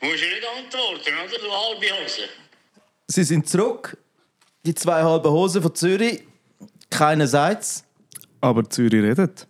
Musst 0.00 0.22
du 0.22 0.26
nicht 0.26 0.46
antworten, 0.56 1.12
oder? 1.24 1.38
Du 1.38 1.50
halbe 1.52 1.86
Hose. 2.04 2.22
Sie 3.08 3.24
sind 3.24 3.48
zurück. 3.48 3.96
Die 4.64 4.74
zwei 4.74 5.02
halben 5.02 5.30
Hosen 5.30 5.62
von 5.62 5.74
Zürich. 5.74 6.22
Keiner 6.90 7.26
sagt's. 7.26 7.84
Aber 8.40 8.68
Zürich 8.68 9.02
redet. 9.02 9.46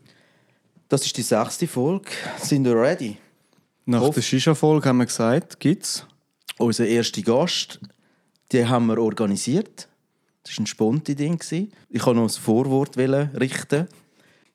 Das 0.89 1.05
ist 1.05 1.17
die 1.17 1.23
sechste 1.23 1.67
Folge. 1.69 2.11
Sind 2.39 2.65
wir 2.65 2.75
ready? 2.81 3.19
Nach 3.85 4.01
Hoff- 4.01 4.15
der 4.15 4.23
Shisha-Folge 4.23 4.89
haben 4.89 4.99
wir 4.99 5.07
gesagt, 5.07 5.61
gibt's. 5.61 6.07
Unser 6.57 6.87
erster 6.87 7.23
Gast, 7.23 7.79
den 8.53 8.69
haben 8.69 8.87
wir 8.87 8.99
organisiert. 8.99 9.89
Das 10.43 10.57
war 10.57 10.63
ein 10.63 10.67
sponti 10.67 11.15
Ding. 11.15 11.39
Ich 11.91 12.07
wollte 12.07 12.19
noch 12.21 12.25
ein 12.25 12.29
Vorwort 12.31 12.97
richten. 12.97 13.87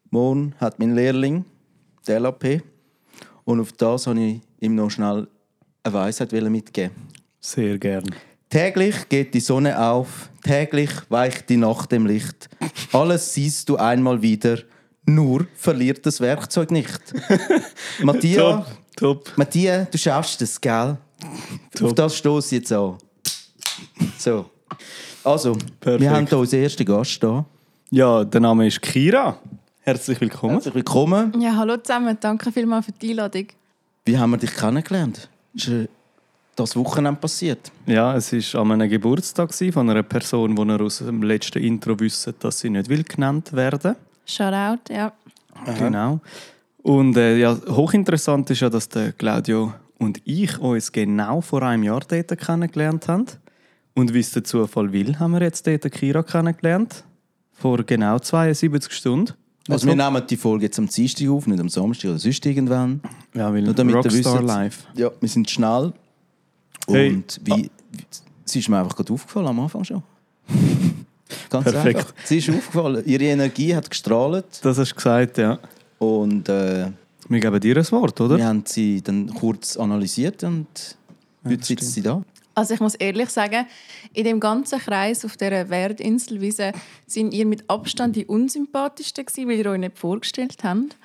Morgen 0.09 0.55
hat 0.59 0.79
mein 0.79 0.95
Lehrling, 0.95 1.45
der 2.07 2.19
LAP. 2.19 2.61
Und 3.45 3.59
auf 3.59 3.71
das 3.73 4.07
wollte 4.07 4.21
ich 4.21 4.41
ihm 4.59 4.75
noch 4.75 4.89
schnell 4.89 5.27
eine 5.83 5.93
Weisheit 5.93 6.31
wollen 6.31 6.51
mitgeben. 6.51 6.95
Sehr 7.39 7.77
gern. 7.77 8.03
Täglich 8.49 9.09
geht 9.09 9.33
die 9.33 9.39
Sonne 9.39 9.79
auf, 9.79 10.29
täglich 10.43 10.91
weicht 11.09 11.49
die 11.49 11.57
Nacht 11.57 11.91
im 11.91 12.05
Licht. 12.05 12.49
Alles 12.91 13.33
siehst 13.33 13.67
du 13.67 13.77
einmal 13.77 14.21
wieder, 14.21 14.59
nur 15.05 15.47
verliert 15.55 16.05
das 16.05 16.21
Werkzeug 16.21 16.71
nicht. 16.71 17.01
Matthias, 18.03 18.65
top. 18.95 19.31
Matthias, 19.35 19.89
du 19.89 19.97
schaffst 19.97 20.39
das, 20.41 20.61
gell? 20.61 20.97
Auf 21.81 21.93
das 21.93 22.15
stoß 22.17 22.51
jetzt 22.51 22.71
an. 22.71 22.97
So. 24.17 24.45
Also, 25.23 25.57
Perfekt. 25.79 26.01
wir 26.01 26.11
haben 26.11 26.27
hier 26.27 26.37
unseren 26.37 26.63
ersten 26.63 26.85
Gast 26.85 27.23
da. 27.23 27.45
Ja, 27.89 28.23
der 28.23 28.41
Name 28.41 28.67
ist 28.67 28.81
Kira. 28.81 29.37
Herzlich 29.81 30.19
willkommen. 30.21 30.53
Herzlich 30.53 30.75
willkommen. 30.75 31.33
Ja, 31.41 31.55
hallo 31.55 31.77
zusammen. 31.77 32.17
Danke 32.19 32.51
vielmals 32.51 32.85
für 32.85 32.91
die 32.91 33.11
Einladung. 33.11 33.47
Wie 34.05 34.17
haben 34.17 34.31
wir 34.31 34.37
dich 34.37 34.53
kennengelernt? 34.53 35.29
Ist 35.53 35.71
das 36.55 36.75
Wochenende 36.75 37.19
passiert? 37.19 37.71
Ja, 37.85 38.15
es 38.15 38.31
war 38.31 38.61
an 38.61 38.73
einem 38.73 38.89
Geburtstag 38.89 39.53
von 39.53 39.89
einer 39.89 40.03
Person, 40.03 40.55
die 40.55 40.61
ihr 40.61 40.81
aus 40.81 40.99
dem 40.99 41.23
letzten 41.23 41.63
Intro 41.63 41.99
wisst, 41.99 42.33
dass 42.39 42.59
sie 42.59 42.69
nicht 42.69 42.89
will 42.89 43.03
genannt 43.03 43.53
werden 43.53 43.95
Shoutout, 44.25 44.93
ja. 44.93 45.11
Genau. 45.77 46.19
Und 46.81 47.17
äh, 47.17 47.37
ja, 47.37 47.57
hochinteressant 47.67 48.49
ist 48.49 48.61
ja, 48.61 48.69
dass 48.69 48.89
der 48.89 49.13
Claudio 49.13 49.73
und 49.99 50.21
ich 50.25 50.59
uns 50.59 50.91
genau 50.91 51.41
vor 51.41 51.63
einem 51.63 51.83
Jahr 51.83 52.01
dort 52.07 52.37
kennengelernt 52.37 53.07
haben. 53.07 53.25
Und 53.93 54.13
wie 54.13 54.19
es 54.19 54.31
der 54.31 54.43
Zufall 54.43 54.91
will, 54.91 55.19
haben 55.19 55.33
wir 55.33 55.41
jetzt 55.41 55.67
dort 55.67 55.89
Kira 55.91 56.23
kennengelernt. 56.23 57.03
Vor 57.53 57.83
genau 57.83 58.19
72 58.19 58.91
Stunden. 58.91 59.33
Also, 59.69 59.87
wir 59.87 59.95
nehmen 59.95 60.21
die 60.29 60.35
Folge 60.37 60.65
jetzt 60.65 60.77
am 60.77 60.87
Dienstag 60.87 61.29
auf, 61.29 61.47
nicht 61.47 61.59
am 61.59 61.69
Samstag 61.69 62.09
oder 62.09 62.19
sonst 62.19 62.45
irgendwann. 62.45 62.99
ja, 63.33 63.53
weil 63.53 63.61
Nur 63.61 63.73
damit 63.73 63.95
Rockstar 63.95 64.33
wisst- 64.35 64.43
Live. 64.47 64.87
Ja, 64.95 65.09
wir 65.19 65.29
sind 65.29 65.49
schnell. 65.49 65.93
Hey. 66.87 67.13
Und 67.13 67.39
wie, 67.45 67.51
wie, 67.53 67.69
sie 68.43 68.59
ist 68.59 68.67
mir 68.67 68.79
einfach 68.79 68.95
gerade 68.95 69.13
aufgefallen 69.13 69.47
am 69.47 69.59
Anfang 69.61 69.83
schon. 69.85 70.03
Ganz 71.49 71.63
Perfekt. 71.63 71.97
einfach. 71.99 72.13
Sie 72.25 72.37
ist 72.39 72.49
aufgefallen. 72.49 73.03
Ihre 73.05 73.23
Energie 73.23 73.73
hat 73.75 73.89
gestrahlt 73.89 74.45
Das 74.61 74.77
hast 74.77 74.91
du 74.91 74.95
gesagt, 74.95 75.37
ja. 75.37 75.57
und 75.99 76.49
äh, 76.49 76.87
Wir 77.29 77.39
geben 77.39 77.59
dir 77.61 77.77
ein 77.77 77.91
Wort, 77.91 78.19
oder? 78.19 78.37
wir 78.37 78.45
haben 78.45 78.63
sie 78.65 79.01
dann 79.01 79.33
kurz 79.33 79.77
analysiert 79.77 80.43
und 80.43 80.67
heute 81.45 81.57
das 81.57 81.67
sitzt 81.67 81.93
sie 81.93 82.01
da. 82.01 82.21
Also 82.55 82.75
ich 82.75 82.79
muss 82.79 82.95
ehrlich 82.95 83.29
sagen, 83.29 83.65
in 84.13 84.25
dem 84.25 84.39
ganzen 84.39 84.79
Kreis 84.79 85.25
auf 85.25 85.37
dieser 85.37 85.69
Werdinselwiese 85.69 86.71
sind 87.07 87.33
ihr 87.33 87.45
mit 87.45 87.67
Abstand 87.69 88.15
die 88.15 88.25
unsympathischsten 88.25 89.25
gewesen, 89.25 89.49
weil 89.49 89.57
ihr 89.57 89.65
euch 89.71 89.79
nicht 89.79 89.97
vorgestellt 89.97 90.57
habt. 90.63 90.95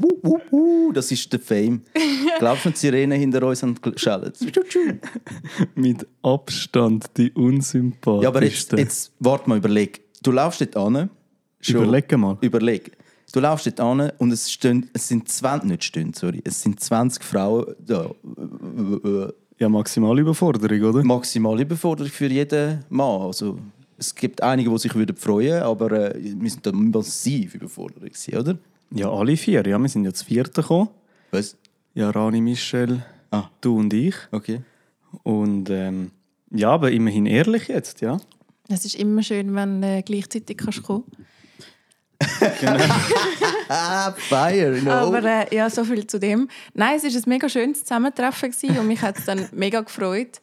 Uh, 0.00 0.28
uh, 0.28 0.40
uh, 0.52 0.92
das 0.92 1.10
ist 1.12 1.32
der 1.32 1.40
Fame. 1.40 1.82
Glaubst 2.38 2.64
du, 2.64 2.70
die 2.70 2.76
Sirenen 2.76 3.18
hinter 3.18 3.42
uns 3.46 3.62
haben 3.62 3.80
geschellt? 3.80 4.38
Mit 5.74 6.06
Abstand 6.22 7.06
die 7.16 7.30
unsympathischste. 7.32 8.22
Ja, 8.22 8.28
aber 8.28 8.44
jetzt, 8.44 8.72
jetzt 8.72 9.12
warte 9.20 9.48
mal, 9.48 9.58
überleg. 9.58 10.02
Du 10.22 10.32
laufst 10.32 10.60
dort 10.60 10.76
an. 10.76 11.10
Überleg 11.66 12.16
mal. 12.16 12.38
Überleg. 12.40 12.96
Du 13.32 13.40
laufst 13.40 13.66
dort 13.66 13.80
an 13.80 14.12
und 14.18 14.32
es, 14.32 14.50
stehen, 14.50 14.88
es 14.92 15.08
sind 15.08 15.28
20, 15.28 15.68
nicht 15.68 15.84
stehen, 15.84 16.14
sorry, 16.14 16.40
es 16.44 16.62
sind 16.62 16.80
20 16.80 17.22
Frauen 17.24 17.74
da. 17.78 18.10
Ja, 19.04 19.28
maximale 19.68 20.20
Überforderung, 20.20 20.82
oder? 20.82 21.04
Maximal 21.04 21.60
Überforderung 21.60 22.10
für 22.10 22.26
jeden 22.26 22.84
Mann. 22.90 23.22
Also, 23.22 23.58
es 23.98 24.14
gibt 24.14 24.42
einige, 24.42 24.70
die 24.70 24.78
sich 24.78 24.94
würden 24.94 25.16
freuen 25.16 25.62
aber 25.62 25.90
äh, 25.92 26.14
wir 26.18 26.50
sind 26.50 26.66
da 26.66 26.72
massiv 26.72 27.54
überfordert, 27.54 28.02
gewesen, 28.04 28.36
oder? 28.36 28.58
Ja, 28.90 29.10
alle 29.10 29.36
vier. 29.36 29.66
Ja, 29.66 29.78
wir 29.78 29.88
sind 29.88 30.04
ja 30.04 30.12
zu 30.12 30.24
vierten 30.24 30.60
gekommen. 30.60 30.88
Was? 31.30 31.56
Ja, 31.94 32.10
Rani, 32.10 32.40
Michel, 32.40 33.02
Ah. 33.30 33.50
du 33.60 33.78
und 33.78 33.92
ich. 33.92 34.14
Okay. 34.30 34.60
Und 35.22 35.70
ähm, 35.70 36.10
ja, 36.50 36.70
aber 36.70 36.92
immerhin 36.92 37.26
ehrlich 37.26 37.68
jetzt, 37.68 38.00
ja. 38.00 38.18
Es 38.68 38.84
ist 38.84 38.94
immer 38.96 39.22
schön, 39.22 39.54
wenn 39.54 39.82
du 39.82 39.88
äh, 39.88 40.02
gleichzeitig 40.02 40.56
kannst 40.58 40.82
kommen 40.82 41.04
Ah, 43.68 44.12
fire, 44.16 44.80
no. 44.82 44.90
Aber 44.90 45.22
äh, 45.24 45.54
ja, 45.54 45.68
so 45.70 45.84
viel 45.84 46.06
zu 46.06 46.18
dem. 46.18 46.48
Nein, 46.74 46.96
es 46.96 47.04
war 47.04 47.10
ein 47.10 47.22
mega 47.28 47.48
schönes 47.48 47.84
Zusammentreffen 47.84 48.50
gewesen 48.50 48.78
und 48.78 48.86
mich 48.86 49.02
hat 49.02 49.18
es 49.18 49.24
dann 49.24 49.46
mega 49.52 49.80
gefreut, 49.80 50.40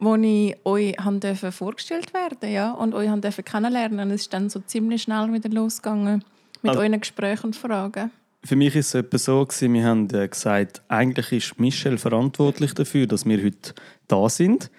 als 0.00 0.20
ich 0.22 0.56
euch 0.64 0.96
haben 0.98 1.20
dürfen 1.20 1.52
vorgestellt 1.52 2.12
werden 2.12 2.50
ja, 2.52 2.72
und 2.72 2.94
euch 2.94 3.08
haben 3.08 3.20
dürfen 3.20 3.44
kennenlernen. 3.44 4.00
Und 4.00 4.10
es 4.10 4.22
ist 4.22 4.32
dann 4.32 4.50
so 4.50 4.60
ziemlich 4.60 5.02
schnell 5.02 5.32
wieder 5.32 5.48
losgegangen 5.48 6.24
mit 6.62 6.70
Also- 6.70 6.80
euren 6.82 7.00
Gesprächen 7.00 7.46
und 7.46 7.56
Fragen. 7.56 8.10
Für 8.44 8.54
mich 8.54 8.74
war 8.74 8.80
es 8.80 8.94
etwa 8.94 9.18
so, 9.18 9.44
gewesen, 9.44 9.74
wir 9.74 9.84
haben 9.84 10.08
äh, 10.14 10.28
gesagt, 10.28 10.80
eigentlich 10.86 11.32
ist 11.32 11.58
Michel 11.58 11.98
verantwortlich 11.98 12.74
dafür, 12.74 13.08
dass 13.08 13.26
wir 13.26 13.42
heute 13.42 13.74
da 14.06 14.28
sind, 14.28 14.70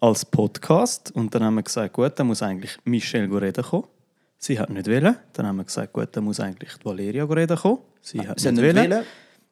als 0.00 0.24
Podcast. 0.24 1.10
Und 1.16 1.34
dann 1.34 1.42
haben 1.42 1.56
wir 1.56 1.64
gesagt, 1.64 1.94
gut, 1.94 2.12
dann 2.16 2.28
muss 2.28 2.42
eigentlich 2.42 2.78
Michel 2.84 3.24
reden 3.36 3.64
kommen. 3.64 3.88
Sie 4.38 4.58
hat 4.58 4.70
nicht 4.70 4.86
wollen. 4.86 5.16
Dann 5.32 5.46
haben 5.46 5.56
wir 5.56 5.64
gesagt, 5.64 5.92
gut, 5.92 6.08
dann 6.12 6.24
muss 6.24 6.38
eigentlich 6.40 6.72
die 6.76 6.84
Valeria 6.84 7.24
reden 7.24 7.56
kommen. 7.56 7.78
Sie 8.00 8.26
hat 8.26 8.38
Sie 8.38 8.50
nicht, 8.52 8.62
nicht 8.62 8.76
wollen. 8.76 8.90
wollen. 8.90 9.04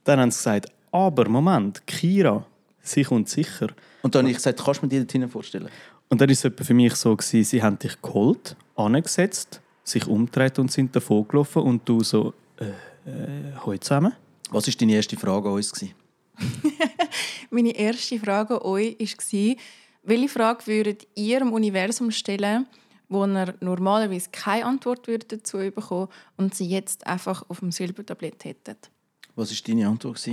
Dann 0.05 0.21
haben 0.21 0.31
sie 0.31 0.39
gesagt, 0.39 0.73
aber 0.93 1.29
Moment, 1.29 1.85
Kira, 1.87 2.47
sie 2.81 3.03
kommt 3.03 3.29
sicher. 3.29 3.69
Und 4.03 4.15
dann 4.15 4.23
habe 4.23 4.31
ich 4.31 4.37
gesagt, 4.37 4.63
kannst 4.65 4.81
du 4.81 4.87
mir 4.87 4.91
die 4.91 4.97
hinten 4.99 5.29
vorstellen? 5.29 5.69
Und 6.09 6.21
dann 6.21 6.29
war 6.29 6.33
es 6.33 6.67
für 6.67 6.75
mich 6.75 6.95
so, 6.95 7.17
gewesen, 7.17 7.45
sie 7.45 7.63
haben 7.63 7.79
dich 7.79 8.01
geholt, 8.01 8.57
angesetzt, 8.77 9.61
sich 9.83 10.07
umgedreht 10.07 10.59
und 10.61 10.71
sind 10.71 10.95
davon 10.95 11.27
gelaufen 11.27 11.63
und 11.63 11.89
du 11.89 12.05
so, 12.05 12.33
äh, 12.61 13.71
äh, 13.71 13.81
zusammen. 13.81 14.13
Was 14.51 14.69
war 14.69 14.75
deine 14.79 14.95
erste 14.95 15.17
Frage 15.17 15.49
an 15.49 15.55
uns? 15.55 15.73
Gewesen? 15.73 15.95
Meine 17.51 17.77
erste 17.77 18.19
Frage 18.21 18.55
an 18.55 18.63
euch 18.63 18.97
war, 19.01 19.57
welche 20.05 20.29
Frage 20.29 20.67
würdet 20.67 21.09
ihr 21.17 21.41
im 21.41 21.53
Universum 21.53 22.13
stellen, 22.13 22.67
wo 23.09 23.25
ihr 23.25 23.55
normalerweise 23.61 24.31
keine 24.33 24.67
Antwort 24.67 25.07
würdet 25.07 25.33
dazu 25.33 25.59
bekommen 25.59 26.09
und 26.37 26.55
sie 26.55 26.67
jetzt 26.67 27.07
einfach 27.07 27.45
auf 27.49 27.61
dem 27.61 27.73
Silbertablett 27.73 28.45
hättet? 28.45 28.91
Was 29.35 29.51
war 29.51 29.59
deine 29.67 29.89
Antwort? 29.89 30.29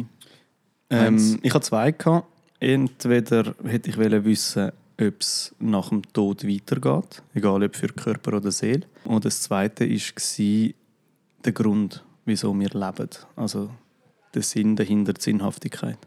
Ähm, 0.89 1.39
ich 1.41 1.53
hatte 1.53 1.65
zwei. 1.65 1.91
Gehabt. 1.91 2.27
Entweder 2.59 3.55
hätte 3.63 3.89
ich 3.89 3.97
wollen 3.97 4.23
wissen, 4.23 4.71
ob 4.99 5.21
es 5.21 5.53
nach 5.59 5.89
dem 5.89 6.01
Tod 6.13 6.47
weitergeht, 6.47 7.21
egal 7.33 7.63
ob 7.63 7.75
für 7.75 7.87
Körper 7.87 8.37
oder 8.37 8.51
Seele. 8.51 8.87
Und 9.03 9.25
das 9.25 9.41
zweite 9.41 9.89
war 9.89 10.73
der 11.45 11.51
Grund, 11.51 12.03
wieso 12.25 12.57
wir 12.57 12.69
leben. 12.69 13.09
Also 13.35 13.69
der 14.33 14.41
Sinn 14.43 14.75
dahinter, 14.75 15.13
die 15.13 15.21
Sinnhaftigkeit. 15.21 15.97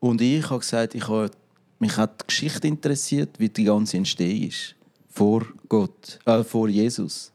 Und 0.00 0.20
ich 0.20 0.48
habe 0.48 0.60
gesagt, 0.60 0.94
ich 0.94 1.06
habe, 1.06 1.30
mich 1.78 1.96
hat 1.96 2.22
die 2.22 2.26
Geschichte 2.26 2.66
interessiert, 2.66 3.38
wie 3.38 3.48
die 3.48 3.64
ganze 3.64 3.98
Entstehung 3.98 4.48
ist. 4.48 4.74
Vor 5.14 5.46
Gott, 5.68 6.18
äh, 6.24 6.42
vor 6.42 6.68
Jesus. 6.68 7.30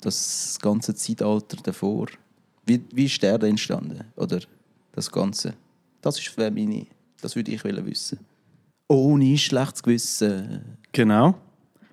Das 0.00 0.56
ganze 0.62 0.94
Zeitalter 0.94 1.56
davor. 1.62 2.06
Wie, 2.64 2.80
wie 2.92 3.06
ist 3.06 3.20
der 3.22 3.42
entstanden? 3.42 4.04
Oder 4.16 4.40
das 4.92 5.10
Ganze? 5.10 5.54
Das 6.00 6.16
ist 6.18 6.28
für 6.28 6.50
meine, 6.50 6.86
das 7.20 7.34
würde 7.34 7.50
ich 7.50 7.64
wollen 7.64 7.84
wissen. 7.84 8.20
Ohne 8.86 9.36
schlechtes 9.36 9.82
Gewissen. 9.82 10.76
Genau. 10.92 11.34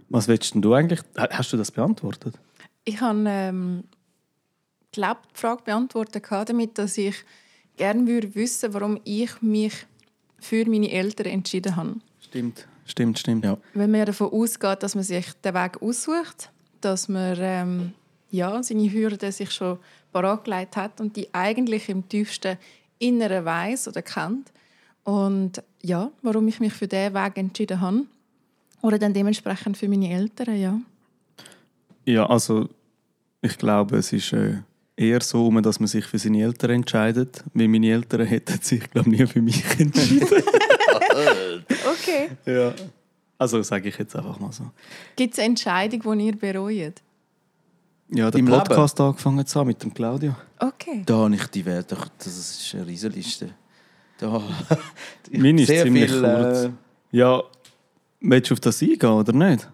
Was 0.10 0.28
willst 0.28 0.54
denn 0.54 0.62
du 0.62 0.74
eigentlich? 0.76 1.00
Ha- 1.18 1.30
Hast 1.32 1.52
du 1.52 1.58
das 1.58 1.72
beantwortet? 1.72 2.36
Ich 2.84 3.02
habe 3.02 3.24
ähm, 3.28 3.84
glaub, 4.92 5.18
die 5.34 5.40
Frage 5.40 5.64
beantwortet 5.64 6.24
damit, 6.30 6.78
dass 6.78 6.98
ich 7.00 7.16
gerne 7.78 8.06
würde 8.06 8.36
wissen, 8.36 8.74
warum 8.76 9.00
ich 9.04 9.42
mich 9.42 9.74
für 10.40 10.70
meine 10.70 10.92
Eltern 10.92 11.26
entschieden 11.26 11.76
habe. 11.76 11.96
Stimmt, 12.22 12.68
stimmt, 12.86 13.20
stimmt. 13.20 13.46
Ja. 13.46 13.58
Wenn 13.74 13.92
man 13.92 14.00
ja 14.00 14.06
davon 14.06 14.32
ausgeht, 14.32 14.84
dass 14.84 14.96
man 14.96 15.04
sich 15.04 15.34
den 15.44 15.54
Weg 15.54 15.82
aussucht, 15.82 16.52
dass 16.82 17.08
man 17.08 17.38
ähm, 17.40 17.94
ja, 18.30 18.62
seine 18.64 18.92
Hürden 18.92 19.32
sich 19.32 19.52
schon 19.52 19.80
parat 20.12 20.46
gelegt 20.46 20.78
hat 20.78 21.02
und 21.02 21.16
die 21.16 21.34
eigentlich 21.34 21.90
im 21.90 22.08
tiefsten 22.08 22.58
Inneren 23.00 23.46
weiß 23.46 23.88
oder 23.88 24.02
kennt. 24.02 24.52
Und 25.04 25.62
ja, 25.82 26.12
warum 26.22 26.48
ich 26.48 26.60
mich 26.60 26.74
für 26.74 26.88
diesen 26.88 27.14
Weg 27.14 27.38
entschieden 27.38 27.82
habe. 27.82 28.06
Oder 28.82 29.00
dann 29.00 29.14
dementsprechend 29.14 29.78
für 29.78 29.88
meine 29.88 30.12
Eltern, 30.12 30.60
ja. 30.60 30.80
Ja, 32.06 32.26
also 32.28 32.70
ich 33.42 33.58
glaube, 33.58 33.98
es 33.98 34.14
ist 34.14 34.34
äh, 34.34 34.58
eher 34.96 35.22
so, 35.22 35.50
dass 35.62 35.80
man 35.80 35.88
sich 35.88 36.06
für 36.06 36.20
seine 36.20 36.44
Eltern 36.44 36.72
entscheidet. 36.72 37.44
Weil 37.54 37.68
meine 37.68 37.92
Eltern 37.92 38.22
hätten 38.26 38.62
sich, 38.62 38.90
glaube 38.90 39.10
nie 39.10 39.26
für 39.26 39.42
mich 39.42 39.64
entschieden. 39.80 40.28
Okay. 41.92 42.30
Ja. 42.46 42.74
Also 43.38 43.62
sage 43.64 43.90
ich 43.90 43.98
jetzt 43.98 44.16
einfach 44.16 44.40
mal 44.40 44.52
so. 44.52 44.64
Gibt 45.16 45.34
es 45.34 45.40
eine 45.40 45.50
Entscheidung, 45.50 46.18
die 46.18 46.26
ihr 46.28 46.38
bereut? 46.38 47.02
Ja, 48.10 48.30
den 48.32 48.40
Im 48.42 48.48
Leben? 48.48 48.60
Podcast 48.64 49.00
angefangen 49.02 49.46
zu 49.46 49.60
haben 49.60 49.68
mit 49.68 49.82
dem 49.84 49.94
Claudio. 49.94 50.36
Okay. 50.60 51.04
Da 51.06 51.16
habe 51.16 51.36
ich 51.36 51.48
die 51.48 51.66
Werte, 51.66 51.98
das 52.18 52.28
ist 52.28 52.76
eine 52.76 52.86
Riesenliste. 52.88 53.50
Da, 54.20 54.42
Meine 55.32 55.62
ist 55.62 55.68
sehr 55.68 55.84
ziemlich 55.84 56.10
viel, 56.12 56.22
kurz. 56.22 56.64
äh, 56.66 56.70
Ja, 57.12 57.42
willst 58.22 58.50
du 58.50 58.54
auf 58.54 58.60
das 58.62 58.82
eingehen 58.82 59.10
oder 59.10 59.34
nicht? 59.34 59.68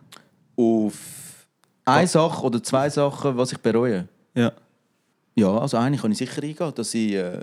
auf 0.58 1.46
eine 1.86 2.08
Sache 2.08 2.44
oder 2.46 2.64
zwei 2.64 2.90
Sachen, 2.90 3.36
was 3.38 3.52
ich 3.52 3.58
bereue. 3.60 4.08
Ja. 4.34 4.52
Ja, 5.36 5.58
also 5.58 5.78
eine 5.78 5.98
kann 5.98 6.12
ich 6.12 6.18
sicher 6.20 6.42
eingehen, 6.42 6.72
dass 6.76 6.94
ich 6.94 7.14
äh, 7.14 7.40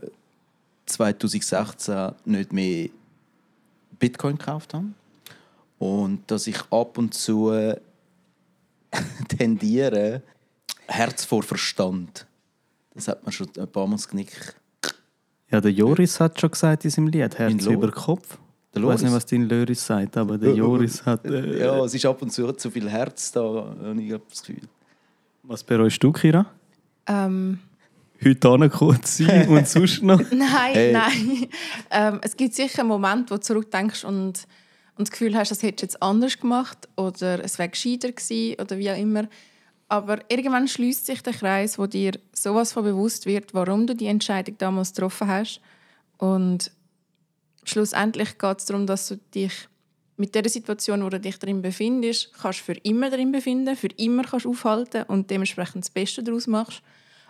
2016 0.86 2.12
nicht 2.24 2.52
mehr 2.52 2.88
Bitcoin 3.98 4.38
gekauft 4.38 4.74
habe. 4.74 4.86
Und 5.78 6.30
dass 6.30 6.46
ich 6.46 6.60
ab 6.70 6.98
und 6.98 7.14
zu 7.14 7.50
äh, 7.50 7.76
tendiere, 9.28 10.22
Herz 10.86 11.24
vor 11.24 11.42
Verstand. 11.42 12.26
Das 12.94 13.08
hat 13.08 13.22
man 13.22 13.32
schon 13.32 13.48
ein 13.56 13.68
paar 13.68 13.86
Mal 13.86 13.96
das 13.96 14.08
Genick. 14.08 14.54
Ja, 15.50 15.60
der 15.60 15.72
Joris 15.72 16.18
hat 16.20 16.40
schon 16.40 16.50
gesagt 16.50 16.84
in 16.84 16.90
seinem 16.90 17.08
Lied, 17.08 17.38
Herz 17.38 17.64
über 17.66 17.90
Kopf. 17.90 18.38
Ich 18.74 18.82
weiß 18.82 19.02
nicht, 19.02 19.12
was 19.12 19.26
dein 19.26 19.48
Loris 19.48 19.84
sagt, 19.84 20.16
aber 20.16 20.36
der 20.38 20.54
Joris 20.54 21.04
hat... 21.04 21.24
Äh, 21.24 21.58
Ja, 21.64 21.84
es 21.84 21.94
ist 21.94 22.04
ab 22.04 22.20
und 22.22 22.30
zu 22.30 22.52
zu 22.52 22.70
viel 22.70 22.88
Herz 22.88 23.32
da, 23.32 23.40
habe 23.40 24.00
ich 24.00 24.14
das 24.28 24.42
Gefühl. 24.42 24.62
Was 25.42 25.64
bereust 25.64 26.02
du, 26.02 26.12
Kira? 26.12 26.46
Ähm, 27.06 27.58
Heute 28.24 28.48
angekommen 28.48 29.02
zu 29.02 29.24
sein 29.24 29.48
und 29.48 29.68
sonst 29.68 30.02
noch? 30.02 30.20
nein, 30.32 30.72
Hey. 30.74 30.92
nein. 30.92 31.46
Ähm, 31.90 32.20
es 32.22 32.36
gibt 32.36 32.54
sicher 32.54 32.80
einen 32.80 32.88
Moment, 32.88 33.30
wo 33.30 33.36
du 33.36 33.40
zurückdenkst 33.40 34.04
und, 34.04 34.46
und 34.96 35.08
das 35.08 35.10
Gefühl 35.10 35.36
hast, 35.36 35.50
das 35.50 35.62
hättest 35.62 35.82
du 35.82 35.86
jetzt 35.86 36.02
anders 36.02 36.38
gemacht 36.38 36.88
oder 36.96 37.42
es 37.44 37.58
wäre 37.58 37.68
gescheiter 37.68 38.10
gewesen 38.12 38.60
oder 38.60 38.78
wie 38.78 38.90
auch 38.90 38.98
immer. 38.98 39.28
Aber 39.88 40.18
irgendwann 40.28 40.68
schließt 40.68 41.06
sich 41.06 41.22
der 41.22 41.32
Kreis, 41.32 41.78
wo 41.78 41.86
dir 41.86 42.12
sowas 42.32 42.72
von 42.72 42.84
bewusst 42.84 43.24
wird, 43.24 43.54
warum 43.54 43.86
du 43.86 43.94
die 43.94 44.06
Entscheidung 44.06 44.58
damals 44.58 44.92
getroffen 44.92 45.28
hast. 45.28 45.60
Und 46.18 46.72
schlussendlich 47.64 48.36
geht 48.36 48.58
es 48.58 48.66
darum, 48.66 48.86
dass 48.86 49.08
du 49.08 49.16
dich 49.34 49.52
mit 50.16 50.34
der 50.34 50.46
Situation, 50.48 51.04
wo 51.04 51.08
du 51.08 51.20
dich 51.20 51.38
drin 51.38 51.62
befindest, 51.62 52.34
kannst 52.34 52.58
für 52.60 52.72
immer 52.72 53.08
drin 53.08 53.30
befinden, 53.32 53.76
für 53.76 53.88
immer 53.96 54.24
kannst 54.24 54.46
aufhalten 54.46 55.04
und 55.04 55.30
dementsprechend 55.30 55.84
das 55.84 55.90
Beste 55.90 56.22
daraus 56.24 56.48
machst. 56.48 56.82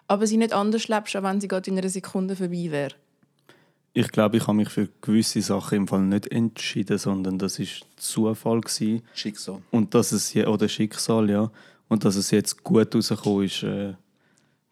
Aber 0.08 0.26
sie 0.26 0.36
nicht 0.38 0.52
anders 0.52 0.88
lebst, 0.88 1.14
als 1.14 1.24
wenn 1.24 1.40
sie 1.40 1.48
gerade 1.48 1.70
in 1.70 1.78
einer 1.78 1.88
Sekunde 1.88 2.34
vorbei 2.34 2.68
wäre. 2.70 2.94
Ich 3.94 4.08
glaube, 4.10 4.36
ich 4.36 4.46
habe 4.46 4.56
mich 4.56 4.68
für 4.68 4.88
gewisse 5.00 5.42
Sachen 5.42 5.76
im 5.76 5.88
Fall 5.88 6.02
nicht 6.02 6.28
entschieden, 6.30 6.98
sondern 6.98 7.38
das 7.38 7.58
ist 7.58 7.84
Zufall 7.96 8.60
gewesen. 8.60 9.02
Schicksal. 9.14 9.60
und 9.70 9.94
dass 9.94 10.12
es 10.12 10.32
je- 10.34 10.46
oder 10.46 10.68
Schicksal, 10.68 11.28
ja, 11.30 11.50
und 11.88 12.04
dass 12.04 12.16
es 12.16 12.30
jetzt 12.30 12.62
gut 12.64 12.94
rausgekommen 12.94 13.44
ist, 13.46 13.62
äh, 13.62 13.94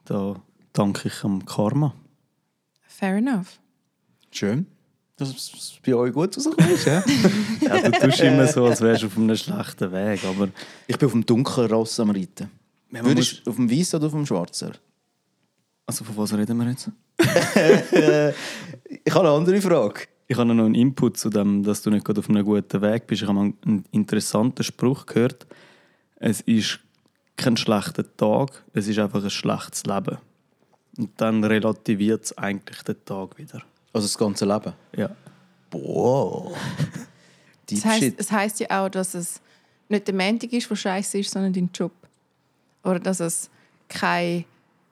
da 0.05 0.37
danke 0.73 1.09
ich 1.09 1.25
am 1.25 1.45
Karma. 1.45 1.95
Fair 2.87 3.17
enough. 3.17 3.59
Schön. 4.31 4.67
Dass 5.17 5.31
es 5.31 5.79
bei 5.85 5.95
euch 5.95 6.13
gut 6.13 6.37
rausgekommen 6.37 6.73
ist, 6.75 6.87
ja? 6.87 7.03
Ja, 7.63 7.91
du 7.91 7.99
tust 7.99 8.21
immer 8.21 8.47
so, 8.47 8.67
als 8.67 8.81
wärst 8.83 9.03
du 9.03 9.07
auf 9.07 9.17
einem 9.17 9.35
schlechten 9.37 9.91
Weg, 9.93 10.25
aber 10.25 10.49
Ich 10.87 10.99
bin 10.99 11.07
auf 11.07 11.13
dem 11.13 11.25
dunklen 11.27 11.71
Ross 11.71 11.99
am 12.01 12.11
Reiten. 12.11 12.51
man 12.91 13.05
Würdest 13.05 13.43
du 13.45 13.51
auf 13.51 13.57
dem 13.57 13.71
Weißen 13.71 13.99
oder 13.99 14.07
auf 14.07 14.13
dem 14.13 14.27
Schwarzen? 14.27 14.73
Also 15.87 16.05
von 16.05 16.17
was 16.17 16.33
reden 16.35 16.59
wir 16.59 16.69
jetzt? 16.69 16.91
Ich 19.05 19.15
habe 19.15 19.29
eine 19.29 19.37
andere 19.37 19.61
Frage. 19.61 20.03
Ich 20.29 20.37
habe 20.37 20.53
noch 20.53 20.65
einen 20.65 20.75
Input 20.75 21.17
zu 21.17 21.31
dem, 21.31 21.63
dass 21.63 21.83
du 21.83 21.91
nicht 21.91 22.05
gerade 22.05 22.19
auf 22.19 22.29
einem 22.29 22.45
guten 22.45 22.83
Weg 22.83 23.07
bist. 23.07 23.23
Ich 23.23 23.29
habe 23.29 23.39
einen 23.39 23.85
interessanten 23.93 24.65
Spruch 24.65 25.07
gehört. 25.07 25.47
Es 26.17 26.41
ist 26.41 26.81
kein 27.37 27.57
schlechter 27.57 28.05
Tag, 28.17 28.65
es 28.73 28.89
ist 28.89 28.99
einfach 28.99 29.23
ein 29.23 29.31
schlechtes 29.31 29.85
Leben. 29.85 30.19
Und 30.99 31.11
dann 31.19 31.45
relativiert 31.45 32.25
es 32.25 32.37
eigentlich 32.37 32.83
den 32.83 33.05
Tag 33.05 33.39
wieder. 33.39 33.63
Also 33.93 34.07
das 34.07 34.19
ganze 34.19 34.47
Leben. 34.47 34.73
Ja. 34.97 35.11
Boah. 35.71 36.53
Deep 37.71 37.83
Das 37.83 37.85
heisst, 37.85 38.15
es 38.19 38.33
heisst 38.33 38.61
ja 38.61 38.85
auch, 38.85 38.89
dass 38.89 39.15
es 39.15 39.41
nicht 39.89 40.09
der 40.09 40.15
Montag 40.15 40.53
ist, 40.53 40.71
der 40.71 40.77
scheiße 40.77 41.19
ist, 41.19 41.31
sondern 41.31 41.53
dein 41.53 41.71
Job. 41.73 41.93
Oder 42.83 42.99
dass 42.99 43.21
es 43.21 43.51
kein 43.89 44.45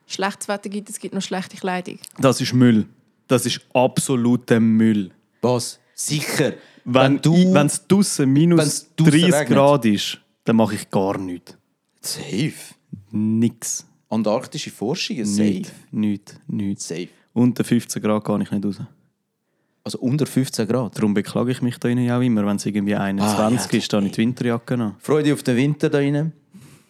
schlechtes 0.07 0.49
Wetter 0.49 0.69
gibt, 0.69 0.91
es 0.91 0.99
gibt 0.99 1.15
nur 1.15 1.21
schlechte 1.21 1.57
Kleidung. 1.57 1.99
Das 2.19 2.41
ist 2.41 2.53
Müll. 2.53 2.87
Das 3.27 3.47
ist 3.47 3.61
absoluter 3.73 4.61
Müll. 4.61 5.11
Was? 5.41 5.79
Sicher. 5.95 6.55
Wenn 6.85 7.21
du... 7.21 7.35
es 7.57 7.87
draußen 7.87 8.31
minus 8.31 8.61
wenn's 8.61 8.87
draussen 8.97 9.13
30 9.13 9.25
regnet. 9.25 9.49
Grad 9.49 9.85
ist, 9.87 10.19
dann 10.45 10.57
mache 10.57 10.75
ich 10.75 10.91
gar 10.91 11.19
nichts. 11.19 11.57
Safe. 12.01 12.53
Nix. 13.11 13.87
Antarktische 14.11 14.71
Forschungen, 14.71 15.25
safe. 15.25 15.43
Nichts. 15.43 15.73
Nichts. 15.91 16.35
Nichts. 16.47 16.89
Safe. 16.89 17.09
Unter 17.33 17.65
15 17.65 18.03
Grad 18.03 18.25
gehe 18.25 18.43
ich 18.43 18.51
nicht 18.51 18.65
raus. 18.65 18.81
Also 19.83 19.99
unter 19.99 20.27
15 20.27 20.67
Grad. 20.67 20.97
Darum 20.97 21.15
beklage 21.15 21.51
ich 21.51 21.63
mich 21.63 21.79
da 21.79 21.89
innen 21.89 22.05
ja 22.05 22.19
auch 22.19 22.23
immer, 22.23 22.47
wenn 22.47 22.57
es 22.57 22.67
irgendwie 22.67 22.95
21 22.95 23.39
Ah, 23.39 23.51
ja, 23.51 23.79
ist, 23.79 23.93
dann 23.93 24.07
ich 24.07 24.13
die 24.13 24.19
Winterjacke 24.19 24.75
an. 24.75 24.95
Freude 24.99 25.33
auf 25.33 25.43
den 25.43 25.57
Winter 25.57 25.91
da. 25.91 26.01
Die 26.01 26.31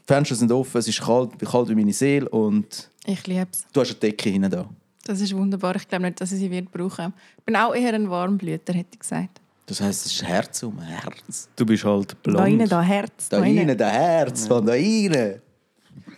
Fenster 0.07 0.35
sind 0.35 0.53
offen, 0.53 0.79
es 0.79 0.89
ist 0.89 1.01
kalt, 1.01 1.31
kalt 1.41 1.69
wie 1.71 1.75
meine 1.75 1.93
Seele 1.93 2.29
und 2.29 2.91
Ich 3.06 3.27
liebe 3.27 3.47
es. 3.53 3.67
du 3.73 3.81
hast 3.81 3.91
eine 3.91 3.99
Decke 4.01 4.31
hinten 4.31 4.51
da. 4.51 4.69
Das 5.05 5.21
ist 5.21 5.35
wunderbar. 5.37 5.77
Ich 5.77 5.87
glaube 5.87 6.05
nicht, 6.05 6.21
dass 6.21 6.33
ich 6.33 6.39
sie 6.39 6.51
wird 6.51 6.71
brauchen. 6.73 7.12
Ich 7.39 7.45
bin 7.45 7.56
auch 7.56 7.75
eher 7.75 7.93
ein 7.93 8.09
Warmblüter, 8.09 8.73
hätte 8.73 8.91
ich 8.95 8.99
gesagt. 9.01 9.41
Das 9.67 9.81
heisst, 9.81 10.06
es 10.06 10.12
ist 10.12 10.23
Herz 10.23 10.62
um 10.62 10.79
Herz. 10.81 11.49
Du 11.56 11.65
bist 11.67 11.85
halt 11.85 12.23
blond. 12.23 12.39
Da 12.39 12.47
innen, 12.47 12.69
da 12.69 12.83
Herz. 12.83 13.29
Da 13.29 13.41
rein, 13.41 13.77
da 13.77 13.89
Herz, 13.89 14.47
von 14.47 14.65
da 14.65 14.73
rein. 14.73 15.41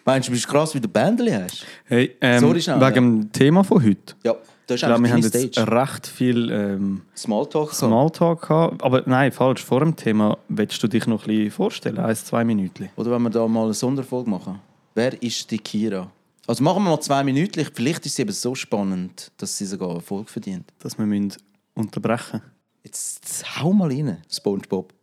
Meinst 0.05 0.29
du, 0.29 0.31
du 0.33 0.37
bist 0.37 0.49
krass, 0.49 0.75
wie 0.75 0.81
du 0.81 0.89
Bändeli 0.89 1.33
hast? 1.33 1.65
Hey, 1.85 2.17
ähm, 2.21 2.41
Sorry, 2.41 2.61
schnell, 2.63 2.81
wegen 2.81 3.21
dem 3.21 3.33
Thema 3.33 3.63
von 3.65 3.83
heute. 3.85 4.15
Ja, 4.25 4.35
das 4.67 4.77
ist 4.77 4.83
Ich 4.83 4.87
glaube, 4.87 5.03
wir 5.03 5.11
haben 5.11 5.23
eigentlich 5.23 5.43
jetzt 5.43 5.55
Stage. 5.55 5.73
recht 5.73 6.07
viel 6.07 6.51
ähm, 6.51 7.03
Smalltalk. 7.17 7.67
gehabt. 7.71 7.79
Smalltalk 7.79 8.43
gehabt. 8.49 8.83
Aber 8.85 9.03
nein, 9.07 9.33
falsch. 9.33 9.65
Vor 9.65 9.81
dem 9.81 9.95
Thema 9.97 10.39
willst 10.49 10.81
du 10.83 10.89
dich 10.89 11.07
noch 11.07 11.23
ein 11.23 11.27
bisschen 11.27 11.51
vorstellen? 11.51 11.99
Eins, 11.99 12.25
zwei 12.25 12.45
Minuten. 12.45 12.89
Oder 12.97 13.11
wenn 13.13 13.23
wir 13.23 13.31
da 13.31 13.47
mal 13.49 13.65
eine 13.65 13.75
Sonderfolge 13.75 14.31
machen. 14.31 14.61
Wer 14.95 15.21
ist 15.23 15.51
die 15.51 15.59
Kira? 15.59 16.11
Also 16.47 16.63
machen 16.63 16.85
wir 16.85 16.91
mal 16.91 17.01
zwei 17.01 17.25
Minuten. 17.25 17.67
Vielleicht 17.73 18.07
ist 18.07 18.17
sie 18.17 18.23
eben 18.23 18.33
so 18.33 18.55
spannend, 18.55 19.33
dass 19.37 19.59
sie 19.59 19.67
sogar 19.67 19.95
Erfolg 19.97 20.31
verdient. 20.31 20.73
Dass 20.79 20.97
wir 20.99 21.07
müssen 21.07 21.33
unterbrechen 21.75 22.41
Jetzt, 22.85 23.61
hau 23.61 23.73
mal 23.73 23.89
rein, 23.91 24.19
Spongebob. 24.31 24.95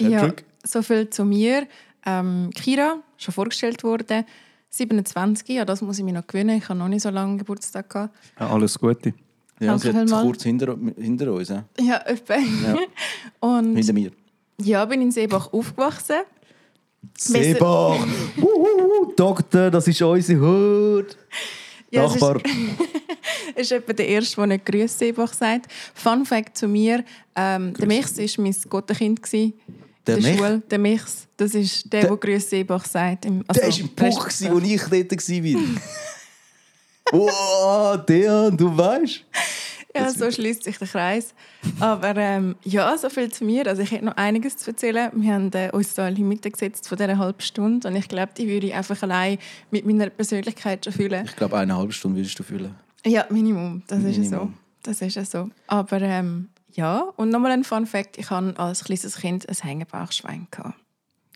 Ja, 0.00 0.20
Patrick? 0.20 0.44
so 0.64 0.82
viel 0.82 1.08
zu 1.08 1.24
mir. 1.24 1.68
Ähm, 2.04 2.50
Kira, 2.54 3.00
schon 3.18 3.34
vorgestellt 3.34 3.84
worden. 3.84 4.24
27, 4.70 5.48
ja, 5.48 5.64
das 5.64 5.80
muss 5.82 5.98
ich 5.98 6.04
mir 6.04 6.12
noch 6.12 6.26
gewöhnen. 6.26 6.58
Ich 6.58 6.68
habe 6.68 6.78
noch 6.78 6.88
nicht 6.88 7.02
so 7.02 7.10
lange 7.10 7.36
Geburtstag 7.36 7.88
gehabt. 7.90 8.16
ja, 8.38 8.48
Alles 8.48 8.78
Gute. 8.78 9.14
Ja, 9.60 9.76
Danke 9.76 9.92
sie 9.92 9.96
hat 9.96 10.22
kurz 10.22 10.42
hinter, 10.42 10.76
hinter 10.96 11.32
uns. 11.32 11.50
Ja. 11.50 11.64
Ja, 11.78 11.98
etwa. 11.98 12.34
Und 13.40 13.76
Hinter 13.76 13.92
mir. 13.92 14.10
ja, 14.60 14.84
bin 14.86 15.02
in 15.02 15.12
Seebach 15.12 15.52
aufgewachsen. 15.52 16.22
Seebach! 17.16 18.06
Uhuhu, 18.36 19.12
Doktor, 19.16 19.70
das 19.70 19.86
ist 19.88 20.00
unsere 20.02 20.40
Hut! 20.40 21.16
Ja, 21.90 22.04
ist- 22.06 22.12
Nachbar. 22.12 22.40
Das 23.54 23.62
ist 23.62 23.72
etwa 23.72 23.92
der 23.92 24.08
Erste, 24.08 24.36
der 24.36 24.46
nicht 24.46 24.64
«Grüß 24.66 24.98
Seebach» 24.98 25.32
sagt. 25.32 25.66
Fun 25.94 26.24
Fact 26.24 26.56
zu 26.56 26.68
mir, 26.68 27.04
ähm, 27.34 27.74
der 27.74 27.86
Michs 27.86 28.16
war 28.16 28.44
mein 28.44 28.54
Gottenkind. 28.68 29.22
gewesen 29.22 29.54
Der 30.06 30.16
der 30.16 30.24
Mich? 30.30 30.38
Schule. 30.38 30.62
Der 30.70 30.78
Michs, 30.78 31.26
das 31.36 31.54
ist 31.54 31.92
der, 31.92 32.06
der 32.06 32.16
«Grüß 32.16 32.48
Seebach» 32.50 32.84
sagt. 32.84 33.24
Im, 33.24 33.44
also, 33.48 33.60
Der 33.60 33.70
war 33.70 33.78
im 33.80 33.88
Buch, 33.88 34.24
als 34.24 34.40
ich 34.40 34.48
dort 34.48 34.62
war. 34.62 35.60
wow, 37.12 38.06
der, 38.06 38.50
du 38.52 38.76
weißt. 38.76 39.24
Ja, 39.94 40.08
so 40.10 40.30
schließt 40.30 40.62
sich 40.62 40.78
der 40.78 40.86
Kreis. 40.86 41.34
Aber 41.80 42.16
ähm, 42.16 42.54
ja, 42.62 42.96
so 42.96 43.10
viel 43.10 43.30
zu 43.30 43.44
mir. 43.44 43.66
Also 43.66 43.82
ich 43.82 43.90
hätte 43.90 44.04
noch 44.04 44.16
einiges 44.16 44.56
zu 44.56 44.70
erzählen. 44.70 45.10
Wir 45.14 45.34
haben 45.34 45.50
äh, 45.52 45.70
uns 45.72 45.94
da 45.94 46.10
Mitte 46.10 46.50
gesetzt 46.50 46.88
von 46.88 46.96
dieser 46.96 47.18
halben 47.18 47.40
Stunde 47.40 47.88
und 47.88 47.96
ich 47.96 48.08
glaube, 48.08 48.32
die 48.36 48.46
würde 48.46 48.68
ich 48.68 48.74
einfach 48.74 49.02
allein 49.02 49.38
mit 49.70 49.84
meiner 49.86 50.10
Persönlichkeit 50.10 50.84
schon 50.84 50.92
fühlen. 50.92 51.24
Ich 51.24 51.36
glaube, 51.36 51.58
eine 51.58 51.76
halbe 51.76 51.92
Stunde 51.92 52.18
würdest 52.18 52.38
du 52.38 52.44
fühlen. 52.44 52.74
Ja, 53.04 53.26
Minimum. 53.30 53.82
Das 53.88 53.98
ist 54.04 54.16
ja 54.16 54.22
so. 54.22 54.30
Minimum. 54.30 54.54
Das 54.82 55.02
ist 55.02 55.14
ja 55.14 55.24
so. 55.24 55.50
Aber 55.66 56.00
ähm, 56.00 56.48
ja, 56.72 57.00
und 57.16 57.30
nochmal 57.30 57.50
ein 57.50 57.64
Fun 57.64 57.86
Fact: 57.86 58.16
Ich 58.16 58.30
hatte 58.30 58.58
als 58.58 58.84
kleines 58.84 59.16
Kind 59.16 59.48
ein 59.48 59.56
Hängebauchschwein. 59.56 60.46
Gehabt. 60.50 60.78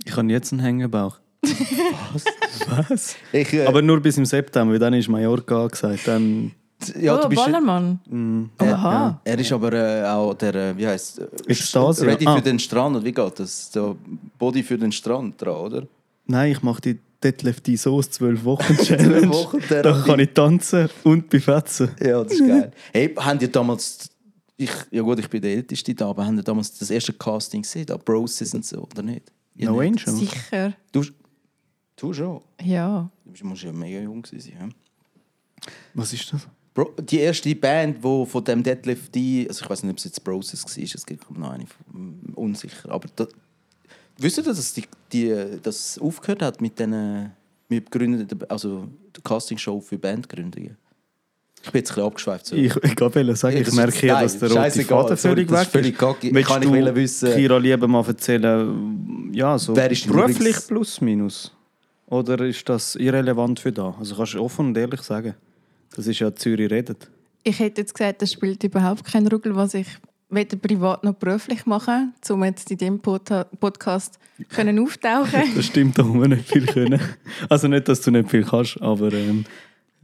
Ich 0.04 0.16
habe 0.16 0.30
jetzt 0.30 0.52
einen 0.52 0.61
Hängebauch. 0.61 1.18
Was? 2.88 3.16
Ich, 3.32 3.52
äh, 3.52 3.66
Aber 3.66 3.82
nur 3.82 4.00
bis 4.00 4.16
im 4.16 4.25
September, 4.25 4.73
weil 4.73 4.78
dann 4.78 4.94
ist 4.94 5.08
Mallorca 5.08 5.66
gesagt. 5.66 6.06
Dann 6.06 6.52
ja, 7.00 7.16
oh, 7.16 7.23
du 7.23 7.28
bist, 7.28 7.43
Ballermann. 7.43 8.00
Mm, 8.07 8.45
Aha. 8.59 9.21
Er 9.25 9.38
ist 9.38 9.52
aber 9.52 9.73
äh, 9.73 10.04
auch 10.04 10.35
der, 10.35 10.54
äh, 10.54 10.76
wie 10.76 10.87
heißt 10.87 11.21
Ekstase, 11.47 12.07
Ready 12.07 12.25
ja. 12.25 12.33
Ah. 12.33 12.37
für 12.37 12.43
den 12.43 12.59
Strand, 12.59 12.97
oder 12.97 13.04
wie 13.04 13.12
geht 13.12 13.38
das? 13.38 13.73
So 13.73 13.97
Body 14.38 14.62
für 14.62 14.78
den 14.78 14.93
Strand 14.93 15.40
dran, 15.40 15.57
oder? 15.57 15.87
Nein, 16.26 16.52
ich 16.52 16.62
mache 16.62 16.81
die 16.81 16.99
Detlef 17.23 17.61
die 17.61 17.76
Soße 17.76 18.11
12 18.11 18.45
Wochen 18.45 18.76
Challenge. 18.83 19.28
Wochen 19.31 19.61
da 19.69 20.02
kann 20.04 20.21
ich 20.21 20.31
tanzen 20.35 20.88
und 21.04 21.28
befetzen. 21.31 21.90
Ja, 22.00 22.23
das 22.23 22.35
ist 22.35 22.47
geil. 22.47 22.71
hey, 22.93 23.14
haben 23.14 23.38
die 23.38 23.50
damals 23.50 24.11
ich, 24.57 24.71
ja 24.90 25.02
gut, 25.02 25.19
ich 25.19 25.28
bin 25.28 25.43
der 25.43 25.52
Älteste 25.52 25.95
da, 25.95 26.11
aber 26.11 26.25
haben 26.25 26.37
ihr 26.37 26.43
damals 26.43 26.78
das 26.78 26.90
erste 26.90 27.12
Casting 27.12 27.62
gesehen, 27.62 27.87
da 27.87 27.97
Broses 27.97 28.54
und 28.54 28.64
so, 28.64 28.83
oder 28.83 29.02
nicht? 29.02 29.33
Ihr 29.57 29.69
No 29.69 29.81
nicht? 29.81 30.07
Angel. 30.07 30.21
Sicher. 30.21 30.73
Du, 30.93 31.04
du 31.97 32.12
schon. 32.12 32.40
Ja. 32.62 33.11
Du 33.25 33.47
musst 33.47 33.62
ja 33.62 33.73
mega 33.73 34.00
jung 34.00 34.25
sein. 34.25 34.40
Ja? 34.47 34.69
Was 35.95 36.12
ist 36.12 36.33
das? 36.33 36.47
Bro, 36.75 36.93
die 37.00 37.21
erste 37.21 37.54
Band, 37.54 37.99
die 38.04 38.26
von 38.26 38.45
dem 38.45 38.62
Deadlift 38.62 39.14
die, 39.14 39.47
also 39.49 39.64
ich 39.64 39.71
weiß 39.71 39.85
nicht, 39.85 39.93
ob 39.93 39.99
es 39.99 40.04
jetzt 40.04 40.25
Broses 40.25 40.64
war, 40.64 40.83
es 40.85 41.07
gibt 41.07 41.38
noch 41.38 41.50
eine, 41.50 41.64
mm, 41.93 42.35
unsicher, 42.35 42.90
aber 42.90 43.09
da, 43.14 43.26
wisst 44.19 44.38
ihr, 44.38 44.43
dass 44.43 44.75
die, 44.75 44.83
die 45.12 45.33
das 45.62 45.99
aufgehört 45.99 46.43
hat 46.43 46.61
mit 46.61 46.78
den 46.78 47.31
mit 47.69 47.90
Gründen, 47.90 48.26
also 48.49 48.88
der 49.14 49.23
Castingshow 49.23 49.81
für 49.81 49.99
Bandgründungen? 49.99 50.76
Ich 51.62 51.71
bin 51.71 51.78
jetzt 51.78 51.93
ein 51.93 51.95
bisschen 51.95 52.04
abgeschweift. 52.04 52.47
So. 52.47 52.57
Ich, 52.57 52.76
ich 52.76 53.00
wollte 53.00 53.37
sagen, 53.37 53.57
ich 53.57 53.73
merke 53.73 53.97
hier, 53.99 54.14
dass 54.14 54.38
der 54.38 54.50
rote 54.50 55.16
Faden 55.16 55.16
völlig 55.16 55.50
ist 55.50 55.59
weg 55.59 55.66
völlig 55.69 55.93
ist. 55.95 55.99
kacke. 55.99 56.35
Willst 56.35 56.49
Kann 56.50 56.62
ich 56.62 56.69
du, 56.69 56.75
wollen 56.75 56.95
wissen- 56.95 57.33
Kira, 57.35 57.57
lieber 57.57 57.88
mal 57.88 58.04
erzählen, 58.07 59.31
ja, 59.33 59.57
so 59.59 59.75
Wer 59.75 59.90
ist 59.90 60.04
dein 60.04 60.12
beruflich 60.12 60.38
Lieblings- 60.40 60.66
plus 60.69 61.00
minus? 61.00 61.52
Oder 62.07 62.45
ist 62.45 62.69
das 62.69 62.97
irrelevant 62.97 63.61
für 63.61 63.73
da? 63.73 63.95
Also 63.99 64.14
kannst 64.14 64.35
du 64.35 64.43
offen 64.43 64.66
und 64.66 64.76
ehrlich 64.76 65.00
sagen. 65.00 65.35
Das 65.95 66.07
ist 66.07 66.19
ja 66.19 66.35
Zürich 66.35 66.71
redet. 66.71 67.11
Ich 67.43 67.59
hätte 67.59 67.83
jetzt 67.83 67.95
gesagt, 67.95 68.23
das 68.23 68.33
spielt 68.33 68.64
überhaupt 68.64 69.05
keine 69.05 69.31
Rolle, 69.31 69.55
was 69.55 69.75
ich 69.75 69.87
weder 70.31 70.57
privat 70.57 71.05
noch 71.05 71.14
beruflich 71.14 71.67
mache, 71.67 72.09
um 72.31 72.45
jetzt 72.45 72.71
in 72.71 72.79
diesem 72.79 73.00
Pod 73.00 73.31
Podcast 73.61 74.19
können 74.49 74.79
auftauchen 74.79 75.43
Das 75.55 75.67
stimmt, 75.67 75.99
da 75.99 76.03
muss 76.03 76.17
man 76.17 76.31
nicht 76.31 76.49
viel 76.49 76.67
können. 76.67 77.00
Also 77.49 77.69
nicht, 77.69 77.88
dass 77.88 78.00
du 78.00 78.11
nicht 78.11 78.31
viel 78.31 78.45
kannst, 78.45 78.81
aber 78.81 79.12
ähm, 79.12 79.45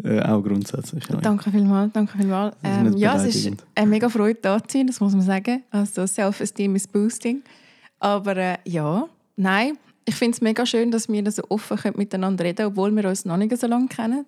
äh, 0.04 0.20
auch 0.20 0.42
grundsätzlich. 0.42 1.04
Ja. 1.08 1.16
Danke 1.16 1.50
vielmals, 1.50 1.92
danke 1.92 2.16
vielmals. 2.16 2.56
Ähm, 2.62 2.96
ja, 2.96 3.16
es 3.16 3.34
ist 3.34 3.64
eine 3.74 3.86
mega 3.86 4.08
Freude 4.08 4.38
da 4.40 4.62
zu 4.62 4.78
sein, 4.78 4.86
das 4.86 5.00
muss 5.00 5.12
man 5.12 5.22
sagen. 5.22 5.62
Also 5.70 6.06
Self-Esteem 6.06 6.76
ist 6.76 6.92
boosting. 6.92 7.42
Aber 7.98 8.36
äh, 8.36 8.56
ja, 8.64 9.06
nein, 9.36 9.76
ich 10.04 10.14
finde 10.14 10.36
es 10.36 10.40
mega 10.40 10.64
schön, 10.64 10.90
dass 10.90 11.08
wir 11.08 11.30
so 11.30 11.42
offen 11.48 11.76
können 11.76 11.96
miteinander 11.98 12.44
reden 12.44 12.66
obwohl 12.66 12.94
wir 12.94 13.08
uns 13.08 13.24
noch 13.24 13.36
nicht 13.36 13.56
so 13.58 13.66
lange 13.66 13.88
kennen. 13.88 14.24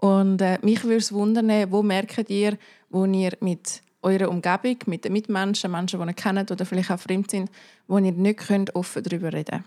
Und 0.00 0.40
äh, 0.40 0.58
mich 0.62 0.84
würde 0.84 0.96
es 0.96 1.12
wundern, 1.12 1.50
wo 1.72 1.82
merkt 1.82 2.30
ihr, 2.30 2.56
wo 2.88 3.04
ihr 3.04 3.32
mit 3.40 3.82
eurer 4.02 4.28
Umgebung, 4.30 4.76
mit 4.86 5.04
den 5.04 5.12
Mitmenschen, 5.12 5.72
Menschen, 5.72 6.00
die 6.00 6.06
ihr 6.06 6.12
kennt 6.12 6.50
oder 6.52 6.64
vielleicht 6.64 6.90
auch 6.92 7.00
fremd 7.00 7.30
sind, 7.30 7.50
wo 7.88 7.98
ihr 7.98 8.12
nicht 8.12 8.38
könnt 8.38 8.74
offen 8.76 9.02
darüber 9.02 9.32
reden 9.32 9.64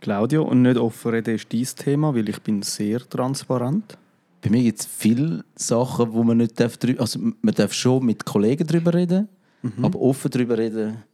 Claudio, 0.00 0.42
und 0.42 0.62
nicht 0.62 0.78
offen 0.78 1.12
reden 1.12 1.34
ist 1.34 1.52
dein 1.52 1.84
Thema, 1.84 2.14
weil 2.14 2.28
ich 2.28 2.40
bin 2.40 2.62
sehr 2.62 3.00
transparent. 3.08 3.96
Bei 4.40 4.50
mir 4.50 4.62
gibt 4.62 4.80
es 4.80 4.86
viele 4.86 5.44
Sachen, 5.54 6.12
wo 6.12 6.24
man 6.24 6.38
nicht 6.38 6.58
darf, 6.58 6.76
also 6.98 7.20
man 7.20 7.54
darf 7.54 7.72
schon 7.72 8.04
mit 8.04 8.24
Kollegen 8.24 8.66
darüber 8.66 8.94
reden, 8.94 9.28
Mhm. 9.62 9.84
aber 9.84 10.00
offen 10.00 10.30
darüber 10.30 10.58
reden, 10.58 11.04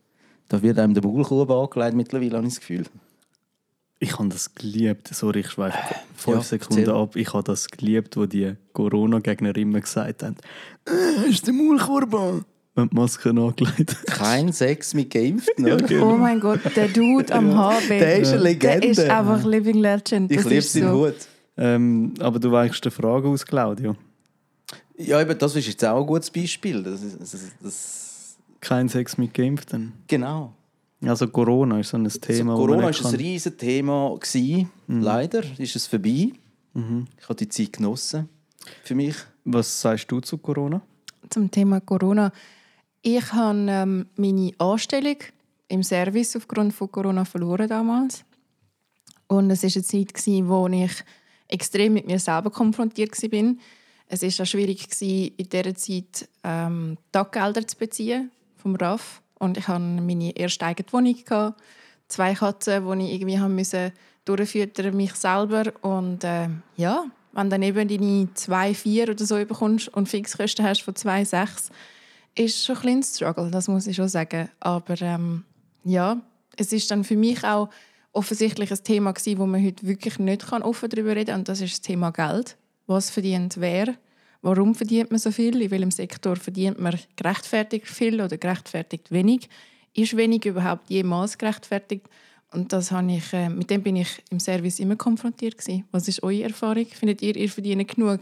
da 0.49 0.63
wird 0.63 0.79
einem 0.79 0.95
der 0.95 1.03
Bugelkuchen 1.03 1.51
angelegt 1.55 1.95
mittlerweile, 1.95 2.37
habe 2.39 2.47
ich 2.47 2.55
das 2.55 2.61
Gefühl. 2.61 2.85
Ich 4.01 4.19
habe 4.19 4.29
das 4.29 4.55
geliebt. 4.55 5.09
Sorry, 5.13 5.41
ich 5.41 5.51
schweife 5.51 5.77
fünf 6.15 6.37
ja, 6.37 6.43
Sekunden 6.43 6.79
erzähl. 6.83 6.95
ab. 6.95 7.17
Ich 7.17 7.33
habe 7.33 7.43
das 7.43 7.67
geliebt, 7.69 8.17
wo 8.17 8.27
die 8.27 8.55
Corona-Gegner 8.73 9.57
immer 9.57 9.81
gesagt 9.81 10.23
haben: 10.23 10.37
äh, 10.87 11.29
«Ist 11.29 11.47
der 11.47 11.55
Maulkorb 11.55 12.15
an?» 12.15 12.45
Wenn 12.77 12.89
die 12.91 12.95
Maske 12.95 13.31
angelegt 13.31 13.97
Kein 14.07 14.53
Sex 14.53 14.95
mit 14.95 15.11
Geimpften, 15.11 15.65
oder? 15.73 15.85
genau. 15.85 16.13
Oh 16.13 16.17
mein 16.17 16.39
Gott, 16.39 16.61
der 16.77 16.87
Dude 16.89 17.35
am 17.35 17.53
HB. 17.59 17.89
Der 17.89 18.21
ist 18.21 18.29
eine 18.33 18.43
Legende. 18.43 18.81
Der 18.83 18.91
ist 18.91 19.01
einfach 19.01 19.45
Living 19.45 19.79
Legend. 19.79 20.31
Ich 20.31 20.37
Das 20.37 20.45
liebe 20.47 20.59
ist 20.59 20.73
seinen 20.75 20.93
so. 20.93 21.07
Hut. 21.09 21.15
ähm, 21.57 22.15
Aber 22.21 22.39
du 22.39 22.53
weichst 22.53 22.85
die 22.85 22.91
Frage 22.93 23.27
aus, 23.27 23.45
Claudio. 23.45 23.97
Ja, 24.97 25.21
eben, 25.21 25.37
das 25.37 25.57
ist 25.57 25.67
jetzt 25.67 25.85
auch 25.85 26.01
ein 26.01 26.07
gutes 26.07 26.31
Beispiel. 26.31 26.83
Das, 26.85 27.03
ist- 27.03 27.21
das, 27.21 27.37
das, 27.61 28.37
Kein 28.61 28.89
Sex 28.89 29.19
mit 29.19 29.35
Geimpften. 29.35 29.93
genau. 30.07 30.55
Also 31.05 31.29
Corona 31.29 31.79
ist 31.79 31.91
so 31.91 31.97
ein 31.97 32.09
Thema, 32.09 32.53
also, 32.53 32.63
wo 32.63 32.67
man 32.67 32.81
Corona 32.81 33.05
war 33.05 33.11
ein 33.11 33.17
riesiges 33.17 33.57
Thema. 33.57 34.17
gewesen. 34.19 34.71
Mhm. 34.87 35.03
Leider 35.03 35.43
ist 35.59 35.77
es 35.77 35.87
vorbei. 35.87 36.33
Ich 37.19 37.25
habe 37.25 37.35
die 37.35 37.49
Zeit 37.49 37.73
genossen. 37.73 38.29
Für 38.85 38.95
mich. 38.95 39.17
Was 39.45 39.81
sagst 39.81 40.11
du 40.11 40.21
zu 40.21 40.39
Corona? 40.39 40.81
Zum 41.31 41.51
Thema 41.51 41.81
Corona. 41.81 42.33
Ich 43.03 43.33
habe 43.33 43.67
ähm, 43.69 44.07
meine 44.17 44.53
Anstellung 44.59 45.17
im 45.69 45.83
Service 45.83 46.37
aufgrund 46.37 46.75
von 46.75 46.91
Corona 46.91 47.25
verloren 47.25 47.69
damals. 47.69 48.25
Und 49.27 49.51
es 49.51 49.63
war 49.63 49.71
eine 49.75 49.85
Zeit, 49.85 50.15
gewesen, 50.15 50.49
wo 50.49 50.67
ich 50.69 50.93
extrem 51.49 51.95
mit 51.95 52.07
mir 52.07 52.19
selber 52.19 52.51
konfrontiert 52.51 53.11
war. 53.11 53.55
Es 54.09 54.23
war 54.23 54.45
auch 54.45 54.49
schwierig, 54.49 54.89
gewesen, 54.89 55.35
in 55.37 55.49
dieser 55.49 55.75
Zeit 55.75 56.29
ähm, 56.45 56.97
Taggelder 57.13 57.67
zu 57.67 57.77
beziehen 57.77 58.31
vom 58.57 58.75
RAF. 58.77 59.23
Und 59.39 59.57
ich 59.57 59.69
hatte 59.69 59.81
meine 59.81 60.37
erste 60.37 60.67
eigene 60.67 60.93
Wohnung. 60.93 61.17
Gehabt. 61.25 61.61
Zwei 62.09 62.35
Katzen, 62.35 62.99
die 62.99 63.05
ich 63.07 63.15
irgendwie 63.15 63.39
haben 63.39 63.55
müssen 63.55 63.93
durchfüttern 64.29 64.97
mich 64.97 65.15
selber. 65.15 65.73
Und 65.83 66.25
äh, 66.25 66.49
ja, 66.77 67.05
wenn 67.33 67.51
dann 67.51 67.63
eben 67.63 67.89
deine 67.89 68.29
2,4 68.35 69.11
oder 69.11 69.27
so 69.27 69.37
bekommst 69.37 69.89
und 69.89 70.09
Fixkosten 70.09 70.65
hast 70.65 70.83
von 70.83 70.95
2,6, 70.95 71.71
ist 72.35 72.65
schon 72.65 72.77
ein 72.77 72.83
kleines 72.83 73.17
Struggle, 73.17 73.51
das 73.51 73.69
muss 73.69 73.87
ich 73.87 73.97
schon 73.97 74.09
sagen. 74.09 74.49
Aber 74.61 75.01
ähm, 75.01 75.45
ja, 75.85 76.21
es 76.57 76.73
ist 76.73 76.91
dann 76.91 77.05
für 77.05 77.17
mich 77.17 77.43
auch 77.45 77.69
offensichtlich 78.13 78.71
ein 78.71 78.85
Thema 78.85 79.13
gewesen, 79.13 79.39
wo 79.39 79.47
man 79.47 79.65
heute 79.65 79.87
wirklich 79.87 80.19
nicht 80.19 80.53
offen 80.53 80.89
darüber 80.89 81.17
reden 81.17 81.31
kann. 81.31 81.41
Und 81.41 81.49
das 81.49 81.61
ist 81.61 81.73
das 81.73 81.81
Thema 81.81 82.11
Geld. 82.11 82.57
Was 82.87 83.11
verdient 83.11 83.61
wer? 83.61 83.95
Warum 84.41 84.75
verdient 84.75 85.11
man 85.11 85.19
so 85.19 85.31
viel? 85.31 85.61
In 85.61 85.71
welchem 85.71 85.91
Sektor 85.91 86.37
verdient 86.37 86.79
man 86.79 86.99
gerechtfertigt 87.17 87.87
viel 87.87 88.21
oder 88.21 88.37
gerechtfertigt 88.37 89.11
wenig? 89.11 89.49
Ist 89.95 90.17
wenig 90.17 90.45
überhaupt 90.45 90.89
jemals 90.91 91.39
gerechtfertigt? 91.39 92.07
Und 92.53 92.73
das 92.73 92.91
habe 92.93 93.13
ich, 93.13 93.33
äh, 93.33 93.49
mit 93.49 93.69
dem 93.69 93.83
bin 93.83 93.97
ich 93.97 94.23
im 94.31 94.41
Service 94.41 94.79
immer 94.79 94.97
konfrontiert 94.97 95.59
gewesen. 95.59 95.85
Was 95.91 96.09
ist 96.09 96.23
eure 96.23 96.45
Erfahrung? 96.45 96.87
Findet 96.87 97.21
ihr, 97.21 97.37
ihr 97.37 97.49
verdient 97.49 97.87
genug? 97.89 98.21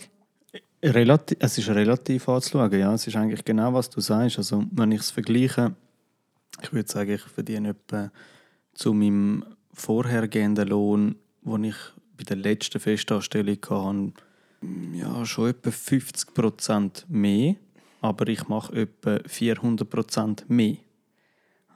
Relativ, 0.83 1.37
es 1.41 1.59
ist 1.59 1.69
relativ 1.69 2.29
anzuschauen, 2.29 2.79
ja. 2.79 2.93
Es 2.95 3.07
ist 3.07 3.17
eigentlich 3.17 3.45
genau, 3.45 3.73
was 3.73 3.91
du 3.91 4.01
sagst. 4.01 4.39
Also, 4.39 4.65
wenn 4.73 4.93
ich 4.93 5.01
es 5.01 5.11
vergleiche, 5.11 5.75
ich 6.63 6.73
würde 6.73 6.91
sagen, 6.91 7.13
ich 7.13 7.23
verdiene 7.23 7.71
etwa 7.71 8.11
zu 8.75 8.93
meinem 8.93 9.45
vorhergehenden 9.73 10.69
Lohn, 10.69 11.17
den 11.43 11.65
ich 11.65 11.77
bei 12.17 12.25
der 12.25 12.37
letzten 12.37 12.81
Festanstellung 12.81 13.59
hatte, 13.69 14.13
ja, 14.93 15.25
schon 15.27 15.51
etwa 15.51 15.71
50 15.71 16.35
Prozent 16.35 17.07
mehr. 17.09 17.57
Aber 18.01 18.29
ich 18.29 18.47
mache 18.49 18.75
etwa 18.83 19.19
400 19.27 19.89
Prozent 19.89 20.49
mehr. 20.49 20.77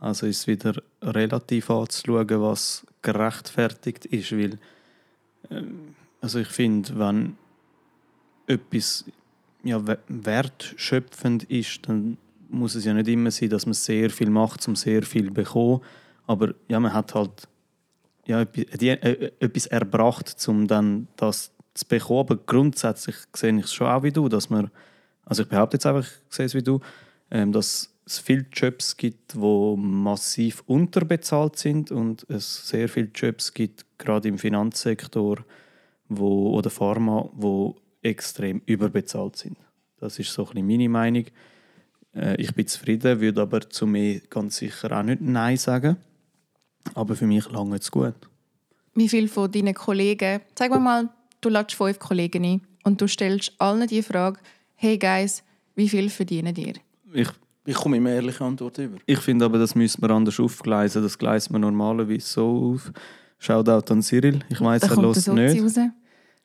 Also 0.01 0.27
ist 0.27 0.47
wieder 0.47 0.83
relativ 1.03 1.71
anzuschauen, 1.71 2.41
was 2.41 2.87
gerechtfertigt 3.03 4.07
ist, 4.07 4.33
weil 4.33 4.59
ähm, 5.51 5.95
also 6.21 6.39
ich 6.39 6.49
finde, 6.49 6.99
wenn 6.99 7.37
etwas 8.47 9.05
ja, 9.63 9.87
we- 9.87 9.99
wertschöpfend 10.09 11.45
ist, 11.45 11.89
dann 11.89 12.17
muss 12.49 12.75
es 12.75 12.85
ja 12.85 12.95
nicht 12.95 13.09
immer 13.09 13.31
sein, 13.31 13.51
dass 13.51 13.67
man 13.67 13.75
sehr 13.75 14.11
viel 14.11 14.31
macht, 14.31 14.67
um 14.69 14.77
sehr 14.77 15.03
viel 15.03 15.29
zu 15.29 15.35
bekommen. 15.35 15.81
Aber 16.27 16.55
ja, 16.69 16.81
man 16.81 16.93
hat 16.93 17.15
halt 17.15 17.49
ja, 18.27 18.43
äh, 18.43 19.33
etwas 19.41 19.67
erbracht, 19.67 20.37
um 20.49 20.67
dann 20.67 21.09
das 21.17 21.53
zu 21.75 21.87
bekommen. 21.87 22.21
Aber 22.21 22.37
grundsätzlich 22.37 23.17
sehe 23.35 23.57
ich 23.57 23.65
es 23.65 23.75
schon 23.75 23.87
auch 23.87 24.03
wie 24.03 24.13
du, 24.13 24.29
dass 24.29 24.51
man, 24.51 24.71
also 25.25 25.43
ich 25.43 25.49
behaupte 25.49 25.77
jetzt 25.77 25.87
einfach, 25.87 26.07
ich 26.07 26.35
sehe 26.35 26.47
es 26.47 26.55
wie 26.55 26.63
du, 26.63 26.81
ähm, 27.31 27.53
dass 27.53 27.95
es 28.07 28.19
viele 28.19 28.47
Jobs 28.53 28.97
gibt, 28.97 29.35
die 29.35 29.77
massiv 29.77 30.63
unterbezahlt 30.67 31.57
sind 31.57 31.91
und 31.91 32.29
es 32.29 32.69
sehr 32.69 32.89
viele 32.89 33.11
Jobs 33.15 33.55
gibt, 33.55 33.87
gerade 33.99 34.29
im 34.29 34.39
Finanzsektor 34.39 35.45
wo, 36.09 36.51
oder 36.57 36.71
Pharma, 36.71 37.31
wo 37.33 37.77
extrem 38.03 38.63
überbezahlt 38.67 39.37
sind. 39.37 39.57
Das 39.99 40.19
ist 40.19 40.33
so 40.33 40.43
ein 40.43 40.49
bisschen 40.49 40.67
meine 40.67 40.89
Meinung. 40.89 41.25
Äh, 42.15 42.41
ich 42.41 42.55
bin 42.55 42.67
zufrieden, 42.67 43.21
würde 43.21 43.43
aber 43.43 43.61
zu 43.69 43.87
mir 43.87 44.21
ganz 44.29 44.57
sicher 44.57 44.99
auch 44.99 45.03
nicht 45.03 45.21
Nein 45.21 45.57
sagen. 45.57 45.97
Aber 46.95 47.15
für 47.15 47.27
mich 47.27 47.51
lange 47.51 47.77
es 47.77 47.91
gut. 47.91 48.15
Wie 48.95 49.09
viele 49.09 49.29
von 49.29 49.51
deinen 49.53 49.75
Kollegen, 49.75 50.41
sag 50.59 50.71
mir 50.71 50.81
mal, 50.81 51.09
du 51.41 51.49
lädst 51.49 51.77
fünf 51.77 51.99
Kollegen 51.99 52.45
ein 52.45 52.61
und 52.85 53.01
du 53.01 53.07
stellst 53.09 53.53
allen 53.59 53.87
die 53.87 54.03
Frage, 54.03 54.39
hey 54.75 54.99
Guys, 54.99 55.43
wie 55.75 55.89
viel 55.89 56.09
verdienen 56.11 56.55
ihr? 56.57 56.75
Ich, 57.13 57.29
Ich 57.67 57.75
komme 57.77 57.97
immer 57.99 58.11
ehrliche 58.11 58.45
Antwort 58.45 58.79
über. 58.79 58.99
ich 59.07 59.19
finde 59.19 59.45
aber, 59.45 59.59
das 59.59 59.75
müsste 59.75 60.01
man 60.01 60.11
anders 60.11 60.39
aufgleisen. 60.41 61.03
Das 61.03 61.19
gleist 61.19 61.51
man 61.51 61.61
normalerweise 61.61 62.27
so 62.27 62.75
auf. 62.75 62.93
Shoutout 63.39 63.93
an 63.93 64.03
Cyril. 64.03 64.41
Ich 64.49 64.61
weiß, 64.61 64.83
er 64.83 64.97
hört 64.97 65.15
Sozi 65.15 65.33
nicht. 65.33 65.63
raus. 65.63 65.77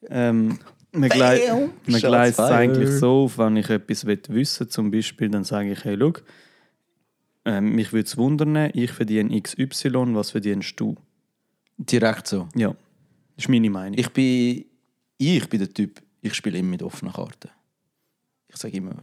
Ähm, 0.07 0.59
man 0.91 1.09
gleist 1.09 2.39
es 2.39 2.45
eigentlich 2.45 2.89
so 2.89 3.23
auf, 3.25 3.37
wenn 3.37 3.57
ich 3.57 3.69
etwas 3.69 4.05
wissen 4.05 4.33
will, 4.33 4.45
zum 4.69 4.91
Beispiel, 4.91 5.29
dann 5.29 5.43
sage 5.43 5.73
ich, 5.73 5.83
hey, 5.83 5.97
schau, 5.99 6.13
ähm, 7.45 7.75
mich 7.75 7.91
würde 7.91 8.05
es 8.05 8.15
wundern, 8.17 8.69
ich 8.73 8.91
verdiene 8.91 9.39
XY, 9.41 10.15
was 10.15 10.31
verdienst 10.31 10.79
du? 10.79 10.95
Direkt 11.77 12.27
so. 12.27 12.47
Ja, 12.55 12.69
das 12.69 13.45
ist 13.45 13.49
meine 13.49 13.69
Meinung. 13.69 13.99
Ich 13.99 14.09
bin, 14.09 14.65
ich 15.17 15.47
bin 15.49 15.59
der 15.59 15.73
Typ, 15.73 16.01
ich 16.21 16.33
spiele 16.33 16.57
immer 16.57 16.69
mit 16.71 16.83
offenen 16.83 17.13
Karten. 17.13 17.49
Ich 18.47 18.57
sage 18.57 18.77
immer, 18.77 18.95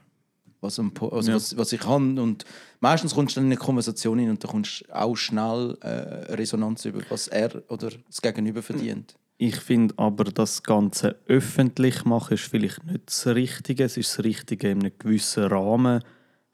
was, 0.60 0.78
also 0.78 1.28
Ja. 1.28 1.34
was, 1.34 1.56
was 1.56 1.72
ich 1.72 1.80
kann. 1.80 2.18
Und 2.18 2.44
meistens 2.80 3.14
kommst 3.14 3.36
du 3.36 3.40
dann 3.40 3.46
in 3.46 3.52
eine 3.52 3.58
Konversation 3.60 4.18
hin 4.18 4.30
und 4.30 4.42
da 4.42 4.48
kommst 4.48 4.82
du 4.86 4.94
auch 4.94 5.16
schnell 5.16 5.76
äh, 5.80 6.32
Resonanz 6.34 6.84
über, 6.84 7.00
was 7.08 7.28
er 7.28 7.62
oder 7.70 7.90
das 8.06 8.22
Gegenüber 8.22 8.62
verdient. 8.62 9.14
Ich 9.38 9.56
finde 9.56 9.94
aber, 9.96 10.24
das 10.24 10.62
Ganze 10.62 11.16
öffentlich 11.26 12.04
machen 12.04 12.34
ist 12.34 12.44
vielleicht 12.44 12.84
nicht 12.84 13.00
das 13.06 13.26
Richtige. 13.26 13.84
Es 13.84 13.96
ist 13.96 14.16
das 14.16 14.24
Richtige, 14.24 14.70
in 14.70 14.80
einem 14.80 14.92
gewissen 14.98 15.44
Rahmen 15.44 16.02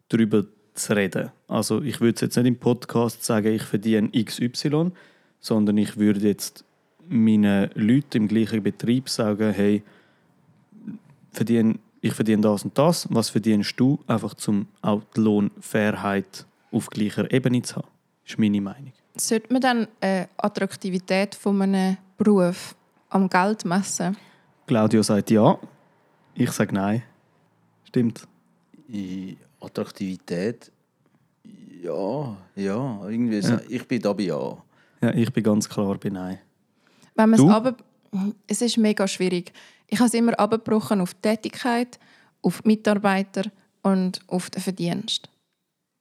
darüber 0.08 0.46
zu 0.74 0.94
reden. 0.96 1.30
Also 1.48 1.82
ich 1.82 2.00
würde 2.00 2.22
jetzt 2.24 2.36
nicht 2.36 2.46
im 2.46 2.58
Podcast 2.58 3.22
sagen, 3.24 3.52
ich 3.52 3.62
verdiene 3.64 4.10
XY, 4.10 4.92
sondern 5.40 5.76
ich 5.76 5.98
würde 5.98 6.20
jetzt 6.20 6.64
meinen 7.08 7.70
Leuten 7.74 8.22
im 8.22 8.28
gleichen 8.28 8.62
Betrieb 8.62 9.08
sagen, 9.08 9.52
hey, 9.52 9.82
verdiene, 11.32 11.76
ich 12.00 12.12
verdiene 12.14 12.42
das 12.42 12.64
und 12.64 12.76
das, 12.78 13.06
was 13.10 13.30
verdienst 13.30 13.74
du? 13.78 13.98
Einfach 14.06 14.34
zum 14.34 14.66
auch 14.82 15.02
die 15.16 15.20
Lohnfairheit 15.20 16.46
auf 16.70 16.88
gleicher 16.90 17.30
Ebene 17.32 17.62
zu 17.62 17.76
haben. 17.76 17.88
Das 18.24 18.32
ist 18.32 18.38
meine 18.38 18.60
Meinung. 18.60 18.92
Sollte 19.16 19.52
man 19.52 19.60
dann 19.62 19.88
äh, 20.00 20.26
Attraktivität 20.36 21.34
von 21.34 21.60
einem 21.62 21.96
Beruf 22.16 22.76
am 23.10 23.28
Geld 23.28 23.64
messen? 23.64 24.16
Claudio 24.66 25.02
sagt 25.02 25.30
ja, 25.30 25.58
ich 26.34 26.50
sage 26.52 26.74
nein. 26.74 27.02
Stimmt. 27.84 28.28
Attraktivität, 29.60 30.70
ja, 31.82 32.36
ja, 32.54 33.08
irgendwie, 33.08 33.38
Ja. 33.40 33.60
ich 33.68 33.86
bin 33.88 34.00
da 34.00 34.12
bei 34.12 34.24
ja. 34.24 34.56
Ja, 35.00 35.14
ich 35.14 35.32
bin 35.32 35.42
ganz 35.42 35.68
klar 35.68 35.96
bei 35.98 36.10
nein. 36.10 36.38
Wenn 37.18 37.30
man 37.30 37.38
Du? 37.38 37.48
es 37.48 37.52
aber 37.52 37.76
es 38.46 38.62
ist 38.62 38.78
mega 38.78 39.06
schwierig. 39.06 39.52
Ich 39.88 39.98
habe 39.98 40.06
es 40.06 40.14
immer 40.14 40.38
abgebrochen 40.38 41.00
auf 41.00 41.14
die 41.14 41.22
Tätigkeit, 41.22 41.98
auf 42.42 42.62
die 42.62 42.68
Mitarbeiter 42.68 43.50
und 43.82 44.20
auf 44.28 44.50
den 44.50 44.62
Verdienst. 44.62 45.28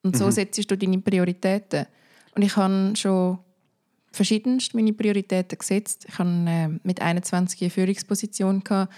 Und 0.03 0.15
so 0.15 0.29
setzt 0.31 0.71
du 0.71 0.77
deine 0.77 0.99
Prioritäten. 0.99 1.87
Und 2.35 2.43
ich 2.43 2.55
habe 2.55 2.95
schon 2.95 3.39
verschiedenst 4.11 4.73
meine 4.73 4.93
Prioritäten 4.93 5.57
gesetzt. 5.57 6.05
Ich 6.07 6.17
hatte 6.17 6.45
äh, 6.47 6.69
mit 6.83 7.01
21 7.01 7.61
eine 7.61 7.69
Führungsposition 7.71 8.63
gehabt, 8.63 8.93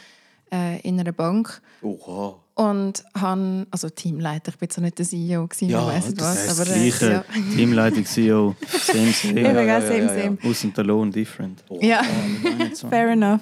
äh, 0.51 0.79
in 0.81 0.99
einer 0.99 1.11
Bank 1.11 1.61
Oha. 1.81 2.35
und 2.55 3.03
habe, 3.15 3.67
also 3.71 3.89
Teamleiter, 3.89 4.51
ich 4.51 4.57
bin 4.57 4.69
zwar 4.69 4.83
nicht 4.83 4.97
der 4.99 5.05
CEO, 5.05 5.47
gewesen, 5.47 5.69
Ja, 5.69 5.85
weiss 5.87 6.13
das 6.13 6.27
was, 6.27 6.45
Das 6.47 6.59
aber 6.59 6.69
äh, 6.69 6.73
gleiche. 6.89 7.11
ja. 7.11 7.25
Teamleitung, 7.55 8.05
CEO, 8.05 8.55
same, 8.67 9.11
same. 9.11 9.41
ja, 9.41 9.61
ja, 9.61 9.81
same, 9.81 9.99
ja, 9.99 10.23
same. 10.23 10.37
Außer 10.43 10.67
der 10.69 10.83
Lohn 10.83 11.11
different. 11.11 11.63
Oha, 11.69 11.83
Ja. 11.85 12.01
mit 12.43 12.45
21. 12.53 12.89
Fair 12.89 13.09
enough. 13.09 13.41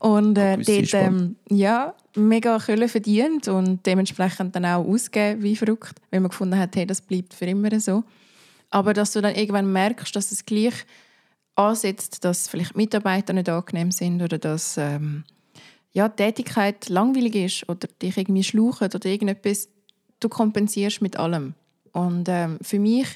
Und 0.00 0.36
äh, 0.36 0.58
dort 0.58 0.94
ähm, 0.94 1.36
ja, 1.48 1.94
mega 2.14 2.58
Kohle 2.58 2.88
verdient 2.88 3.48
und 3.48 3.86
dementsprechend 3.86 4.54
dann 4.54 4.66
auch 4.66 4.84
ausgeben 4.86 5.42
wie 5.42 5.56
verrückt, 5.56 5.94
weil 6.10 6.20
man 6.20 6.28
gefunden 6.28 6.58
hat, 6.58 6.76
hey, 6.76 6.86
das 6.86 7.00
bleibt 7.00 7.32
für 7.32 7.46
immer 7.46 7.80
so. 7.80 8.04
Aber 8.70 8.92
dass 8.92 9.12
du 9.12 9.22
dann 9.22 9.34
irgendwann 9.34 9.72
merkst, 9.72 10.14
dass 10.14 10.30
es 10.30 10.44
gleich 10.44 10.74
ansetzt, 11.54 12.24
dass 12.24 12.48
vielleicht 12.48 12.76
Mitarbeiter 12.76 13.32
nicht 13.32 13.48
angenehm 13.48 13.90
sind 13.92 14.20
oder 14.20 14.36
dass 14.38 14.76
ähm, 14.76 15.24
ja, 15.94 16.08
die 16.08 16.16
Tätigkeit 16.16 16.88
langweilig 16.88 17.34
ist 17.36 17.68
oder 17.68 17.88
dich 18.02 18.16
irgendwie 18.16 18.44
schlaucht 18.44 18.94
oder 18.94 19.06
irgendetwas, 19.06 19.68
du 20.20 20.28
kompensierst 20.28 21.00
mit 21.00 21.16
allem. 21.16 21.54
Und 21.92 22.28
ähm, 22.28 22.58
für 22.60 22.80
mich 22.80 23.06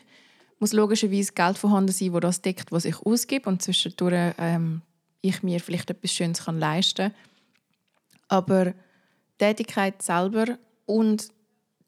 muss 0.61 0.73
logischerweise 0.73 1.33
Geld 1.33 1.59
vorhanden 1.59 1.93
sein, 1.93 2.13
wo 2.13 2.21
das 2.21 2.41
deckt, 2.41 2.71
was 2.71 2.85
ich 2.85 2.97
ausgebe 3.05 3.49
und 3.49 3.63
zwischendurch 3.63 4.33
ähm, 4.39 4.83
ich 5.21 5.43
mir 5.43 5.59
vielleicht 5.61 5.91
etwas 5.91 6.13
Schönes 6.13 6.45
kann 6.45 6.59
leisten 6.59 7.13
Aber 8.29 8.67
die 8.67 8.75
Tätigkeit 9.39 10.01
selber 10.01 10.59
und 10.87 11.29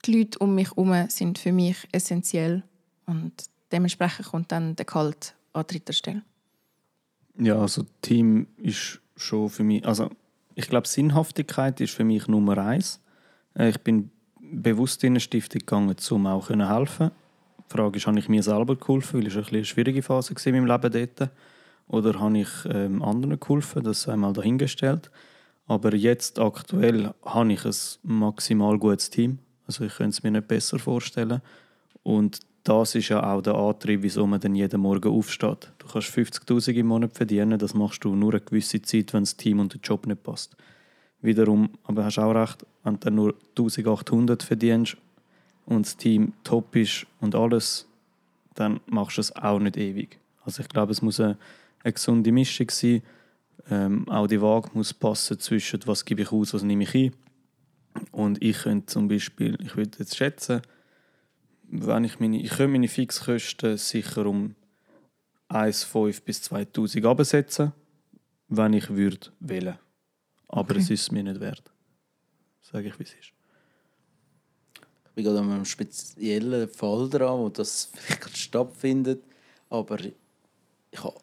die 0.04 0.18
Leute 0.18 0.38
um 0.40 0.56
mich 0.56 0.70
herum 0.70 1.08
sind 1.08 1.38
für 1.38 1.52
mich 1.52 1.76
essentiell 1.92 2.64
und 3.06 3.32
dementsprechend 3.70 4.26
kommt 4.26 4.50
dann 4.50 4.74
der 4.74 4.86
Kalt 4.86 5.36
an 5.52 5.64
dritter 5.68 5.92
Stelle. 5.92 6.22
Ja, 7.38 7.60
also 7.60 7.84
Team 8.02 8.48
ist 8.56 9.00
schon 9.16 9.48
für 9.50 9.62
mich, 9.62 9.86
also 9.86 10.10
ich 10.54 10.68
glaube 10.68 10.88
Sinnhaftigkeit 10.88 11.80
ist 11.80 11.94
für 11.94 12.04
mich 12.04 12.28
Nummer 12.28 12.58
eins. 12.58 13.00
Äh, 13.54 13.70
Ich 13.70 13.80
bin 13.80 14.10
bewusst 14.40 15.02
in 15.04 15.12
eine 15.12 15.20
Stiftung 15.20 15.60
gegangen, 15.60 15.96
um 16.10 16.26
auch 16.26 16.50
helfen. 16.50 17.10
Die 17.58 17.76
Frage 17.76 17.98
ist, 17.98 18.06
habe 18.06 18.18
ich 18.18 18.28
mir 18.28 18.42
selber 18.42 18.76
geholfen, 18.76 19.20
weil 19.20 19.26
es 19.28 19.36
ein 19.36 19.44
eine 19.54 19.64
schwierige 19.64 20.02
Phase 20.02 20.34
war 20.34 20.46
in 20.46 20.54
meinem 20.54 20.66
Leben 20.66 20.92
dort. 21.16 21.30
Oder 21.86 22.20
habe 22.20 22.38
ich 22.38 22.48
ähm, 22.66 23.02
anderen 23.02 23.38
geholfen, 23.38 23.82
das 23.82 24.02
sei 24.02 24.16
mal 24.16 24.32
dahingestellt. 24.32 25.10
Aber 25.66 25.94
jetzt 25.94 26.38
aktuell 26.38 27.14
habe 27.24 27.52
ich 27.52 27.64
ein 27.64 27.74
maximal 28.02 28.78
gutes 28.78 29.10
Team. 29.10 29.38
Also 29.66 29.84
ich 29.84 29.94
könnte 29.94 30.10
es 30.10 30.22
mir 30.22 30.32
nicht 30.32 30.48
besser 30.48 30.78
vorstellen. 30.80 31.40
Und 32.02 32.40
das 32.70 32.94
ist 32.94 33.08
ja 33.08 33.20
auch 33.20 33.42
der 33.42 33.56
Antrieb, 33.56 34.04
wieso 34.04 34.28
man 34.28 34.38
dann 34.38 34.54
jeden 34.54 34.80
Morgen 34.80 35.10
aufsteht. 35.10 35.72
Du 35.78 35.88
kannst 35.88 36.16
50'000 36.16 36.74
im 36.74 36.86
Monat 36.86 37.12
verdienen, 37.12 37.58
das 37.58 37.74
machst 37.74 38.04
du 38.04 38.14
nur 38.14 38.30
eine 38.30 38.40
gewisse 38.40 38.80
Zeit, 38.80 39.12
wenn 39.12 39.24
das 39.24 39.36
Team 39.36 39.58
und 39.58 39.74
der 39.74 39.80
Job 39.80 40.06
nicht 40.06 40.22
passt. 40.22 40.56
Wiederum, 41.20 41.70
aber 41.82 42.04
hast 42.04 42.20
auch 42.20 42.32
recht, 42.32 42.64
wenn 42.84 43.00
du 43.00 43.10
nur 43.10 43.34
1800 43.58 44.44
verdienst 44.44 44.96
und 45.66 45.84
das 45.84 45.96
Team 45.96 46.32
top 46.44 46.76
ist 46.76 47.06
und 47.20 47.34
alles, 47.34 47.88
dann 48.54 48.78
machst 48.86 49.16
du 49.16 49.22
es 49.22 49.34
auch 49.34 49.58
nicht 49.58 49.76
ewig. 49.76 50.20
Also 50.44 50.62
ich 50.62 50.68
glaube, 50.68 50.92
es 50.92 51.02
muss 51.02 51.18
eine, 51.18 51.38
eine 51.82 51.92
gesunde 51.92 52.30
Mischung 52.30 52.70
sein. 52.70 53.02
Ähm, 53.68 54.08
auch 54.08 54.28
die 54.28 54.40
Waage 54.40 54.70
muss 54.74 54.94
passen 54.94 55.40
zwischen 55.40 55.80
was 55.86 56.04
gebe 56.04 56.22
ich 56.22 56.30
aus, 56.30 56.54
was 56.54 56.62
nehme 56.62 56.84
ich 56.84 56.94
ein. 56.94 57.12
Und 58.12 58.40
ich 58.40 58.58
könnte 58.58 58.86
zum 58.86 59.08
Beispiel, 59.08 59.58
ich 59.60 59.76
würde 59.76 59.98
jetzt 59.98 60.16
schätzen, 60.16 60.62
wenn 61.70 62.04
ich 62.04 62.18
meine, 62.18 62.40
ich 62.40 62.50
könnte 62.50 62.72
meine 62.72 62.88
Fixkosten 62.88 63.76
sicher 63.76 64.26
um 64.26 64.54
1,5 65.48 66.22
bis 66.24 66.42
2000 66.42 67.04
absetzen, 67.06 67.72
wenn 68.48 68.72
ich 68.72 68.90
würde 68.90 69.28
wählen. 69.38 69.78
Aber 70.48 70.76
es 70.76 70.90
ist 70.90 71.12
mir 71.12 71.22
nicht 71.22 71.40
wert. 71.40 71.70
Sage 72.60 72.88
ich, 72.88 72.98
wie 72.98 73.04
es 73.04 73.14
ist. 73.14 73.32
Ich 75.06 75.10
bin 75.14 75.24
gerade 75.24 75.40
an 75.40 75.50
einem 75.50 75.64
speziellen 75.64 76.68
Fall 76.68 77.08
dran, 77.08 77.38
wo 77.38 77.48
das 77.48 77.90
vielleicht 77.94 78.36
stattfindet. 78.36 79.22
Aber 79.68 79.98
ich 80.00 81.04
habe. 81.04 81.18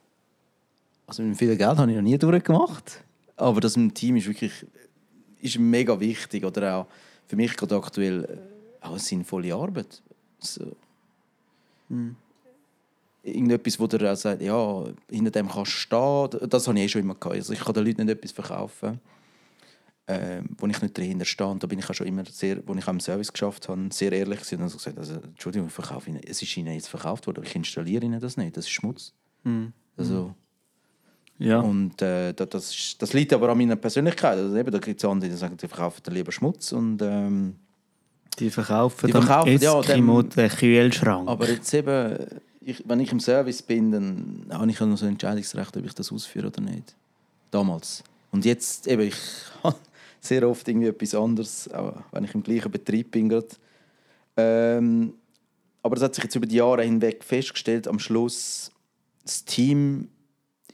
Also 1.07 1.23
mit 1.23 1.37
viel 1.37 1.55
Geld 1.55 1.77
habe 1.77 1.91
ich 1.91 1.95
noch 1.95 2.03
nie 2.03 2.17
durchgemacht. 2.17 3.03
Aber 3.35 3.59
das 3.59 3.75
im 3.75 3.93
Team 3.93 4.15
ist 4.17 4.27
wirklich 4.27 4.65
ist 5.41 5.59
mega 5.59 5.99
wichtig. 5.99 6.45
Oder 6.45 6.75
auch 6.75 6.87
für 7.27 7.35
mich 7.35 7.55
gerade 7.55 7.75
aktuell 7.75 8.23
äh, 8.23 8.85
auch 8.85 8.91
eine 8.91 8.99
sinnvolle 8.99 9.53
Arbeit. 9.53 10.01
So. 10.39 10.75
Irgendetwas, 13.23 13.79
wo 13.79 13.87
der 13.87 14.13
auch 14.13 14.15
sagt, 14.15 14.41
ja, 14.41 14.85
hinter 15.09 15.31
dem 15.31 15.49
kannst 15.49 15.71
du 15.71 15.77
stehen. 15.77 16.49
Das 16.49 16.67
habe 16.67 16.77
ich 16.79 16.85
eh 16.85 16.89
schon 16.89 17.01
immer 17.01 17.15
gehabt. 17.15 17.35
Also 17.35 17.53
ich 17.53 17.59
kann 17.59 17.73
den 17.73 17.85
Leuten 17.85 18.05
nicht 18.05 18.17
etwas 18.17 18.31
verkaufen 18.31 18.99
ähm, 20.07 20.49
wo 20.57 20.67
ich 20.67 20.81
nicht 20.81 20.97
dahinter 20.97 21.25
stand, 21.25 21.63
da 21.63 21.67
bin 21.67 21.79
ich 21.79 21.89
auch 21.89 21.93
schon 21.93 22.07
immer 22.07 22.23
sehr, 22.25 22.65
wo 22.65 22.73
ich 22.73 22.83
auch 22.87 22.93
im 22.93 23.01
Service 23.01 23.31
geschafft 23.31 23.67
habe, 23.67 23.89
sehr 23.91 24.13
ehrlich 24.13 24.39
gewesen 24.39 24.55
und 24.55 24.63
also 24.63 24.77
gesagt, 24.77 24.97
also, 24.97 25.15
Entschuldigung, 25.15 25.67
ich 25.67 25.73
verkaufe 25.73 26.09
Ihnen, 26.09 26.21
es 26.25 26.41
ist 26.41 26.55
Ihnen 26.55 26.73
jetzt 26.73 26.87
verkauft 26.87 27.27
worden, 27.27 27.43
ich 27.43 27.53
installiere 27.55 28.05
Ihnen 28.05 28.19
das 28.21 28.37
nicht, 28.37 28.55
das 28.55 28.65
ist 28.65 28.71
Schmutz. 28.71 29.13
Also, 29.97 30.33
Ja, 31.39 31.59
und 31.59 32.01
äh, 32.01 32.33
das, 32.33 32.95
das, 32.97 33.13
liegt 33.13 33.33
aber 33.33 33.49
an 33.49 33.57
meiner 33.57 33.75
Persönlichkeit. 33.75 34.37
Also, 34.37 34.55
eben, 34.55 34.71
da 34.71 34.79
gibt 34.79 35.03
es 35.03 35.09
andere, 35.09 35.29
die 35.29 35.35
sagen, 35.35 35.57
die 35.57 35.67
verkaufen 35.67 36.01
lieber 36.13 36.31
Schmutz 36.31 36.71
und 36.71 37.01
ähm, 37.01 37.55
die 38.39 38.49
verkaufen 38.49 39.07
Die 39.07 39.11
verkaufen, 39.11 39.57
ja, 39.61 39.79
Eskimo 39.79 40.21
dem- 40.21 40.29
den 40.31 40.49
Kühlschrank. 40.49 41.27
aber 41.27 41.49
jetzt 41.49 41.73
eben, 41.73 42.17
ich, 42.61 42.83
wenn 42.87 42.99
ich 42.99 43.11
im 43.11 43.19
Service 43.19 43.61
bin, 43.61 43.91
dann 43.91 44.45
habe 44.51 44.69
ich 44.69 44.79
ja 44.79 44.85
noch 44.85 44.97
so 44.97 45.05
ein 45.05 45.13
Entscheidungsrecht, 45.13 45.75
ob 45.77 45.85
ich 45.85 45.93
das 45.93 46.11
ausführe 46.11 46.47
oder 46.47 46.61
nicht. 46.61 46.95
Damals. 47.51 48.03
Und 48.31 48.45
jetzt 48.45 48.87
eben, 48.87 49.03
ich 49.03 49.15
habe 49.63 49.75
sehr 50.19 50.47
oft 50.47 50.67
irgendwie 50.67 50.87
etwas 50.87 51.15
anderes, 51.15 51.69
auch 51.71 51.95
wenn 52.11 52.23
ich 52.25 52.33
im 52.35 52.43
gleichen 52.43 52.71
Betrieb 52.71 53.11
bin. 53.11 53.29
Gerade. 53.29 53.47
Ähm, 54.35 55.13
aber 55.81 55.95
es 55.97 56.03
hat 56.03 56.15
sich 56.15 56.23
jetzt 56.25 56.35
über 56.35 56.45
die 56.45 56.55
Jahre 56.57 56.83
hinweg 56.83 57.23
festgestellt, 57.23 57.87
am 57.87 57.99
Schluss, 57.99 58.71
das 59.23 59.45
Team 59.45 60.09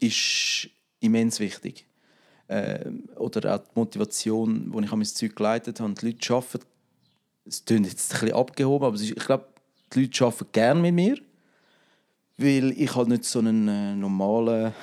ist 0.00 0.68
immens 1.00 1.38
wichtig. 1.40 1.86
Ähm, 2.48 3.04
oder 3.16 3.54
auch 3.54 3.58
die 3.58 3.70
Motivation, 3.74 4.66
wo 4.72 4.80
ich 4.80 4.90
an 4.92 4.98
mein 4.98 5.06
Zeug 5.06 5.34
geleitet 5.36 5.80
habe. 5.80 5.94
Die 5.94 6.06
Leute 6.06 6.34
arbeiten, 6.34 6.64
es 7.46 7.64
klingt 7.64 7.86
jetzt 7.86 8.12
ein 8.14 8.20
bisschen 8.20 8.36
abgehoben, 8.36 8.84
aber 8.86 8.96
ich 9.00 9.14
glaube, 9.14 9.46
die 9.92 10.02
Leute 10.02 10.24
arbeiten 10.24 10.46
gerne 10.52 10.80
mit 10.80 10.94
mir, 10.94 11.18
weil 12.38 12.70
ich 12.72 12.94
halt 12.94 13.08
nicht 13.08 13.24
so 13.24 13.38
einen 13.40 13.68
äh, 13.68 13.94
normalen 13.94 14.72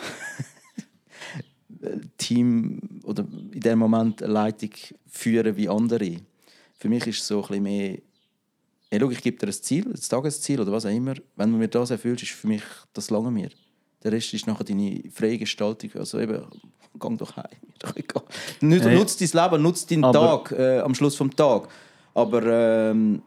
Team 2.17 2.79
oder 3.03 3.25
in 3.51 3.59
dem 3.59 3.79
Moment 3.79 4.21
eine 4.21 4.33
Leitung 4.33 4.69
führen 5.09 5.55
wie 5.57 5.69
andere. 5.69 6.17
Für 6.77 6.89
mich 6.89 7.05
ist 7.07 7.21
es 7.21 7.27
so 7.27 7.41
ein 7.41 7.47
bisschen 7.47 7.63
mehr, 7.63 7.97
ja, 8.91 8.99
schau, 8.99 9.09
ich 9.09 9.21
gebe 9.21 9.37
dir 9.37 9.47
ein 9.47 9.53
Ziel, 9.53 9.87
ein 9.87 9.99
Tagesziel 9.99 10.59
oder 10.61 10.71
was 10.71 10.85
auch 10.85 10.89
immer. 10.91 11.13
Wenn 11.35 11.51
du 11.51 11.57
mir 11.57 11.67
das 11.67 11.91
erfüllst, 11.91 12.23
ist 12.23 12.31
für 12.33 12.47
mich, 12.47 12.63
das 12.93 13.09
lange 13.09 13.31
mir. 13.31 13.49
Der 14.03 14.11
Rest 14.11 14.33
ist 14.33 14.47
nachher 14.47 14.63
deine 14.63 15.01
freie 15.13 15.37
Gestaltung. 15.37 15.91
Also 15.95 16.19
eben, 16.19 16.43
geh 16.99 17.15
doch 17.17 17.35
heim. 17.35 17.45
Nicht, 18.61 18.83
Hey. 18.83 18.95
Nutz 18.95 19.17
dein 19.17 19.43
Leben, 19.43 19.63
nutz 19.63 19.85
deinen 19.85 20.03
Aber- 20.03 20.43
Tag 20.43 20.51
äh, 20.59 20.79
am 20.79 20.93
Schluss 20.93 21.15
vom 21.15 21.35
Tag. 21.35 21.67
Aber 22.13 22.43
ähm, 22.45 23.21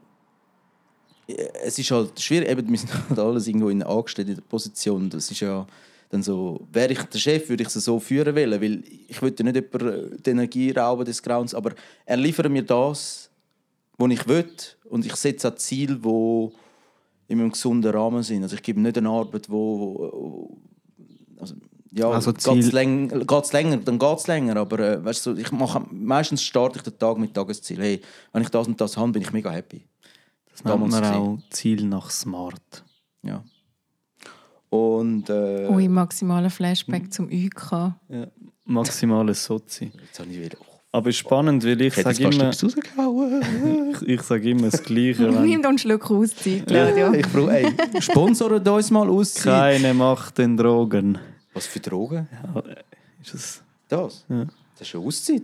es 1.26 1.78
ist 1.78 1.90
halt 1.90 2.20
schwierig, 2.20 2.48
eben, 2.48 2.70
wir 2.70 2.78
sind 2.78 3.08
halt 3.08 3.18
alles 3.18 3.46
irgendwo 3.46 3.68
in 3.68 3.82
angestellter 3.82 4.40
Position. 4.42 5.08
Das 5.10 5.30
ist 5.30 5.40
ja 5.40 5.66
dann 6.10 6.22
so, 6.22 6.60
wäre 6.72 6.92
ich 6.92 7.02
der 7.02 7.18
Chef, 7.18 7.48
würde 7.48 7.62
ich 7.62 7.74
es 7.74 7.84
so 7.84 7.98
führen 7.98 8.36
wollen, 8.36 8.60
weil 8.60 8.84
ich 9.08 9.20
würde 9.20 9.42
nicht 9.42 9.56
jemanden 9.56 10.22
die 10.22 10.30
Energie 10.30 10.70
rauben 10.70 11.04
des 11.04 11.22
Grauens, 11.22 11.54
aber 11.54 11.72
er 12.04 12.16
liefert 12.16 12.50
mir 12.50 12.62
das, 12.62 13.30
was 13.96 14.10
ich 14.12 14.28
will 14.28 14.48
und 14.84 15.04
ich 15.06 15.16
setze 15.16 15.48
auch 15.48 15.56
Ziele, 15.56 15.96
die 15.96 16.50
in 17.28 17.40
einem 17.40 17.50
gesunden 17.50 17.90
Rahmen 17.90 18.22
sind. 18.22 18.42
Also 18.42 18.54
ich 18.54 18.62
gebe 18.62 18.80
nicht 18.80 18.98
eine 18.98 19.08
Arbeit, 19.08 19.50
wo, 19.50 20.10
wo 20.12 20.58
also, 21.40 21.54
ja, 21.96 22.10
Also 22.10 22.32
geht's 22.32 22.44
Ziel- 22.44 22.74
läng, 22.74 23.26
geht's 23.26 23.52
länger, 23.52 23.76
dann 23.78 23.98
geht 23.98 24.18
es 24.18 24.26
länger. 24.26 24.56
Aber 24.56 24.78
äh, 24.80 25.04
weißt 25.04 25.26
du, 25.26 25.34
ich 25.36 25.52
mache, 25.52 25.82
meistens 25.90 26.42
starte 26.42 26.78
ich 26.78 26.82
den 26.82 26.98
Tag 26.98 27.18
mit 27.18 27.32
Tagesziel. 27.34 27.80
Hey, 27.80 28.00
wenn 28.32 28.42
ich 28.42 28.48
das 28.48 28.66
und 28.66 28.80
das 28.80 28.96
habe, 28.96 29.12
bin 29.12 29.22
ich 29.22 29.32
mega 29.32 29.50
happy. 29.50 29.86
Das 30.50 30.64
nennt 30.64 30.88
man 30.88 31.04
auch 31.04 31.38
Ziel 31.50 31.84
nach 31.84 32.10
Smart. 32.10 32.84
Ja. 33.22 33.42
Und 34.70 35.28
äh, 35.30 35.68
Ui, 35.68 35.88
maximaler 35.88 36.50
Flashback 36.50 37.12
zum 37.12 37.26
UK. 37.26 37.72
Ja. 38.08 38.26
Maximales 38.66 39.44
Sozi. 39.44 39.92
jetzt 40.04 40.18
habe 40.18 40.30
ich 40.30 40.40
wieder. 40.40 40.56
Oh, 40.60 40.64
Aber 40.92 41.10
es 41.10 41.16
ist 41.16 41.20
spannend, 41.20 41.64
weil 41.64 41.80
ich 41.80 41.96
ich 41.96 42.02
sage 42.02 42.24
immer, 42.24 42.50
ich, 44.00 44.08
ich 44.08 44.22
sage 44.22 44.50
immer 44.50 44.70
das 44.70 44.82
Gleiche. 44.82 45.32
Wenn 45.34 45.42
Nimm 45.44 45.62
doch 45.62 45.68
einen 45.68 45.78
Schluck 45.78 46.10
Auszeit, 46.10 46.66
Claudia. 46.66 47.12
ich 47.12 47.26
brauche, 47.28 47.52
ey, 47.52 48.00
sponsort 48.00 48.66
uns 48.66 48.90
mal 48.90 49.08
aus. 49.08 49.34
keine 49.34 49.92
Macht 49.94 50.38
den 50.38 50.56
Drogen. 50.56 51.18
Was 51.54 51.66
für 51.66 51.80
Drogen? 51.80 52.28
Ist 53.22 53.34
es 53.34 53.62
Das? 53.88 54.24
Ja. 54.28 54.46
Das 54.76 54.88
ist 54.88 54.94
eine 54.94 55.04
Auszeit. 55.04 55.42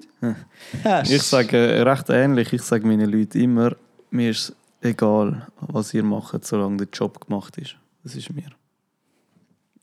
Ja. 0.85 1.03
Ich 1.03 1.23
sage 1.23 1.57
äh, 1.57 1.83
recht 1.83 2.11
ähnlich. 2.11 2.53
Ich 2.53 2.63
sage 2.63 2.87
meinen 2.87 3.09
Leuten 3.09 3.41
immer, 3.41 3.77
mir 4.11 4.31
ist 4.31 4.53
egal, 4.81 5.47
was 5.61 5.95
ihr 5.95 6.03
macht, 6.03 6.45
solange 6.45 6.79
der 6.79 6.89
Job 6.93 7.25
gemacht 7.25 7.57
ist. 7.59 7.77
Das 8.03 8.17
ist 8.17 8.31
mir 8.33 8.51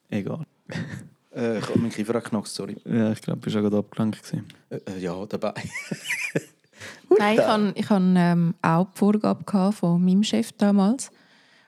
egal. 0.10 0.44
Äh, 1.34 1.60
ich 1.60 1.70
habe 1.70 1.80
meinen 1.80 1.92
Kiefer 1.92 2.13
geknackt, 2.13 2.48
sorry. 2.48 2.76
Ja, 2.84 3.12
ich 3.12 3.22
glaube, 3.22 3.40
du 3.40 3.46
warst 3.46 3.58
auch 3.58 3.62
gerade 3.62 3.78
abgelenkt. 3.78 4.24
gewesen. 4.24 4.48
Äh, 4.70 4.78
äh, 4.78 5.00
ja, 5.00 5.26
dabei. 5.26 5.54
Nein, 7.18 7.36
ich 7.36 7.42
hatte 7.42 7.74
ich 7.76 7.90
hab, 7.90 8.02
ähm, 8.02 8.56
auch 8.62 8.88
die 8.92 8.98
Vorgabe 8.98 9.72
von 9.72 10.04
meinem 10.04 10.24
Chef 10.24 10.52
damals, 10.54 11.12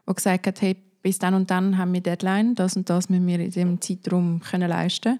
der 0.08 0.14
gesagt 0.16 0.48
hat, 0.48 0.62
hey, 0.62 0.76
bis 1.02 1.20
dann 1.20 1.34
und 1.34 1.50
dann 1.50 1.78
haben 1.78 1.94
wir 1.94 2.02
Deadline, 2.02 2.56
das 2.56 2.76
und 2.76 2.90
das 2.90 3.10
müssen 3.10 3.28
wir 3.28 3.40
in 3.40 3.52
diesem 3.52 3.82
Zeitraum 3.82 4.42
können 4.42 4.70
leisten 4.70 5.20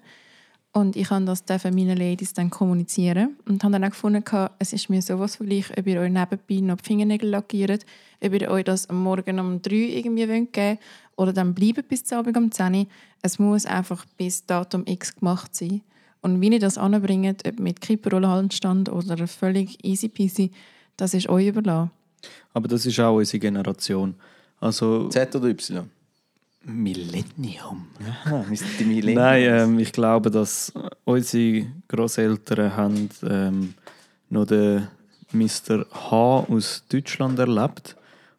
Und 0.72 0.94
ich 0.94 1.10
habe 1.10 1.24
das 1.24 1.44
dürfen 1.44 1.74
meinen 1.74 1.96
Ladies 1.96 2.32
dann 2.32 2.48
kommunizieren 2.48 3.36
und 3.48 3.64
habe 3.64 3.72
dann 3.72 3.84
auch 3.84 3.90
gefunden, 3.90 4.22
es 4.58 4.72
ist 4.72 4.88
mir 4.88 5.02
sowas 5.02 5.36
von 5.36 5.46
gleich, 5.46 5.76
ob 5.76 5.86
ihr 5.86 6.00
euch 6.00 6.12
nebenbei 6.12 6.66
noch 6.66 6.76
die 6.76 6.84
Fingernägel 6.84 7.30
lackiert, 7.30 7.84
ob 8.22 8.32
ihr 8.32 8.48
euch 8.48 8.64
das 8.64 8.88
am 8.88 9.02
Morgen 9.02 9.40
um 9.40 9.60
3 9.60 9.74
irgendwie 9.74 10.28
wollt 10.28 10.52
geben 10.52 10.78
oder 11.16 11.32
dann 11.32 11.54
bleiben 11.54 11.82
bis 11.88 12.04
zum 12.04 12.18
Abend 12.18 12.36
um 12.36 12.52
10 12.52 12.74
Uhr. 12.74 12.86
Es 13.22 13.38
muss 13.38 13.66
einfach 13.66 14.04
bis 14.16 14.46
Datum 14.46 14.84
X 14.86 15.16
gemacht 15.16 15.56
sein. 15.56 15.82
Und 16.22 16.40
wie 16.40 16.52
ihr 16.52 16.60
das 16.60 16.78
anbringt, 16.78 17.46
ob 17.48 17.58
mit 17.58 17.80
Kipperrollhandstand 17.80 18.90
oder 18.90 19.26
völlig 19.26 19.82
easy 19.84 20.08
peasy, 20.08 20.52
das 20.96 21.14
ist 21.14 21.28
euch 21.28 21.48
überlassen. 21.48 21.90
Aber 22.52 22.68
das 22.68 22.86
ist 22.86 23.00
auch 23.00 23.16
unsere 23.16 23.40
Generation. 23.40 24.14
Also 24.60 25.08
Z 25.08 25.34
oder 25.36 25.48
Y? 25.48 25.88
Millennium. 26.64 27.86
Sind 28.52 28.68
die 28.78 28.84
Millennials. 28.84 29.16
Nein, 29.16 29.42
ähm, 29.42 29.78
ich 29.78 29.92
glaube, 29.92 30.30
dass 30.30 30.72
unsere 31.04 31.66
Großeltern 31.88 32.76
haben 32.76 33.08
ähm, 33.22 33.74
noch 34.28 34.44
den 34.44 34.86
Mr. 35.32 35.86
H 35.90 36.46
aus 36.48 36.84
Deutschland 36.88 37.38
erlebt 37.38 37.96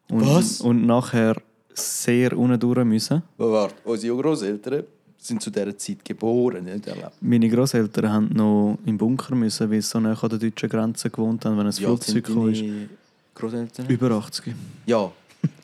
und, 0.08 0.26
Was? 0.26 0.60
und 0.60 0.86
nachher 0.86 1.36
sehr 1.74 2.36
unten 2.38 2.88
müssen. 2.88 3.22
Aber 3.38 3.52
warte, 3.52 3.74
unsere 3.84 4.16
Großeltern 4.16 4.84
sind 5.18 5.42
zu 5.42 5.50
dieser 5.50 5.76
Zeit 5.76 6.04
geboren, 6.04 6.64
nicht 6.64 6.86
erlebt. 6.86 7.12
Meine 7.20 7.48
Großeltern 7.48 8.12
haben 8.12 8.28
noch 8.32 8.78
im 8.84 8.98
Bunker 8.98 9.34
müssen, 9.34 9.70
weil 9.70 9.80
sie 9.80 9.88
so 9.88 10.00
nah 10.00 10.12
an 10.20 10.28
der 10.28 10.38
deutschen 10.38 10.68
Grenze 10.68 11.10
gewohnt 11.10 11.44
haben, 11.44 11.58
wenn 11.58 11.66
ein 11.66 11.72
Flugzeug 11.72 12.26
sind 12.26 12.56
kam. 12.56 12.88
Großeltern? 13.34 13.86
Über 13.88 14.10
80. 14.10 14.54
Ja, 14.86 15.10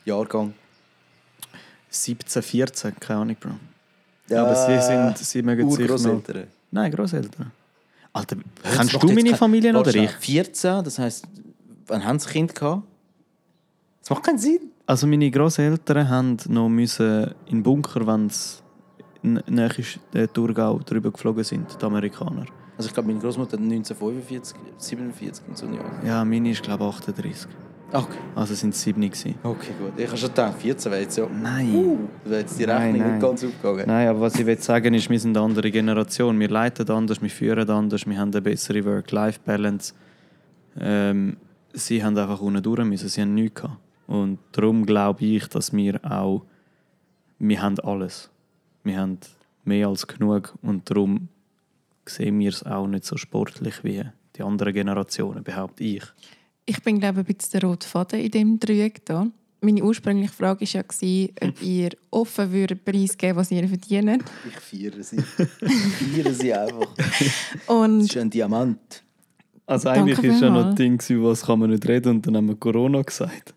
Jahrgang. 0.09 0.55
17, 1.91 2.43
14, 2.43 3.01
keine 3.01 3.21
Ahnung, 3.21 3.37
Bro. 3.39 3.51
Ja, 4.29 4.45
Aber 4.45 4.55
sie 4.55 4.81
sind, 4.81 5.19
sie 5.19 5.43
mögen 5.43 5.71
sich 5.71 5.89
noch... 5.89 6.23
Nein, 6.71 6.93
Großeltern. 6.93 7.51
Alter, 8.13 8.37
Das 8.63 8.77
kennst 8.77 9.03
du 9.03 9.13
meine 9.13 9.35
Familie 9.37 9.75
oder 9.77 9.95
ich? 9.95 10.11
14, 10.11 10.85
das 10.85 10.99
heisst, 10.99 11.27
wann 11.87 12.05
haben 12.05 12.19
sie 12.19 12.29
Kind 12.29 12.55
gehabt? 12.55 12.83
Das 14.01 14.11
macht 14.11 14.25
keinen 14.25 14.39
Sinn. 14.39 14.71
Also 14.87 15.07
meine 15.07 15.31
Großeltern 15.31 16.09
haben 16.09 16.37
noch 16.49 16.69
müssen 16.69 17.35
in 17.47 17.59
den 17.59 17.63
Bunker, 17.63 18.07
wenn 18.07 18.29
sie 18.31 18.59
näher 19.23 19.71
der 20.13 20.33
Thurgau 20.33 20.79
drüber 20.79 21.11
geflogen 21.11 21.45
sind, 21.45 21.77
die 21.81 21.85
Amerikaner. 21.85 22.47
Also 22.77 22.89
ich 22.89 22.95
glaube, 22.95 23.09
meine 23.09 23.21
Großmutter 23.21 23.57
hat 23.57 23.61
1945, 23.65 24.57
47 24.79 25.49
und 25.49 25.59
so 25.59 25.67
ein 25.67 25.75
Jahr. 25.75 26.05
Ja, 26.05 26.25
meine 26.25 26.51
ist 26.51 26.63
glaube 26.63 26.85
ich 26.85 26.95
38. 26.97 27.49
Okay. 27.91 28.19
Also 28.35 28.55
sind 28.55 28.75
es 28.75 28.83
7 28.83 29.01
gewesen. 29.01 29.35
Okay, 29.43 29.73
gut. 29.79 29.93
Ich 29.97 30.07
habe 30.07 30.17
schon 30.19 30.29
gedacht, 30.29 30.61
14 30.61 30.93
wäre 30.93 31.03
jetzt 31.03 31.17
ja... 31.17 31.27
Nein. 31.27 31.75
Uh, 31.75 31.99
wäre 32.25 32.41
jetzt 32.41 32.59
die 32.59 32.65
Rechnung 32.65 32.99
nein. 32.99 33.13
nicht 33.13 33.23
ganz 33.23 33.45
aufgegangen. 33.45 33.85
Nein, 33.87 34.09
aber 34.09 34.21
was 34.21 34.39
ich 34.39 34.45
will 34.45 34.59
sagen 34.59 34.93
ist, 34.93 35.09
wir 35.09 35.19
sind 35.19 35.37
eine 35.37 35.45
andere 35.45 35.71
Generation. 35.71 36.39
Wir 36.39 36.51
leiten 36.51 36.89
anders, 36.91 37.23
wir 37.23 37.31
führen 37.31 37.69
anders, 37.71 38.07
wir 38.07 38.19
haben 38.19 38.31
eine 38.31 38.43
bessere 38.43 38.85
Work-Life-Balance. 38.85 39.95
Ähm, 40.79 41.39
sie 41.73 42.05
haben 42.05 42.17
einfach 42.19 42.41
unten 42.41 42.63
durch 42.63 42.85
müssen, 42.85 43.09
sie 43.09 43.23
haben 43.23 43.35
nichts 43.35 43.63
gehabt. 43.63 43.79
Und 44.07 44.39
darum 44.53 44.85
glaube 44.85 45.25
ich, 45.25 45.49
dass 45.49 45.73
wir 45.73 46.01
auch, 46.05 46.45
wir 47.39 47.63
haben 47.63 47.79
alles. 47.81 48.31
Wir 48.85 48.99
haben 48.99 49.19
mehr 49.65 49.89
als 49.89 50.07
genug 50.07 50.55
und 50.63 50.89
darum 50.91 51.29
sehen 52.07 52.39
wir 52.39 52.51
es 52.51 52.65
auch 52.65 52.87
nicht 52.87 53.05
so 53.05 53.17
sportlich 53.17 53.85
wie 53.85 54.03
die 54.37 54.43
anderen 54.43 54.73
Generationen, 54.73 55.43
behaupte 55.43 55.85
ich. 55.85 56.05
Ich 56.69 56.83
bin, 56.83 57.01
glaube 57.01 57.23
ich, 57.23 57.29
ein 57.29 57.35
bisschen 57.35 57.61
der 57.61 57.69
rote 57.69 57.89
Faden 57.89 58.21
in 58.21 58.31
diesem 58.31 58.61
Dreieck. 58.61 59.05
Da. 59.07 59.27
Meine 59.63 59.83
ursprüngliche 59.83 60.33
Frage 60.33 60.61
war 60.67 60.85
ja, 61.01 61.29
ob 61.49 61.63
ihr 61.63 61.91
offen 62.11 62.53
würdet 62.53 62.85
preisgeben 62.85 63.37
was 63.37 63.51
ihr 63.51 63.67
verdient. 63.67 64.23
Ich 64.47 64.61
feiere 64.61 65.03
sie. 65.03 65.17
Ich 65.17 66.23
feiere 66.23 66.35
sie 66.35 66.53
einfach. 66.53 66.95
Das 66.95 67.67
Und 67.75 68.01
ist 68.03 68.17
ein 68.19 68.29
Diamant. 68.29 69.03
Also 69.65 69.89
eigentlich 69.89 70.23
ist 70.23 70.43
ja 70.43 70.51
noch 70.51 70.67
das 70.67 70.75
Ding, 70.75 70.99
gewesen, 70.99 71.25
was 71.25 71.45
kann 71.47 71.59
man 71.59 71.71
nicht 71.71 71.87
reden 71.89 72.17
und 72.17 72.27
dann 72.27 72.37
haben 72.37 72.49
wir 72.49 72.57
Corona 72.57 73.01
gesagt. 73.03 73.55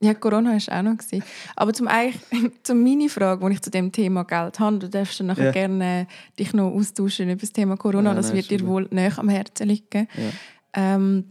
ja, 0.00 0.14
Corona 0.14 0.50
war 0.50 0.78
auch 0.78 0.82
noch. 0.82 0.96
Gewesen. 0.98 1.22
Aber 1.54 1.72
zum, 1.72 1.88
zum 2.64 2.82
meine 2.82 3.08
Frage, 3.08 3.46
die 3.48 3.52
ich 3.54 3.62
zu 3.62 3.70
dem 3.70 3.92
Thema 3.92 4.24
Geld 4.24 4.58
habe, 4.58 4.78
du 4.78 4.88
darfst 4.88 5.20
dann 5.20 5.28
nachher 5.28 5.46
Ja. 5.46 5.52
gerne 5.52 6.08
dich 6.38 6.52
noch 6.52 6.72
austauschen 6.72 7.30
über 7.30 7.40
das 7.40 7.52
Thema 7.52 7.76
Corona. 7.76 8.10
Ja, 8.10 8.16
das 8.16 8.28
nein, 8.28 8.36
wird 8.36 8.50
dir 8.50 8.66
wohl 8.66 8.88
näher 8.90 9.16
am 9.16 9.28
Herzen 9.28 9.68
liegen. 9.68 10.08
Ja. 10.16 10.30
Ähm, 10.74 11.24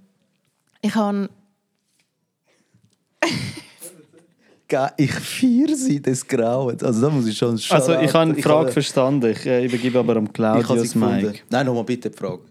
ich 0.81 0.95
habe 0.95 1.29
Ich 4.97 5.11
feiere 5.13 5.75
sie 5.75 6.01
des 6.01 6.27
Grauens. 6.27 6.83
Also 6.83 7.01
da 7.01 7.09
muss 7.09 7.25
ich 7.25 7.37
schon... 7.37 7.59
Also 7.69 7.93
ich 7.99 8.13
habe 8.13 8.33
die 8.33 8.41
Frage 8.41 8.59
habe- 8.65 8.71
verstanden, 8.71 9.31
ich 9.31 9.45
äh, 9.45 9.65
übergebe 9.65 9.97
aber 9.99 10.17
am 10.17 10.25
Ich 10.25 10.33
Claudius. 10.33 10.93
Mike. 10.93 11.39
Nein, 11.49 11.65
nochmal 11.65 11.85
bitte 11.85 12.09
die 12.09 12.17
Frage. 12.17 12.41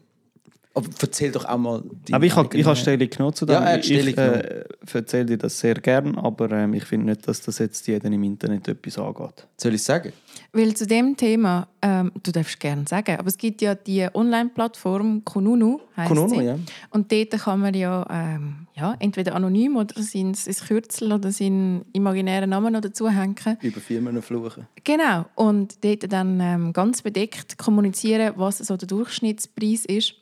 Aber 0.76 0.88
erzähl 1.00 1.32
doch 1.32 1.46
auch 1.46 1.56
mal... 1.56 1.80
deine 1.80 2.16
Aber 2.16 2.26
ich 2.26 2.36
habe 2.36 2.48
ich 2.54 2.66
eigene- 2.66 2.76
Stellung 2.76 3.08
genommen 3.08 3.34
zu 3.34 3.46
dem. 3.46 3.54
Ja, 3.54 3.60
er 3.60 3.72
hat 3.78 3.78
ich 3.78 3.86
Stellung 3.86 4.08
ich 4.08 4.18
äh, 4.18 4.64
erzähle 4.92 5.24
dir 5.24 5.38
das 5.38 5.58
sehr 5.58 5.74
gern, 5.76 6.18
aber 6.18 6.50
ähm, 6.50 6.74
ich 6.74 6.84
finde 6.84 7.06
nicht, 7.06 7.26
dass 7.26 7.40
das 7.40 7.58
jetzt 7.60 7.86
jedem 7.86 8.12
im 8.12 8.22
Internet 8.22 8.68
etwas 8.68 8.98
angeht. 8.98 9.46
Soll 9.56 9.72
ich 9.72 9.82
sagen? 9.82 10.12
Weil 10.52 10.74
zu 10.74 10.86
dem 10.86 11.16
Thema, 11.16 11.66
ähm, 11.80 12.12
du 12.22 12.30
darfst 12.30 12.60
gerne 12.60 12.84
sagen, 12.86 13.16
aber 13.18 13.28
es 13.28 13.38
gibt 13.38 13.62
ja 13.62 13.74
die 13.74 14.06
Online-Plattform 14.12 15.24
Kununu, 15.24 15.80
heisst 15.96 16.08
Kununu, 16.08 16.34
sie. 16.40 16.44
ja. 16.44 16.58
Und 16.90 17.10
dort 17.10 17.30
kann 17.30 17.60
man 17.60 17.72
ja, 17.72 18.06
ähm, 18.10 18.66
ja 18.76 18.94
entweder 18.98 19.34
anonym 19.34 19.76
oder 19.76 20.02
sein 20.02 20.36
Kürzel 20.68 21.10
oder 21.10 21.32
seinen 21.32 21.86
imaginären 21.94 22.50
Namen 22.50 22.74
noch 22.74 22.82
dazu 22.82 23.08
hängen. 23.08 23.36
Über 23.62 23.80
Firmen 23.80 24.20
fluchen. 24.20 24.66
Genau. 24.84 25.24
Und 25.36 25.82
dort 25.82 26.12
dann 26.12 26.38
ähm, 26.38 26.72
ganz 26.74 27.00
bedeckt 27.00 27.56
kommunizieren, 27.56 28.34
was 28.36 28.58
so 28.58 28.76
der 28.76 28.88
Durchschnittspreis 28.88 29.86
ist 29.86 30.16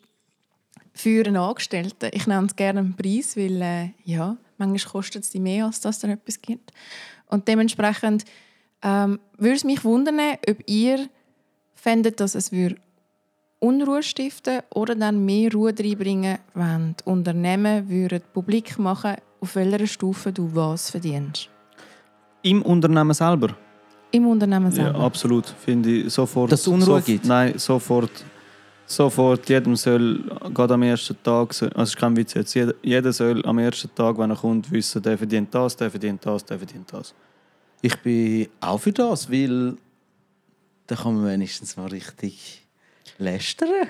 für 0.95 1.27
einen 1.27 1.37
Angestellten. 1.37 2.11
Ich 2.13 2.27
nenne 2.27 2.47
es 2.47 2.57
gerne 2.57 2.81
einen 2.81 2.95
Preis, 2.97 3.37
weil 3.37 3.61
äh, 3.61 3.89
ja, 4.05 4.37
manchmal 4.59 4.93
kostet 4.93 5.25
es 5.25 5.31
die 5.31 5.41
mehr, 5.41 5.67
als 5.67 5.81
dass 5.81 5.99
es 5.99 6.05
etwas 6.05 6.41
gibt. 6.41 6.71
Und 7.27 7.49
dementsprechend 7.49 8.25
ähm, 8.83 9.19
würde 9.39 9.57
es 9.57 9.65
mich 9.65 9.85
wundern, 9.85 10.21
ob 10.49 10.59
ihr 10.67 11.09
fändet, 11.75 12.21
dass 12.21 12.35
es 12.35 12.53
würde 12.53 12.77
Unruhe 13.61 14.03
stiften 14.03 14.61
oder 14.75 14.95
dann 14.95 15.25
mehr 15.25 15.51
Ruhe 15.53 15.75
reinbringen, 15.79 16.39
wenn 16.55 16.95
die 17.01 17.05
Unternehmen 17.11 17.89
würden 17.89 18.21
publik 18.33 18.79
machen 18.79 19.15
auf 19.41 19.57
welcher 19.57 19.87
Stufe 19.87 20.33
du 20.33 20.55
was 20.55 20.91
verdienst. 20.91 21.49
Im 22.43 22.61
Unternehmen 22.63 23.15
selber? 23.15 23.57
Im 24.11 24.27
Unternehmen 24.27 24.67
Ja, 24.67 24.85
selber. 24.85 25.01
absolut. 25.01 25.47
Finde 25.47 25.91
ich 25.91 26.13
sofort. 26.13 26.53
Dass 26.53 26.61
es 26.61 26.69
Unruhe 26.69 26.97
sof- 26.99 27.05
gibt? 27.07 27.25
Nein, 27.25 27.59
sofort 27.59 28.11
Sofort, 28.87 29.49
jedem 29.49 29.77
soll, 29.77 30.23
gerade 30.53 30.75
am 30.75 30.83
ersten 30.83 31.17
Tag, 31.23 31.49
also 31.51 31.67
es 31.67 31.89
ist 31.91 31.97
kein 31.97 32.17
Witz 32.17 32.35
jetzt, 32.35 32.55
jeder, 32.55 32.75
jeder 32.83 33.13
soll 33.13 33.45
am 33.47 33.59
ersten 33.59 33.95
Tag, 33.95 34.19
wenn 34.19 34.31
er 34.31 34.37
kommt, 34.37 34.71
wissen, 34.71 35.03
der 35.03 35.17
verdient 35.17 35.55
das, 35.55 35.77
der 35.77 35.91
verdient 35.91 36.25
das, 36.25 36.45
der 36.45 36.59
verdient 36.59 36.93
das. 36.93 37.15
Ich 37.81 37.97
bin 38.01 38.49
auch 38.61 38.79
für 38.79 38.93
das, 38.93 39.31
weil 39.31 39.77
da 40.87 40.97
kann 40.97 41.15
man 41.15 41.27
wenigstens 41.27 41.77
mal 41.77 41.89
richtig 41.89 42.67
lästern. 43.19 43.89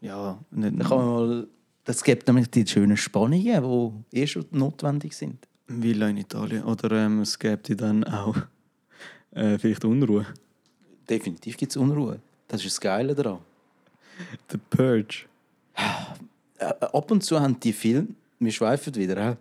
Ja, 0.00 0.38
nicht 0.50 0.80
Da 0.80 0.84
kann 0.84 0.98
man 0.98 1.06
mal, 1.06 1.48
das 1.84 2.04
gibt 2.04 2.26
nämlich 2.26 2.50
die 2.50 2.66
schönen 2.66 2.96
Spannungen, 2.96 4.04
die 4.12 4.18
eh 4.18 4.26
schon 4.26 4.44
notwendig 4.50 5.14
sind. 5.14 5.46
Villa 5.66 6.08
in 6.08 6.18
Italien. 6.18 6.64
Oder 6.64 6.92
ähm, 6.92 7.20
es 7.20 7.38
gäbe 7.38 7.74
dann 7.74 8.04
auch 8.04 8.36
äh, 9.32 9.58
vielleicht 9.58 9.84
Unruhe. 9.84 10.26
Definitiv 11.08 11.56
gibt 11.56 11.72
es 11.72 11.76
Unruhe. 11.76 12.20
Das 12.48 12.64
ist 12.64 12.76
das 12.76 12.80
Geile 12.80 13.14
daran. 13.14 13.38
The 14.50 14.58
Purge. 14.70 15.26
Äh, 16.58 16.64
ab 16.64 17.10
und 17.10 17.22
zu 17.22 17.38
haben 17.40 17.58
die 17.60 17.72
Filme, 17.72 18.08
wir 18.38 18.50
schweifen 18.52 18.94
wieder, 18.94 19.36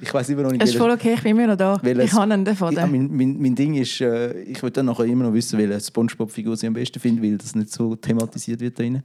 ich 0.00 0.12
weiß 0.12 0.28
immer 0.30 0.42
noch 0.42 0.50
nicht, 0.52 0.62
Es 0.62 0.70
ist 0.70 0.76
voll 0.76 0.90
okay, 0.90 1.14
ich 1.14 1.22
bin 1.22 1.32
immer 1.36 1.46
noch 1.48 1.56
da. 1.56 1.78
welches- 1.82 2.04
Ich 2.06 2.12
habe 2.12 2.32
einen 2.32 2.44
davon. 2.44 2.74
Ja, 2.74 2.86
mein, 2.86 3.14
mein, 3.14 3.40
mein 3.40 3.54
Ding 3.54 3.74
ist, 3.74 4.00
äh, 4.00 4.40
ich 4.42 4.62
will 4.62 4.70
dann 4.70 4.86
nachher 4.86 5.04
immer 5.04 5.24
noch 5.24 5.32
wissen, 5.34 5.58
welche 5.58 5.80
Spongebob-Figur 5.80 6.54
ich 6.54 6.66
am 6.66 6.72
besten 6.74 7.00
finde, 7.00 7.22
weil 7.22 7.36
das 7.38 7.54
nicht 7.54 7.70
so 7.72 7.96
thematisiert 7.96 8.60
wird 8.60 8.78
da 8.78 8.82
drin. 8.82 9.02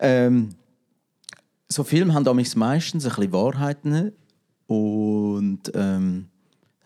Ähm, 0.00 0.50
so 1.68 1.84
Filme 1.84 2.12
haben 2.14 2.24
damals 2.24 2.54
meistens 2.56 3.04
ein 3.06 3.14
bisschen 3.14 3.32
Wahrheiten 3.32 4.12
und 4.66 5.60
ähm, 5.74 6.28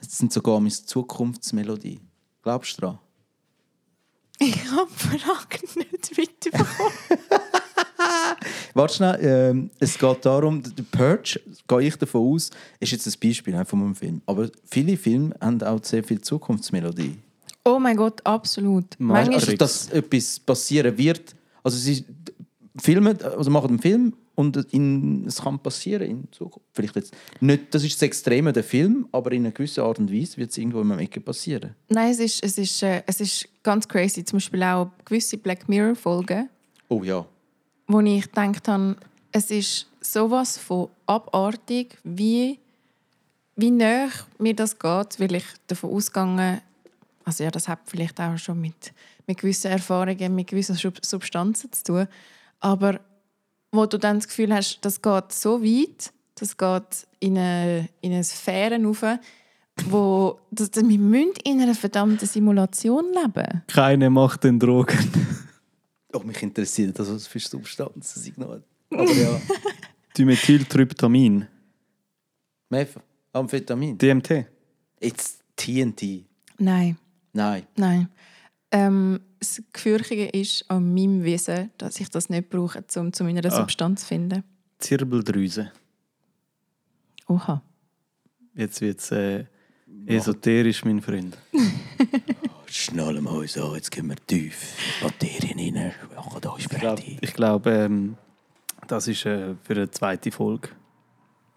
es 0.00 0.18
sind 0.18 0.32
sogar 0.32 0.58
meine 0.60 0.70
Zukunftsmelodie. 0.70 2.00
Glaubst 2.42 2.76
du 2.78 2.80
daran? 2.82 2.98
Ich 4.38 4.70
habe 4.70 4.88
die 4.90 5.18
Frage 5.18 5.58
nicht 5.76 6.18
weiterbekommen. 6.18 6.92
Warte 8.74 8.94
schnell, 8.94 9.18
ähm, 9.22 9.70
es 9.78 9.98
geht 9.98 10.24
darum, 10.24 10.62
der 10.62 10.82
Purge, 10.90 11.40
gehe 11.68 11.82
ich 11.82 11.96
davon 11.96 12.34
aus, 12.34 12.50
ist 12.80 12.92
jetzt 12.92 13.06
ein 13.06 13.14
Beispiel 13.22 13.54
äh, 13.54 13.64
von 13.64 13.80
einem 13.82 13.94
Film. 13.94 14.20
Aber 14.26 14.48
viele 14.64 14.96
Filme 14.96 15.34
haben 15.40 15.62
auch 15.62 15.82
sehr 15.82 16.04
viel 16.04 16.20
Zukunftsmelodie. 16.20 17.16
oh 17.64 17.78
mein 17.78 17.96
Gott, 17.96 18.20
absolut. 18.24 18.86
Manchmal, 18.98 19.36
Also, 19.36 19.52
dass 19.54 19.88
etwas 19.90 20.38
passieren 20.40 20.96
wird. 20.96 21.34
Also, 21.62 21.76
sie 21.78 22.04
filmen, 22.80 23.20
also 23.22 23.50
machen 23.50 23.70
einen 23.70 23.78
Film 23.80 24.12
und 24.34 24.56
in, 24.72 25.24
es 25.26 25.40
kann 25.40 25.58
passieren 25.58 26.02
in 26.08 26.28
Zukunft. 26.30 26.68
Vielleicht 26.74 26.94
jetzt 26.96 27.14
nicht, 27.40 27.74
das 27.74 27.82
ist 27.82 27.94
das 27.94 28.02
Extreme 28.02 28.52
der 28.52 28.62
Film, 28.62 29.08
aber 29.10 29.32
in 29.32 29.44
einer 29.46 29.52
gewissen 29.52 29.82
Art 29.82 29.98
und 29.98 30.12
Weise 30.12 30.36
wird 30.36 30.50
es 30.50 30.58
irgendwo 30.58 30.82
in 30.82 30.90
einem 30.92 31.00
Ecke 31.00 31.20
passieren. 31.20 31.74
nein, 31.88 32.10
es 32.12 32.18
ist, 32.20 32.44
es, 32.44 32.58
ist, 32.58 32.82
äh, 32.82 33.02
es 33.06 33.20
ist 33.20 33.48
ganz 33.62 33.88
crazy. 33.88 34.22
Zum 34.24 34.36
Beispiel 34.36 34.62
auch 34.62 34.90
gewisse 35.06 35.38
Black 35.38 35.68
Mirror-Folgen, 35.68 36.50
Oh 36.88 37.02
ja. 37.02 37.26
Wo 37.86 38.00
ich 38.00 38.24
gedacht 38.24 38.68
habe, 38.68 38.96
es 39.32 39.50
ist 39.50 39.86
sowas 40.00 40.58
von 40.58 40.88
abartig, 41.06 41.98
wie, 42.04 42.58
wie 43.56 43.70
näher 43.70 44.10
mir 44.38 44.54
das 44.54 44.78
geht, 44.78 45.20
weil 45.20 45.34
ich 45.34 45.44
davon 45.66 45.90
ausgegangen 45.90 46.60
also 47.26 47.42
ja, 47.42 47.50
das 47.50 47.68
hat 47.68 47.80
vielleicht 47.86 48.20
auch 48.20 48.38
schon 48.38 48.60
mit, 48.60 48.92
mit 49.26 49.38
gewissen 49.38 49.70
Erfahrungen, 49.70 50.34
mit 50.34 50.46
gewissen 50.46 50.76
Substanzen 50.76 51.72
zu 51.72 51.84
tun, 51.84 52.08
aber 52.60 53.00
wo 53.72 53.84
du 53.84 53.98
dann 53.98 54.18
das 54.18 54.28
Gefühl 54.28 54.54
hast, 54.54 54.78
das 54.82 55.02
geht 55.02 55.32
so 55.32 55.60
weit, 55.60 56.12
das 56.36 56.56
geht 56.56 57.06
in 57.18 57.36
eine, 57.36 57.88
in 58.00 58.12
eine 58.12 58.22
Sphäre 58.22 58.80
rauf, 58.82 59.04
wo 59.86 60.38
das, 60.52 60.70
wir 60.74 61.32
in 61.44 61.60
einer 61.60 61.74
verdammten 61.74 62.26
Simulation 62.26 63.06
leben. 63.12 63.62
Keine 63.66 64.08
Macht 64.08 64.44
den 64.44 64.60
Drogen. 64.60 64.96
Oh, 66.12 66.20
mich 66.20 66.42
interessiert 66.42 66.98
das, 66.98 67.10
was 67.10 67.26
für 67.26 67.38
Substanzen 67.40 68.20
sie 68.20 68.32
genommen. 68.32 68.62
Aber 68.90 69.12
ja. 69.12 69.40
Dimethyltryptamin. 70.18 71.46
Meth, 72.70 72.94
Amphetamin. 73.32 73.98
DMT. 73.98 74.46
Jetzt 75.00 75.40
TNT. 75.56 76.24
Nein. 76.58 76.96
Nein. 77.32 77.66
Nein. 77.76 78.08
Ähm, 78.70 79.20
das 79.38 79.62
Gefürchtige 79.72 80.26
ist 80.28 80.68
an 80.70 80.94
meinem 80.94 81.22
Wesen, 81.22 81.70
dass 81.78 82.00
ich 82.00 82.08
das 82.08 82.30
nicht 82.30 82.48
brauche, 82.48 82.82
um 82.96 83.12
zu 83.12 83.24
meiner 83.24 83.44
Ah. 83.44 83.50
Substanz 83.56 84.00
zu 84.02 84.06
finden. 84.06 84.42
Zirbeldrüse. 84.78 85.70
Oha. 87.28 87.62
Jetzt 88.54 88.80
wird 88.80 89.00
es 89.00 89.10
äh, 89.10 89.44
esoterisch, 90.06 90.84
mein 90.84 91.02
Freund. 91.02 91.36
Schnallen 92.68 93.22
wir 93.24 93.32
uns 93.32 93.56
an, 93.58 93.74
jetzt 93.74 93.90
gehen 93.90 94.08
wir 94.08 94.16
tief 94.26 94.74
rein. 95.02 95.12
Uns 96.92 97.02
Ich 97.20 97.34
glaube, 97.34 97.70
glaub, 97.70 97.76
ähm, 97.76 98.16
das 98.86 99.08
ist 99.08 99.26
äh, 99.26 99.54
für 99.62 99.74
eine 99.74 99.90
zweite 99.90 100.30
Folge 100.30 100.68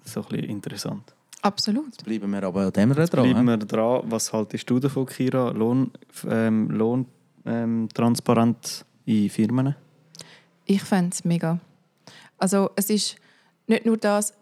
so 0.03 0.21
ein 0.21 0.27
bisschen 0.29 0.49
interessant. 0.49 1.13
Absolut. 1.41 2.03
Bleiben 2.03 2.31
wir 2.31 2.43
aber 2.43 2.65
an 2.65 2.73
dem 2.73 2.93
dran. 2.93 3.07
Bleiben 3.07 3.47
hä? 3.47 3.57
wir 3.57 3.57
dran. 3.57 4.01
Was 4.05 4.33
haltest 4.33 4.69
du 4.69 4.79
davon, 4.79 5.05
Kira? 5.05 5.51
Lohn, 5.51 5.91
ähm, 6.27 6.69
Lohn 6.71 7.05
ähm, 7.45 7.87
transparent 7.93 8.85
in 9.05 9.29
Firmen? 9.29 9.75
Ich 10.65 10.83
fände 10.83 11.11
es 11.13 11.23
mega. 11.23 11.59
Also 12.37 12.69
es 12.75 12.89
ist 12.89 13.15
nicht 13.67 13.85
nur 13.85 13.97
das, 13.97 14.33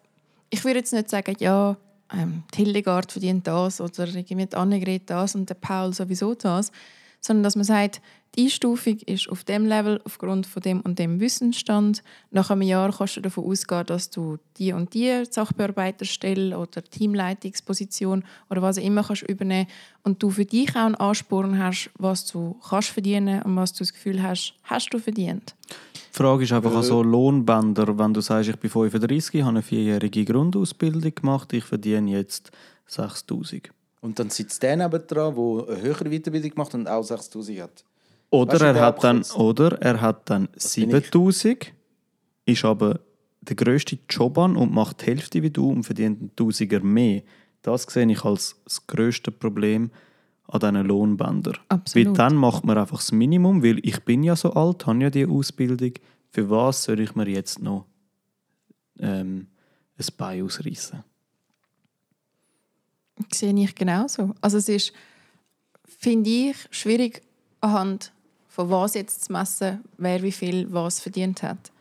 ich 0.49 0.63
würde 0.63 0.79
jetzt 0.79 0.93
nicht 0.93 1.09
sagen, 1.09 1.35
ja, 1.39 1.77
ähm, 2.13 2.43
die 2.53 2.63
Hildegard 2.63 3.11
verdient 3.11 3.45
das 3.45 3.81
oder 3.81 4.07
irgendwie 4.07 4.45
die 4.45 4.55
Annegret 4.55 5.09
das 5.09 5.35
und 5.35 5.49
der 5.49 5.55
Paul 5.55 5.93
sowieso 5.93 6.33
das, 6.33 6.71
sondern 7.21 7.43
dass 7.43 7.55
man 7.55 7.65
sagt, 7.65 8.01
die 8.37 8.43
Einstufung 8.43 8.99
ist 9.07 9.29
auf 9.29 9.43
dem 9.43 9.65
Level 9.65 9.99
aufgrund 10.05 10.45
von 10.45 10.61
dem 10.61 10.81
und 10.81 10.99
dem 10.99 11.19
Wissensstand. 11.19 12.03
Nach 12.29 12.51
einem 12.51 12.61
Jahr 12.61 12.93
kannst 12.95 13.17
du 13.17 13.21
davon 13.21 13.45
ausgehen, 13.45 13.85
dass 13.87 14.11
du 14.11 14.37
die 14.57 14.73
und 14.73 14.93
die 14.93 15.23
Sachbearbeiterstelle 15.27 16.57
oder 16.57 16.83
Teamleitungsposition 16.83 18.23
oder 18.51 18.61
was 18.61 18.77
auch 18.77 18.83
immer 18.83 19.03
kannst 19.03 19.23
übernehmen 19.23 19.67
und 20.03 20.21
du 20.21 20.29
für 20.29 20.45
dich 20.45 20.69
auch 20.75 20.85
einen 20.85 20.95
Ansporn 20.95 21.57
hast, 21.57 21.89
was 21.97 22.27
du 22.27 22.59
kannst 22.69 22.89
verdienen 22.89 23.41
und 23.41 23.55
was 23.55 23.73
du 23.73 23.79
das 23.79 23.93
Gefühl 23.93 24.21
hast, 24.21 24.53
hast 24.63 24.93
du 24.93 24.99
verdient. 24.99 25.55
Die 26.13 26.17
Frage 26.17 26.43
ist 26.43 26.53
einfach 26.53 26.83
so 26.83 27.01
Lohnbänder, 27.01 27.97
wenn 27.97 28.13
du 28.13 28.21
sagst, 28.21 28.49
ich 28.49 28.57
bin 28.57 28.69
35, 28.69 29.41
habe 29.41 29.49
eine 29.49 29.61
vierjährige 29.63 30.25
Grundausbildung 30.25 31.15
gemacht, 31.15 31.53
ich 31.53 31.63
verdiene 31.63 32.11
jetzt 32.11 32.51
6000. 32.85 33.71
Und 34.01 34.19
dann 34.19 34.29
sitzt 34.29 34.61
der 34.63 34.77
neben 34.77 35.07
dran, 35.07 35.35
der 35.35 35.67
eine 35.67 35.81
höhere 35.81 36.09
Weiterbildung 36.09 36.51
macht 36.55 36.73
und 36.75 36.87
auch 36.87 37.03
6000 37.03 37.61
hat. 37.61 37.83
Oder 38.29 38.53
Weißt 38.53 38.61
du, 38.61 38.65
er 38.65 38.79
hat 38.81 39.03
dann, 39.03 39.23
oder 39.35 39.81
er 39.81 40.01
hat 40.01 40.29
dann 40.29 40.47
bin 40.47 40.55
ich. 40.57 40.63
7000, 40.63 41.73
ist 42.45 42.65
aber 42.65 42.99
der 43.41 43.55
grösste 43.55 43.97
Job 44.09 44.37
an 44.37 44.55
und 44.55 44.73
macht 44.73 45.01
die 45.01 45.05
Hälfte 45.05 45.41
wie 45.41 45.49
du 45.49 45.69
und 45.69 45.83
verdient 45.83 46.19
einen 46.19 46.35
Tausiger 46.35 46.81
mehr. 46.81 47.23
Das 47.61 47.83
sehe 47.83 48.09
ich 48.09 48.23
als 48.23 48.55
das 48.65 48.85
grösste 48.85 49.31
Problem 49.31 49.91
an 50.47 50.59
diesen 50.59 50.85
Lohnbändern. 50.85 51.57
Absolut. 51.69 52.07
Weil 52.07 52.13
dann 52.13 52.35
macht 52.35 52.65
man 52.65 52.77
einfach 52.77 52.97
das 52.97 53.11
Minimum, 53.11 53.63
weil 53.63 53.79
ich 53.83 53.99
bin 54.03 54.23
ja 54.23 54.35
so 54.35 54.53
alt, 54.53 54.85
habe 54.85 55.01
ja 55.01 55.09
die 55.09 55.25
Ausbildung. 55.25 55.93
Für 56.29 56.49
was 56.49 56.83
soll 56.83 56.99
ich 56.99 57.15
mir 57.15 57.27
jetzt 57.27 57.61
noch 57.61 57.85
ähm, 58.99 59.47
ein 59.97 60.05
Bein 60.17 60.43
ausreißen? 60.43 61.03
Sehe 63.31 63.53
ich 63.53 63.75
genauso. 63.75 64.33
Also 64.41 64.57
es 64.57 64.69
ist, 64.69 64.93
finde 65.99 66.29
ich, 66.29 66.55
schwierig 66.71 67.21
anhand 67.61 68.11
von 68.47 68.69
was 68.69 68.95
jetzt 68.95 69.25
zu 69.25 69.31
messen, 69.31 69.83
wer 69.97 70.21
wie 70.23 70.31
viel 70.31 70.71
was 70.71 70.99
verdient 70.99 71.43
hat. 71.43 71.71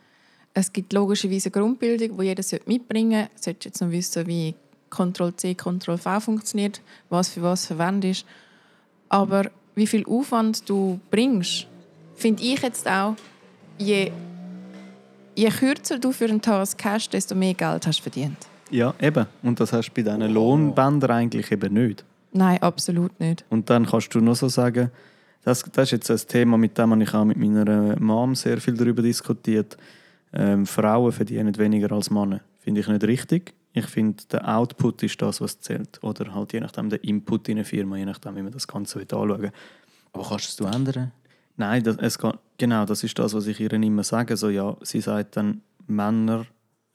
Es 0.53 0.73
gibt 0.73 0.93
logischerweise 0.93 1.51
eine 1.53 1.61
Grundbildung, 1.61 2.17
die 2.17 2.25
jeder 2.25 2.43
mitbringen 2.65 3.27
sollte. 3.35 3.43
sollte 3.43 3.69
jetzt 3.69 3.81
noch 3.81 3.91
wissen, 3.91 4.27
wie 4.27 4.55
Ctrl-C, 4.89 5.55
Ctrl-V 5.55 6.19
funktioniert, 6.19 6.81
was 7.09 7.29
für 7.29 7.43
was 7.43 7.65
verwendet 7.65 8.11
ist. 8.11 8.25
Aber 9.09 9.51
wie 9.75 9.87
viel 9.87 10.05
Aufwand 10.05 10.67
du 10.69 10.99
bringst, 11.11 11.67
finde 12.15 12.43
ich 12.43 12.61
jetzt 12.61 12.87
auch, 12.87 13.15
je, 13.77 14.11
je 15.35 15.49
kürzer 15.49 15.99
du 15.99 16.11
für 16.11 16.25
einen 16.25 16.41
Task 16.41 16.83
hast, 16.83 17.11
desto 17.11 17.35
mehr 17.35 17.53
Geld 17.53 17.85
hast 17.85 17.99
du 17.99 18.03
verdient. 18.03 18.37
Ja, 18.69 18.93
eben. 18.99 19.25
Und 19.43 19.59
das 19.59 19.73
hast 19.73 19.89
du 19.89 19.93
bei 19.93 20.01
diesen 20.01 20.33
Lohnbändern 20.33 21.11
eigentlich 21.11 21.51
eben 21.51 21.73
nicht. 21.73 22.03
Nein, 22.33 22.61
absolut 22.61 23.17
nicht. 23.19 23.45
Und 23.49 23.69
dann 23.69 23.85
kannst 23.85 24.13
du 24.13 24.19
noch 24.19 24.35
so 24.35 24.49
sagen, 24.49 24.91
das, 25.43 25.63
das 25.71 25.85
ist 25.85 25.91
jetzt 25.91 26.11
ein 26.11 26.27
Thema, 26.27 26.57
mit 26.57 26.77
dem 26.77 26.99
ich 27.01 27.13
auch 27.13 27.23
mit 27.23 27.37
meiner 27.37 27.99
Mom 27.99 28.35
sehr 28.35 28.59
viel 28.59 28.75
darüber 28.75 29.01
diskutiert. 29.01 29.77
Ähm, 30.33 30.65
Frauen 30.65 31.11
verdienen 31.11 31.57
weniger 31.57 31.91
als 31.93 32.09
Männer. 32.09 32.41
Finde 32.59 32.81
ich 32.81 32.87
nicht 32.87 33.03
richtig. 33.05 33.53
Ich 33.71 33.85
finde, 33.85 34.23
der 34.31 34.57
Output 34.57 35.03
ist 35.03 35.21
das, 35.21 35.39
was 35.39 35.59
zählt. 35.59 36.03
Oder 36.03 36.33
halt 36.33 36.51
je 36.51 36.59
nachdem 36.59 36.89
der 36.89 37.03
Input 37.03 37.47
in 37.47 37.57
eine 37.57 37.63
Firma, 37.63 37.95
je 37.95 38.05
nachdem, 38.05 38.35
wie 38.35 38.41
man 38.41 38.51
das 38.51 38.67
Ganze 38.67 38.99
anschauen 38.99 39.41
will. 39.41 39.51
Aber 40.11 40.27
kannst 40.27 40.59
du 40.59 40.65
es 40.65 40.75
ändern? 40.75 41.11
Nein, 41.55 41.83
das, 41.83 41.97
es 41.97 42.19
geht, 42.19 42.35
genau, 42.57 42.85
das 42.85 43.03
ist 43.03 43.17
das, 43.17 43.33
was 43.33 43.47
ich 43.47 43.59
ihr 43.59 43.71
immer 43.71 44.03
sage. 44.03 44.35
So, 44.35 44.49
ja, 44.49 44.75
sie 44.81 45.01
sagt 45.01 45.37
dann, 45.37 45.61
Männer 45.87 46.45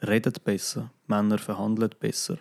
reden 0.06 0.32
besser, 0.44 0.90
Männer 1.06 1.38
verhandeln 1.38 1.90
besser. 1.98 2.38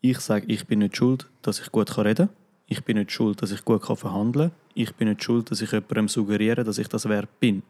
Ich 0.00 0.18
sage, 0.20 0.46
ich 0.48 0.66
bin 0.66 0.80
nicht 0.80 0.96
schuld, 0.96 1.28
dass 1.42 1.60
ich 1.60 1.72
gut 1.72 1.96
reden 1.98 2.28
kann. 2.28 2.36
Ich 2.66 2.84
bin 2.84 2.96
nicht 2.96 3.12
schuld, 3.12 3.42
dass 3.42 3.50
ich 3.50 3.64
gut 3.64 3.84
verhandeln 3.84 4.50
kann. 4.50 4.58
Ich 4.74 4.94
bin 4.94 5.08
nicht 5.08 5.22
schuld, 5.22 5.50
dass 5.50 5.60
ich 5.60 5.72
jemandem 5.72 6.08
suggeriere, 6.08 6.64
dass 6.64 6.78
ich 6.78 6.88
das 6.88 7.08
wert 7.08 7.40
bin. 7.40 7.62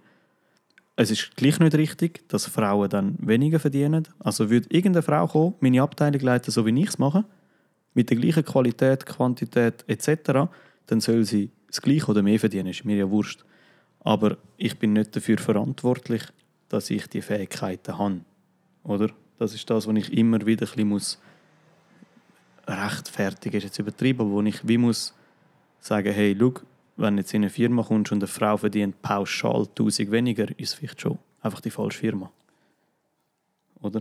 es 0.97 1.11
ist 1.11 1.37
gleich 1.37 1.59
nicht 1.59 1.75
richtig, 1.75 2.29
dass 2.29 2.47
Frauen 2.47 2.89
dann 2.89 3.17
weniger 3.19 3.59
verdienen. 3.59 4.07
Also 4.21 4.51
würde 4.51 4.69
irgendeine 4.71 5.03
Frau 5.03 5.27
kommen, 5.27 5.55
meine 5.61 5.83
Abteilung 5.83 6.21
leiten, 6.21 6.51
so 6.51 6.65
wie 6.67 6.81
ich 6.81 6.89
es 6.89 6.99
mache, 6.99 7.25
mit 7.95 8.11
der 8.11 8.17
gleichen 8.17 8.45
Qualität, 8.45 9.07
Quantität 9.07 9.85
etc., 9.89 10.49
dann 10.87 11.01
soll 11.01 11.25
sie 11.25 11.51
das 11.69 11.81
Gleiche 11.81 12.09
oder 12.09 12.23
mehr 12.23 12.39
verdienen, 12.39 12.69
ist 12.69 12.85
mir 12.85 12.97
ja 12.97 13.11
wurscht. 13.11 13.45
Aber 14.01 14.37
ich 14.57 14.79
bin 14.79 14.93
nicht 14.93 15.17
dafür 15.17 15.39
verantwortlich, 15.39 16.23
dass 16.69 16.91
ich 16.91 17.07
die 17.09 17.23
Fähigkeiten 17.23 17.99
habe. 17.99 18.21
Oder? 18.85 19.11
Das 19.39 19.55
ist 19.55 19.69
das, 19.69 19.87
was 19.87 19.97
ich 19.97 20.13
immer 20.13 20.45
wieder 20.47 20.65
ein 20.67 20.71
bisschen 20.71 20.89
muss 20.89 21.19
rechtfertigen, 22.67 23.57
ist 23.57 23.65
jetzt 23.65 23.79
übertrieben, 23.79 24.21
aber 24.23 24.31
wo 24.31 24.43
ich 24.43 24.67
wie 24.67 24.79
muss 24.79 25.15
sagen, 25.81 26.13
hey, 26.13 26.37
schau, 26.39 26.55
wenn 26.97 27.19
jetzt 27.19 27.35
in 27.35 27.43
eine 27.43 27.51
Firma 27.51 27.83
kommst 27.83 28.13
und 28.13 28.19
eine 28.19 28.27
Frau 28.27 28.57
verdient 28.57 29.01
pauschal 29.03 29.63
1000 29.69 30.11
weniger, 30.11 30.49
ist 30.59 30.69
es 30.71 30.75
vielleicht 30.75 31.01
schon 31.01 31.19
einfach 31.43 31.61
die 31.61 31.71
falsche 31.71 31.99
Firma. 31.99 32.31
Oder? 33.81 34.01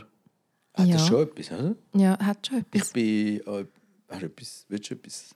Hat 0.76 0.88
Ja. 0.88 0.93
das 0.93 1.08
schon 1.08 1.24
etwas, 1.24 1.52
oder? 1.52 1.76
Ja, 1.93 2.17
hat 2.19 2.48
schon 2.48 2.60
Ich 2.60 2.65
etwas. 2.82 2.91
bin... 2.93 3.39
Äh, 3.41 3.65
hast 4.10 4.22
du 4.22 4.26
etwas... 4.28 4.65
Willst 4.69 4.89
du 4.89 4.93
etwas... 4.96 5.36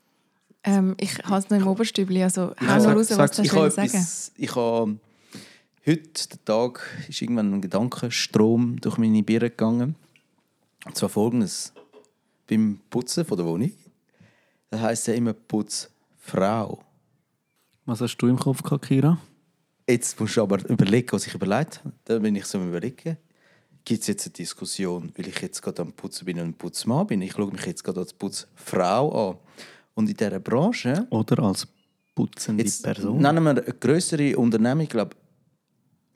Ähm, 0.63 0.95
ich 0.99 1.17
habe 1.25 1.37
es 1.37 1.49
noch 1.49 1.57
im 1.57 1.67
Oberstübli, 1.67 2.23
also 2.23 2.51
hau 2.61 2.65
Ja, 2.65 2.75
nur 2.77 2.81
sag- 2.81 2.95
raus, 2.97 3.17
was 3.17 3.31
du 3.31 3.41
Ich 3.43 3.51
sagen 3.51 3.67
etwas... 3.67 4.31
Ich 4.37 4.55
habe... 4.55 4.97
Heute, 5.87 6.27
der 6.27 6.43
Tag, 6.43 6.85
ist 7.07 7.21
irgendwann 7.21 7.53
ein 7.53 7.61
Gedankenstrom 7.61 8.75
durch 8.81 8.97
meine 8.97 9.23
Birne 9.23 9.49
gegangen. 9.49 9.95
Und 10.85 10.97
zwar 10.97 11.07
folgendes. 11.07 11.71
Beim 12.45 12.81
Putzen 12.89 13.23
von 13.23 13.37
der 13.37 13.45
Wohnung, 13.45 13.71
das 14.69 14.81
heisst 14.81 15.07
ja 15.07 15.13
immer 15.13 15.31
Putzfrau. 15.31 16.83
Was 17.85 18.01
hast 18.01 18.17
du 18.17 18.27
im 18.27 18.37
Kopf 18.37 18.63
gehabt, 18.63 18.85
Kira? 18.85 19.17
Jetzt 19.87 20.19
musst 20.19 20.35
du 20.35 20.41
aber 20.41 20.57
überlegen, 20.69 21.07
was 21.13 21.25
ich 21.25 21.33
überlegt 21.33 21.79
habe. 21.79 21.93
Da 22.03 22.19
bin 22.19 22.35
ich 22.35 22.43
so 22.43 22.57
am 22.57 22.67
überlegen. 22.67 23.15
Gibt 23.85 24.01
es 24.01 24.07
jetzt 24.07 24.25
eine 24.25 24.33
Diskussion, 24.33 25.13
weil 25.15 25.29
ich 25.29 25.39
jetzt 25.39 25.61
gerade 25.61 25.83
am 25.83 25.93
Putzen 25.93 26.25
bin 26.25 26.37
und 26.41 26.47
ein 26.47 26.53
Putzmann 26.53 27.07
bin? 27.07 27.21
Ich 27.21 27.31
schaue 27.31 27.49
mich 27.49 27.65
jetzt 27.65 27.85
gerade 27.85 28.01
als 28.01 28.11
Putzfrau 28.11 29.29
an. 29.29 29.37
Und 29.93 30.09
in 30.09 30.17
dieser 30.17 30.41
Branche, 30.41 31.07
Oder 31.11 31.43
als 31.43 31.65
putzende 32.13 32.65
jetzt 32.65 32.83
Person? 32.83 33.21
nennen 33.21 33.41
wir 33.41 33.51
eine 33.51 33.61
größere 33.61 34.37
Unternehmung, 34.37 34.83
ich 34.83 34.89
glaube, 34.89 35.15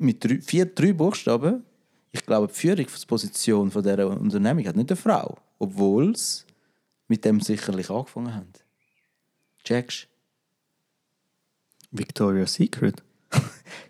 mit 0.02 0.24
drei, 0.24 0.40
vier, 0.42 0.66
drei 0.66 0.94
Buchstaben. 0.94 1.64
Ich 2.12 2.26
glaube, 2.26 2.48
die 2.48 2.54
Führungsposition 2.54 3.72
von 3.72 3.84
dieser 3.84 4.08
Unternehmung 4.08 4.66
hat 4.66 4.76
nicht 4.76 4.92
eine 4.92 4.98
Frau. 4.98 5.38
Obwohl 5.60 6.12
es 6.12 6.46
mit 7.08 7.24
dem 7.24 7.40
sicherlich 7.40 7.90
angefangen 7.90 8.34
hat. 8.34 8.64
Checkst 9.64 10.08
Victoria's 11.92 12.54
Secret? 12.54 13.02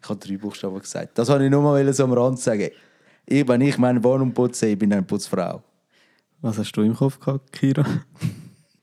Ich 0.04 0.10
habe 0.10 0.20
drei 0.20 0.38
Buchstaben 0.38 0.80
gesagt. 0.80 1.18
Das 1.18 1.28
wollte 1.30 1.46
ich 1.46 1.52
nur 1.52 1.62
mal 1.62 1.94
so 1.94 2.04
am 2.04 2.14
Rand 2.14 2.40
sagen. 2.40 2.70
Ich, 3.26 3.48
wenn 3.48 3.62
ich 3.62 3.78
meine 3.78 4.04
Wohnung 4.04 4.32
putze, 4.34 4.68
ich 4.68 4.78
bin 4.78 4.94
eine 4.94 5.02
Putzfrau. 5.02 5.64
Was 6.42 6.58
hast 6.58 6.72
du 6.74 6.82
im 6.82 6.96
Kopf 6.96 7.20
gehabt, 7.20 7.52
Kira? 7.52 7.86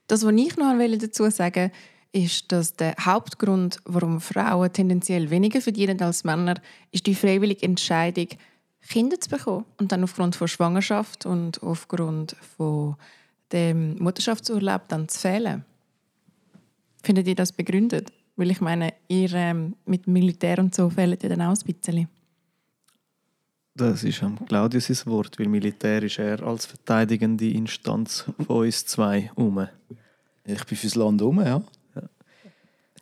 Das, 0.07 0.25
was 0.25 0.33
ich 0.33 0.57
noch 0.57 0.75
dazu 0.99 1.31
sagen 1.31 1.71
ist, 2.13 2.51
dass 2.53 2.75
der 2.75 2.95
Hauptgrund, 3.01 3.81
warum 3.85 4.21
Frauen 4.21 4.73
tendenziell 4.73 5.31
weniger 5.31 5.61
verdienen 5.61 6.01
als 6.01 6.25
Männer, 6.25 6.55
ist 6.91 7.07
die 7.07 7.15
freiwillige 7.15 7.65
Entscheidung, 7.65 8.29
Kinder 8.89 9.21
zu 9.21 9.29
bekommen. 9.29 9.65
Und 9.79 9.93
dann 9.93 10.05
aufgrund 10.05 10.37
von 10.37 10.49
Schwangerschaft 10.49 11.27
und 11.27 11.63
aufgrund 11.63 12.37
von 12.57 12.97
dem 13.53 13.97
Mutterschaftsurlaub 13.99 14.89
dann 14.89 15.09
zu 15.09 15.19
fehlen. 15.21 15.65
Findet 17.03 17.29
ihr 17.29 17.35
das 17.35 17.53
begründet? 17.53 18.13
Weil 18.37 18.51
ich 18.51 18.61
meine, 18.61 18.95
ihr 19.09 19.33
ähm, 19.35 19.75
mit 19.85 20.07
Militär 20.07 20.59
und 20.59 20.75
so 20.75 20.91
fehlt 20.91 21.23
ihr 21.23 21.29
dann 21.29 21.43
auch 21.43 21.55
ein 21.55 21.75
bisschen. 21.75 22.09
Das 23.75 24.03
ist 24.03 24.23
am 24.23 24.45
Claudius 24.47 25.07
Wort, 25.07 25.39
weil 25.39 25.49
Militär 25.49 26.03
ist 26.03 26.19
er 26.19 26.43
als 26.43 26.67
verteidigende 26.67 27.49
Instanz 27.51 28.25
von 28.45 28.65
uns 28.65 28.87
zwei 28.87 29.31
um. 29.37 29.69
Ich 30.45 30.65
bin 30.65 30.77
fürs 30.77 30.95
Land 30.95 31.23
um, 31.23 31.41
ja. 31.41 31.63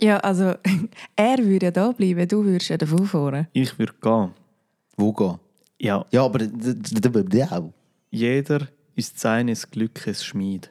Ja, 0.01 0.19
also 0.19 0.55
er 1.17 1.39
würde 1.39 1.67
ja 1.67 1.71
da 1.71 1.93
bleiben, 1.93 2.27
du 2.29 2.45
würdest 2.45 2.69
ja 2.71 2.77
davon 2.77 3.07
fahren. 3.07 3.49
Ich 3.53 3.79
würde 3.79 3.95
gehen. 4.01 4.31
Wo 4.97 5.13
gehen? 5.13 5.39
Ja, 5.79 6.05
Ja, 6.11 6.25
aber 6.25 6.41
auch. 7.53 7.73
jeder 8.11 8.69
ist 8.95 9.19
seines 9.19 9.71
Glückes 9.71 10.25
Schmied. 10.25 10.71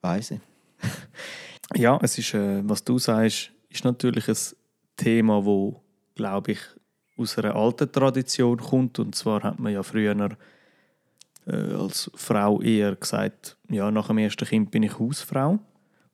Weiss 0.00 0.30
ich. 0.32 0.40
Ja, 1.74 1.98
es 2.02 2.18
ist, 2.18 2.34
äh, 2.34 2.60
was 2.68 2.84
du 2.84 2.98
sagst, 2.98 3.50
ist 3.70 3.84
natürlich 3.84 4.28
ein 4.28 4.36
Thema, 4.96 5.42
wo, 5.42 5.80
glaube 6.14 6.52
ich, 6.52 6.58
aus 7.16 7.38
einer 7.38 7.54
alten 7.56 7.90
Tradition 7.90 8.58
kommt. 8.58 8.98
Und 8.98 9.14
zwar 9.14 9.42
hat 9.42 9.58
man 9.58 9.72
ja 9.72 9.82
früher 9.82 10.36
äh, 11.46 11.52
als 11.74 12.10
Frau 12.14 12.60
eher 12.60 12.94
gesagt, 12.96 13.56
ja, 13.70 13.90
nach 13.90 14.08
dem 14.08 14.18
ersten 14.18 14.44
Kind 14.46 14.70
bin 14.70 14.82
ich 14.82 14.98
Hausfrau. 14.98 15.58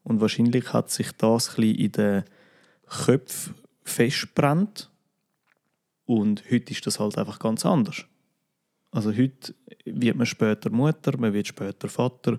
Und 0.02 0.20
wahrscheinlich 0.20 0.72
hat 0.72 0.90
sich 0.90 1.12
das 1.12 1.58
ein 1.58 1.64
in 1.64 1.92
den 1.92 2.24
Köpfen 2.86 3.54
festbrennt. 3.84 4.90
Und 6.06 6.42
heute 6.50 6.72
ist 6.72 6.86
das 6.86 6.98
halt 7.00 7.18
einfach 7.18 7.38
ganz 7.38 7.66
anders. 7.66 8.04
Also 8.90 9.10
heute 9.14 9.54
wird 9.84 10.16
man 10.16 10.26
später 10.26 10.70
Mutter, 10.70 11.16
man 11.18 11.34
wird 11.34 11.48
später 11.48 11.88
Vater, 11.88 12.38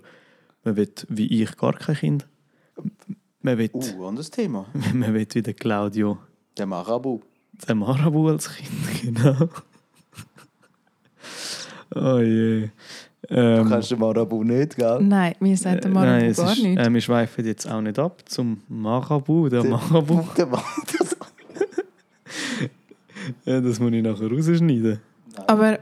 man 0.64 0.76
wird 0.76 1.06
wie 1.08 1.42
ich 1.42 1.56
gar 1.56 1.74
kein 1.74 1.94
Kind. 1.96 2.26
Man 3.42 3.56
wird, 3.58 3.74
Uh, 3.74 4.06
anderes 4.06 4.30
Thema. 4.30 4.66
man 4.92 5.14
wird 5.14 5.34
wie 5.36 5.42
der 5.42 5.54
Claudio, 5.54 6.18
Der 6.58 6.66
Marabu. 6.66 7.20
der 7.66 7.74
Marabu 7.76 8.28
als 8.28 8.50
Kind, 8.52 9.00
genau. 9.02 9.48
oh 11.94 12.18
je. 12.18 12.68
Du 13.28 13.34
Ähm, 13.36 13.68
kennst 13.68 13.90
den 13.90 13.98
Marabu 13.98 14.42
nicht, 14.42 14.76
gell? 14.76 14.98
Nein, 15.02 15.34
mir 15.40 15.56
sagt 15.56 15.84
der 15.84 15.90
äh, 15.90 15.94
Marabu 15.94 16.12
nein, 16.12 16.30
es 16.30 16.36
gar 16.38 16.52
ist, 16.52 16.62
nicht. 16.62 16.78
Äh, 16.78 16.92
wir 16.92 17.00
schweifen 17.00 17.44
jetzt 17.44 17.70
auch 17.70 17.80
nicht 17.80 17.98
ab 17.98 18.22
zum 18.26 18.62
Marabu. 18.68 19.48
Der 19.48 19.62
Marabu, 19.64 20.22
Der 20.36 20.46
das- 20.46 21.16
ja, 23.44 23.60
das 23.60 23.78
muss 23.80 23.92
ich 23.92 24.02
nachher 24.02 24.30
rausschneiden. 24.30 25.00
Aber 25.46 25.78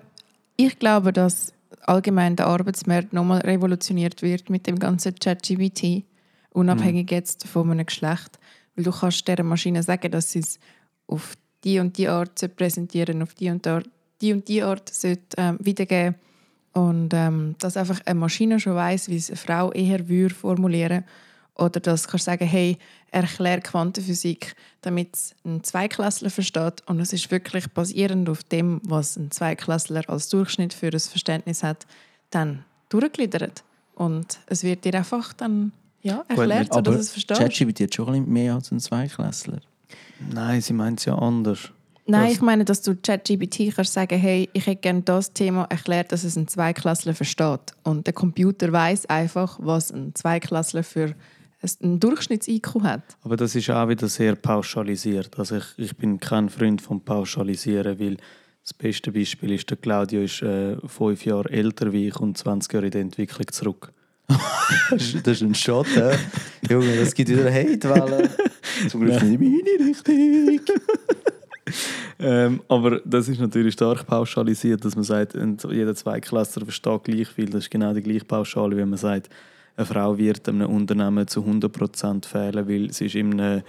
ich 0.57 0.79
glaube, 0.79 1.13
dass 1.13 1.53
allgemein 1.83 2.37
der 2.37 2.47
Arbeitsmarkt 2.49 3.13
nochmal 3.13 3.41
revolutioniert 3.41 4.21
wird 4.23 4.51
mit 4.51 4.67
dem 4.67 4.79
ganzen 4.79 5.15
ChatGPT, 5.15 6.05
unabhängig 6.51 7.11
jetzt 7.11 7.47
von 7.47 7.71
einem 7.71 7.87
Geschlecht. 7.87 8.39
Weil 8.75 8.85
du 8.85 8.91
kannst 8.91 9.27
dieser 9.27 9.43
Maschine 9.45 9.83
sagen, 9.83 10.11
dass 10.11 10.33
sie 10.33 10.41
es 10.41 10.59
auf 11.07 11.35
die 11.65 11.79
und 11.79 11.97
die 11.99 12.09
Art 12.09 12.39
sollte 12.39 12.55
präsentieren, 12.55 13.23
auf 13.23 13.35
die 13.35 13.51
und 13.51 13.65
die 13.65 13.69
Art, 13.71 13.89
die, 14.21 14.33
und 14.33 14.49
die 14.49 14.63
Art 14.63 14.89
sollte, 14.93 15.23
ähm, 15.37 15.59
wiedergeben. 15.61 16.17
Und 16.79 17.13
ähm, 17.13 17.57
dass 17.59 17.77
einfach 17.77 18.01
eine 18.05 18.21
Maschine 18.21 18.61
schon 18.61 18.77
weiß, 18.77 19.09
wie 19.09 19.17
es 19.17 19.31
eine 19.31 19.37
Frau 19.37 19.73
eher 19.73 20.09
würde 20.09 20.33
formulieren 20.33 21.03
Oder 21.57 21.81
dass 21.81 22.05
du 22.05 22.11
kannst 22.11 22.27
sagen, 22.27 22.47
hey, 22.47 22.79
erklär 23.11 23.61
Quantenphysik, 23.61 24.55
damit 24.83 25.09
es 25.13 25.35
ein 25.45 25.65
Zweiklässler 25.65 26.31
versteht. 26.31 26.85
Und 26.87 27.01
es 27.01 27.13
ist 27.13 27.33
wirklich 27.33 27.67
basierend 27.71 28.29
auf 28.29 28.45
dem, 28.45 28.81
was 28.85 29.17
ein 29.17 29.33
Zweiklässler 29.33 30.09
als 30.09 30.29
Durchschnitt 30.29 30.73
für 30.73 30.87
ein 30.93 31.01
Verständnis 31.01 31.65
hat, 31.65 31.85
dann 32.31 32.65
durchgliedert. 32.91 33.65
Und 33.97 34.39
es 34.47 34.63
wird 34.63 34.85
dir 34.85 34.95
einfach 34.95 35.33
dann 35.33 35.73
ja, 36.03 36.25
erklärt, 36.29 36.71
Aber 36.71 36.93
sodass 36.93 37.07
es 37.07 37.11
verstehst. 37.11 37.41
ChatGPT 37.41 37.81
hat 37.81 37.95
schon 37.95 38.07
ein 38.07 38.13
bisschen 38.21 38.33
mehr 38.33 38.55
als 38.55 38.71
ein 38.71 38.79
Zweiklässler. 38.79 39.59
Nein, 40.33 40.61
sie 40.61 40.75
meint 40.75 41.01
es 41.01 41.07
ja 41.07 41.17
anders. 41.17 41.73
Nein, 42.11 42.25
Das- 42.29 42.33
ich 42.37 42.41
meine, 42.41 42.65
dass 42.65 42.83
du 42.83 42.97
ChatGPT 42.97 43.75
kannst 43.75 43.93
sagen, 43.93 44.19
hey, 44.19 44.49
ich 44.53 44.67
hätte 44.67 44.81
gerne 44.81 45.03
das 45.03 45.33
Thema 45.33 45.65
erklärt, 45.65 46.11
dass 46.11 46.25
es 46.25 46.37
ein 46.37 46.49
Zweiklässler 46.49 47.15
versteht. 47.15 47.61
Und 47.85 48.07
der 48.07 48.15
Computer 48.15 48.73
weiß 48.73 49.07
einfach, 49.07 49.59
was 49.63 49.91
ein 49.93 50.15
Zweiklässler 50.15 50.83
für 50.83 51.15
ein 51.83 52.01
Durchschnitts-IQ 52.01 52.83
hat. 52.83 53.03
Aber 53.23 53.37
das 53.37 53.55
ist 53.55 53.69
auch 53.71 53.89
wieder 53.89 54.09
sehr 54.09 54.37
pauschalisiert. 54.37 55.39
Also 55.39 55.57
ich, 55.57 55.65
ich 55.77 55.97
bin 55.97 56.19
kein 56.21 56.49
Freund 56.49 56.81
vom 56.81 57.01
Pauschalisieren, 57.03 57.99
weil 58.01 58.17
das 58.63 58.73
beste 58.75 59.13
Beispiel 59.13 59.53
ist, 59.53 59.69
der 59.69 59.77
Claudio 59.77 60.23
ist 60.23 60.41
äh, 60.43 60.77
fünf 60.87 61.25
Jahre 61.25 61.51
älter 61.51 61.93
wie 61.93 62.09
ich 62.09 62.17
und 62.21 62.39
20 62.39 62.73
Jahre 62.73 62.87
in 62.87 62.93
der 62.93 63.01
Entwicklung 63.03 63.47
zurück. 63.53 63.93
Das 64.91 65.03
ist, 65.03 65.27
das 65.27 65.37
ist 65.39 65.43
ein 65.43 65.55
Shot, 65.55 65.87
hä? 65.95 66.13
Junge, 66.71 66.97
das 66.97 67.15
gibt 67.15 67.31
wieder 67.31 67.51
Hate-Wellen. 67.53 68.29
Zum 68.91 69.01
Glück 69.01 69.23
nicht 69.23 69.41
in 69.41 69.51
meine 69.51 69.91
Richtung. 69.91 70.77
Ähm, 72.21 72.63
aber 72.67 73.01
das 73.05 73.29
ist 73.29 73.39
natürlich 73.39 73.75
stark 73.75 74.05
pauschalisiert, 74.05 74.85
dass 74.85 74.97
man 74.97 75.05
sagt, 75.05 75.35
jeder 75.71 75.95
Zweiklässler 75.95 76.65
versteht 76.65 77.05
gleich 77.05 77.29
viel. 77.29 77.47
Das 77.47 77.63
ist 77.65 77.71
genau 77.71 77.95
die 77.95 78.03
gleiche 78.03 78.25
Pauschale, 78.25 78.77
wie 78.77 78.85
man 78.85 78.99
sagt, 78.99 79.31
eine 79.77 79.87
Frau 79.87 80.19
wird 80.19 80.49
einem 80.49 80.69
Unternehmen 80.69 81.29
zu 81.29 81.41
100% 81.43 82.27
fehlen, 82.27 82.69
weil 82.69 82.93
sie 82.93 83.07
ist 83.07 83.15
in 83.15 83.41
einem 83.41 83.63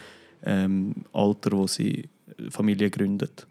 ähm, 0.44 0.96
Alter, 1.14 1.52
wo 1.52 1.68
sie 1.68 2.10
Familie 2.50 2.90
gründet. 2.90 3.46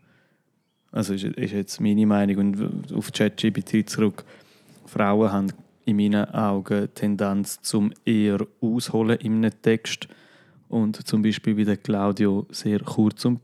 Also 0.91 1.15
ist, 1.15 1.25
ist 1.25 1.53
jetzt 1.53 1.81
meine 1.81 2.05
Meinung. 2.05 2.39
Und 2.39 2.93
auf 2.93 3.13
ChatGPT 3.13 3.89
zurück. 3.89 4.25
Frauen 4.87 5.31
haben 5.31 5.53
in 5.85 5.97
meinen 5.97 6.25
Augen 6.35 6.89
Tendenz 6.95 7.61
zum 7.63 7.93
eher 8.05 8.41
ausholen 8.61 9.19
in 9.21 9.37
einem 9.37 9.63
Text 9.63 10.09
und 10.69 11.07
zum 11.07 11.23
Beispiel 11.23 11.57
wie 11.57 11.65
der 11.65 11.77
Claudio 11.77 12.47
sehr 12.51 12.81
kurz 12.81 13.25
und 13.25 13.41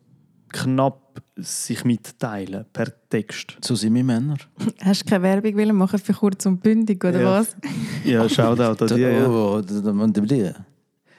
knapp 0.54 1.20
sich 1.36 1.84
mitteilen 1.84 2.64
per 2.72 2.86
Text. 3.08 3.56
So 3.64 3.74
sind 3.74 3.94
wir 3.94 4.04
Männer. 4.04 4.36
Hast 4.80 5.02
du 5.02 5.10
keine 5.10 5.24
Werbung 5.24 5.56
wollen 5.56 5.76
machen 5.76 5.98
für 5.98 6.12
kurz 6.12 6.46
und 6.46 6.62
bündig, 6.62 7.04
oder 7.04 7.20
Ja. 7.20 7.40
was? 7.40 7.56
Ja, 8.04 8.28
Shoutout 8.28 8.84
an 8.84 8.88
die. 8.96 9.00
Ja. 9.02 9.28
Oh, 9.28 9.60
da- 9.60 9.80
da- 9.80 9.92
da- 9.92 10.20
da- 10.20 10.64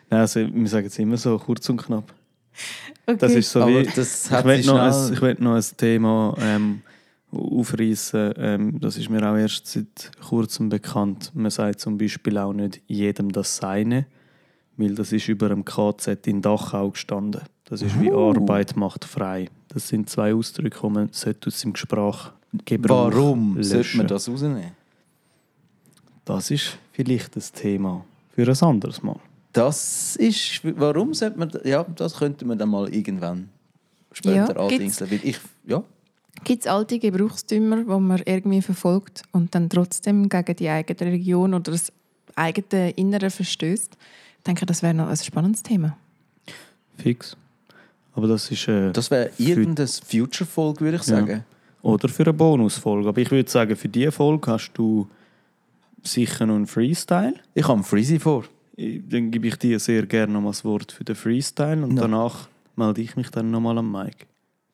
Nein, 0.07 0.19
also, 0.21 0.39
wir 0.41 0.67
sagen 0.67 0.87
es 0.87 0.99
immer 0.99 1.17
so, 1.17 1.37
kurz 1.37 1.67
und 1.69 1.77
knapp. 1.77 2.13
Okay. 3.07 3.17
Das 3.19 3.31
ist 3.33 3.51
so 3.51 3.61
Aber 3.63 3.81
wie... 3.81 3.83
das 3.85 4.25
Ich 4.31 4.45
will 4.45 4.63
noch, 4.65 4.79
ein, 4.79 4.93
schnell... 4.93 5.13
ich 5.13 5.21
will 5.21 5.35
noch 5.39 5.55
ein 5.55 5.63
Thema 5.77 6.35
ähm, 6.39 6.81
aufreißen. 7.31 8.33
Ähm, 8.37 8.79
das 8.79 8.97
ist 8.97 9.09
mir 9.09 9.27
auch 9.29 9.35
erst 9.35 9.67
seit 9.67 10.11
kurzem 10.29 10.69
bekannt. 10.69 11.31
Man 11.33 11.51
sagt 11.51 11.81
zum 11.81 11.97
Beispiel 11.97 12.37
auch 12.37 12.53
nicht 12.53 12.81
jedem 12.87 13.31
das 13.31 13.57
Seine, 13.57 14.05
weil 14.77 14.95
das 14.95 15.11
ist 15.11 15.27
über 15.27 15.49
dem 15.49 15.65
KZ 15.65 16.25
in 16.27 16.41
Dachau 16.41 16.91
gestanden. 16.91 17.41
Das 17.65 17.81
ist 17.81 17.99
wie 17.99 18.11
Oh. 18.11 18.29
Arbeit 18.29 18.75
macht 18.75 19.05
frei. 19.05 19.49
Das 19.69 19.87
sind 19.87 20.09
zwei 20.09 20.33
Ausdrücke, 20.33 20.79
die 20.81 20.89
man 20.89 21.09
sollte 21.11 21.47
aus 21.47 21.59
dem 21.61 21.75
Sprachgebrauch 21.75 23.11
Warum 23.11 23.55
sollte 23.61 23.77
löschen. 23.77 23.97
man 23.97 24.07
das 24.07 24.29
rausnehmen? 24.29 24.71
Das 26.23 26.51
ist 26.51 26.77
vielleicht 26.91 27.35
das 27.35 27.51
Thema 27.51 28.05
für 28.33 28.47
ein 28.47 28.61
anderes 28.61 29.01
Mal. 29.03 29.19
Das 29.53 30.15
ist... 30.15 30.61
Warum 30.63 31.13
sollte 31.13 31.37
man... 31.39 31.51
Ja, 31.63 31.83
das 31.95 32.17
könnte 32.17 32.45
man 32.45 32.57
dann 32.57 32.69
mal 32.69 32.93
irgendwann 32.93 33.49
später 34.11 34.35
Ja, 34.55 34.63
andingseln. 34.63 35.11
Weil 35.11 35.19
ich... 35.23 35.39
Ja, 35.65 35.83
Gibt 36.43 36.65
es 36.65 36.67
alte 36.67 36.99
Gebrauchstümer, 36.99 37.77
die 37.77 37.83
man 37.85 38.21
irgendwie 38.25 38.61
verfolgt 38.61 39.23
und 39.31 39.55
dann 39.55 39.69
trotzdem 39.69 40.27
gegen 40.29 40.55
die 40.55 40.69
eigene 40.69 40.99
Religion 40.99 41.53
oder 41.53 41.71
das 41.71 41.91
eigene 42.35 42.91
Innere 42.91 43.29
verstößt? 43.29 43.97
Ich 44.37 44.43
denke, 44.43 44.65
das 44.65 44.83
wäre 44.83 44.93
noch 44.93 45.07
ein 45.07 45.17
spannendes 45.17 45.63
Thema. 45.63 45.97
Fix. 46.97 47.37
Aber 48.15 48.27
das 48.27 48.49
ist... 48.51 48.67
Äh, 48.67 48.91
das 48.91 49.11
wäre 49.11 49.29
irgendeine 49.37 49.87
Future-Folge, 49.87 50.81
würde 50.81 50.97
ich 50.97 51.03
sagen. 51.03 51.43
Oder 51.81 52.07
für 52.09 52.23
eine 52.23 52.33
Bonusfolge. 52.33 53.07
Aber 53.09 53.21
ich 53.21 53.29
würde 53.29 53.49
sagen, 53.49 53.75
für 53.75 53.89
diese 53.89 54.11
Folge 54.11 54.51
hast 54.51 54.71
du 54.73 55.07
sicher 56.01 56.45
noch 56.45 56.55
einen 56.55 56.65
Freestyle. 56.67 57.35
Ich 57.53 57.63
habe 57.63 57.73
einen 57.75 57.83
Freezy 57.83 58.19
vor. 58.19 58.45
Dann 58.77 59.31
gebe 59.31 59.47
ich 59.47 59.55
dir 59.57 59.79
sehr 59.79 60.05
gerne 60.05 60.33
noch 60.33 60.41
mal 60.41 60.49
das 60.49 60.65
Wort 60.65 60.91
für 60.91 61.03
den 61.03 61.15
Freestyle 61.15 61.83
und 61.83 61.95
Ja. 61.95 62.01
danach 62.03 62.47
melde 62.75 63.01
ich 63.01 63.15
mich 63.15 63.29
dann 63.29 63.51
nochmal 63.51 63.77
am 63.77 63.91
Mic. 63.91 64.25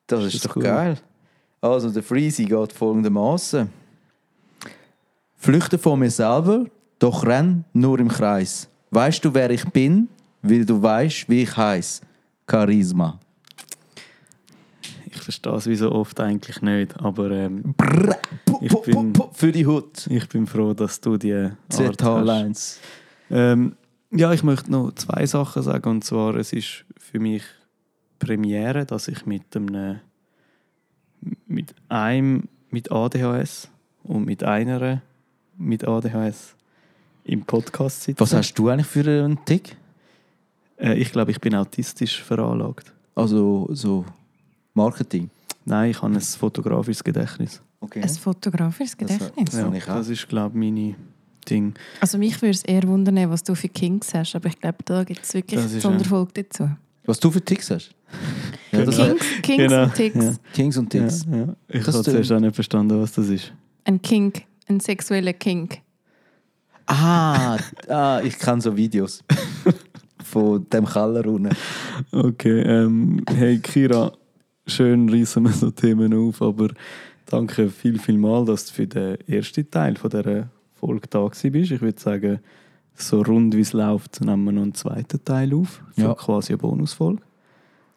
Das 0.07 0.25
Ist 0.25 0.35
ist, 0.35 0.45
doch 0.45 0.55
cool? 0.55 0.63
geil. 0.63 0.97
Also, 1.61 1.89
der 1.91 2.01
Freezy 2.01 2.45
geht 2.45 2.73
folgendermaßen: 2.73 3.69
Flüchte 5.37 5.77
vor 5.77 5.95
mir 5.97 6.09
selber, 6.09 6.65
doch 6.99 7.25
renn 7.25 7.65
nur 7.73 7.99
im 7.99 8.07
Kreis. 8.07 8.67
Weißt 8.89 9.23
du, 9.23 9.33
wer 9.33 9.49
ich 9.51 9.65
bin? 9.65 10.07
Weil 10.41 10.65
du 10.65 10.81
weißt, 10.81 11.29
wie 11.29 11.43
ich 11.43 11.55
heiß. 11.55 12.01
Charisma. 12.49 13.19
Ich 15.22 15.26
verstehe 15.26 15.53
es 15.53 15.67
wie 15.67 15.76
so 15.76 15.91
oft 15.91 16.19
eigentlich 16.19 16.63
nicht, 16.63 16.99
aber 16.99 17.30
ähm, 17.30 17.76
Brrr, 17.78 18.17
pu, 18.43 18.57
Ich 18.59 18.74
bin- 18.82 19.13
für 19.34 19.51
die 19.51 19.67
Hut. 19.67 20.07
ich 20.07 20.28
bin 20.30 20.47
froh, 20.47 20.74
dass 20.74 20.99
du 20.99 21.15
die 21.17 21.32
Art 21.36 21.53
hast. 21.72 21.99
ZH-Lines. 21.99 22.80
Ähm, 23.30 23.76
ja, 24.09 24.34
ich 24.34 24.41
möchte 24.41 24.72
noch 24.72 24.91
zwei 24.95 25.28
Sachen 25.28 25.61
sagen. 25.61 25.88
Und 25.89 26.03
zwar, 26.03 26.36
es 26.38 26.53
ist 26.53 26.86
für 26.97 27.19
mich 27.19 27.43
Premiere, 28.17 28.84
dass 28.88 29.07
ich 29.07 29.28
mit 29.28 29.55
einem 29.55 29.99
mit 31.45 31.76
einem 31.88 32.47
mit 32.72 32.91
ADHS 32.91 33.69
und 34.03 34.26
mit 34.26 34.43
einer 34.43 35.03
mit 35.55 35.88
ADHS 35.88 36.55
im 37.26 37.43
Podcast 37.43 38.01
sitze. 38.01 38.19
Was 38.22 38.34
hast 38.34 38.55
du 38.55 38.69
eigentlich 38.69 38.88
für 38.88 39.05
einen 39.24 39.38
Tick? 39.45 39.76
Äh, 40.78 40.95
ich 40.95 41.11
glaube, 41.11 41.30
ich 41.30 41.39
bin 41.39 41.53
autistisch 41.53 42.24
veranlagt. 42.24 42.91
Also, 43.13 43.67
so 43.72 44.03
Marketing. 44.74 45.30
Nein, 45.65 45.91
ich 45.91 46.01
habe 46.01 46.13
ein 46.13 46.22
fotografisches 46.22 47.03
Gedächtnis. 47.03 47.61
Okay. 47.80 48.01
Ein 48.01 48.09
fotografisches 48.09 48.95
Das- 48.97 49.09
Gedächtnis. 49.09 49.53
Ja. 49.55 49.63
habe 49.65 49.78
ich 49.78 49.84
auch. 49.89 49.95
das 49.95 50.09
ist, 50.09 50.28
glaube 50.28 50.57
ich, 50.57 50.72
meine 50.72 50.95
Ding. 51.49 51.74
Also 51.99 52.17
mich 52.17 52.41
würde 52.41 52.51
es 52.51 52.63
eher 52.63 52.84
wundern, 52.84 53.30
was 53.30 53.43
du 53.43 53.55
für 53.55 53.67
Kings 53.69 54.13
hast, 54.13 54.36
aber 54.36 54.47
ich 54.49 54.59
glaube, 54.59 54.78
da 54.86 55.03
gibt 55.03 55.24
es 55.24 55.34
wirklich 55.34 55.59
Das 55.61 55.72
eine 55.72 55.82
Sonderfolge 55.82 56.43
dazu. 56.43 56.69
Was 57.05 57.19
du 57.19 57.32
für 57.32 57.41
Ticks 57.43 57.69
hast? 57.72 57.91
Ja, 58.72 58.86
das 58.86 58.95
Genau. 58.95 59.07
Kings, 59.15 59.26
Kings 59.41 59.57
Genau, 59.57 59.84
und 59.84 59.93
Ticks. 59.95 60.15
ja. 60.24 60.34
Kings 60.53 60.78
und 60.78 60.93
Ja, 60.93 61.01
Ticks. 61.01 61.26
ja. 61.30 61.55
Ich 61.67 61.84
Das 61.84 61.95
habe 61.95 62.03
zuerst 62.05 62.32
auch 62.32 62.39
nicht 62.39 62.55
verstanden, 62.55 63.01
was 63.01 63.11
das 63.13 63.28
ist. 63.28 63.51
Ein 63.84 64.01
Kink, 64.01 64.43
ein 64.69 64.80
sexueller 64.80 65.34
Kink. 65.34 65.80
Ah, 66.86 67.57
ah, 67.89 68.22
ich 68.24 68.38
kenne 68.38 68.61
so 68.61 68.76
Videos. 68.76 69.24
Von 70.24 70.65
dem 70.69 70.86
Keller 70.86 71.26
unten. 71.26 71.49
Okay, 72.11 72.61
ähm, 72.61 73.22
hey 73.30 73.59
Kira, 73.59 74.11
schön 74.72 75.09
reißen 75.09 75.43
wir 75.43 75.51
so 75.51 75.72
Themen 75.72 76.13
auf, 76.13 76.41
aber 76.41 76.69
danke 77.26 77.69
viel, 77.69 77.99
viel 77.99 78.17
mal, 78.17 78.45
dass 78.45 78.65
du 78.67 78.74
für 78.74 78.88
den 78.88 79.17
ersten 79.28 79.69
Teil 79.69 79.95
von 79.97 80.09
dieser 80.09 80.49
Folge 80.76 81.07
da 81.09 81.28
bist. 81.28 81.43
Ich 81.45 81.82
würde 81.82 81.99
sagen, 81.99 82.39
so 82.95 83.22
rund 83.22 83.55
wie 83.55 83.61
es 83.61 83.74
läuft, 83.74 84.22
nehmen 84.22 84.43
wir 84.45 84.51
noch 84.51 84.63
einen 84.63 84.74
zweiten 84.74 85.24
Teil 85.24 85.53
auf. 85.53 85.82
Für 85.95 86.01
Ja. 86.01 86.13
quasi 86.13 86.53
eine 86.53 86.57
Bonusfolge. 86.57 87.22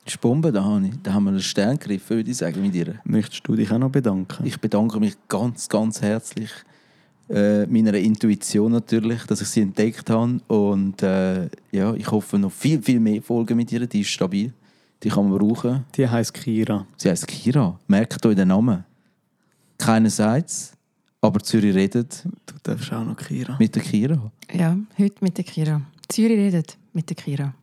Das 0.05 0.14
ist 0.14 0.20
Bombe, 0.20 0.53
da, 0.53 0.62
habe 0.62 0.87
ich. 0.87 0.93
da 1.03 1.14
haben 1.14 1.25
wir 1.25 1.31
einen 1.31 1.41
Stern 1.41 1.79
gegriffen, 1.79 2.16
würde 2.16 2.31
ich 2.31 2.37
sagen, 2.37 2.61
mit 2.61 2.75
ihr. 2.75 3.01
Möchtest 3.05 3.47
du 3.49 3.57
dich 3.57 3.70
auch 3.72 3.79
noch 3.79 3.91
bedanken? 3.91 4.45
Ich 4.45 4.61
bedanke 4.61 5.01
mich 5.01 5.14
ganz, 5.29 5.68
ganz 5.68 6.03
herzlich 6.03 6.51
äh, 7.31 7.64
meiner 7.66 7.95
Intuition 7.95 8.72
natürlich, 8.72 9.25
dass 9.25 9.41
ich 9.41 9.49
sie 9.49 9.62
entdeckt 9.62 10.11
habe. 10.11 10.41
Und 10.49 11.03
äh, 11.03 11.49
ja, 11.72 11.95
ich 11.95 12.11
hoffe 12.11 12.39
noch 12.39 12.53
viel, 12.53 12.83
viel 12.83 13.01
mehr 13.01 13.22
Folgen 13.22 13.57
mit 13.57 13.72
ihr. 13.72 13.87
Die 13.87 14.03
ist 14.03 14.09
stabil. 14.09 14.53
Die 15.05 15.11
kann 15.11 15.29
man 15.29 15.39
brauchen. 15.39 15.85
Die 15.95 16.09
heisst 16.09 16.33
Kira. 16.35 16.87
Sie 16.97 17.11
heißt 17.11 17.27
Kira. 17.29 17.79
Merkt 17.87 18.25
euch 18.25 18.35
den 18.35 18.49
Namen. 18.49 18.85
Keiner 19.79 20.09
sagt 20.11 20.49
es, 20.51 20.73
aber 21.21 21.41
Zürich 21.41 21.75
redet 21.75 22.25
Du 22.47 22.55
darfst 22.63 22.93
auch 22.93 23.05
noch 23.05 23.17
Kira. 23.17 23.57
mit 23.59 23.75
der 23.75 23.83
Kira. 23.83 24.33
Ja, 24.53 24.77
heute 24.99 25.17
mit 25.21 25.37
der 25.37 25.45
Kira. 25.45 25.81
Zürich 26.09 26.39
redet 26.39 26.77
mit 26.93 27.09
der 27.11 27.17
Kira. 27.17 27.55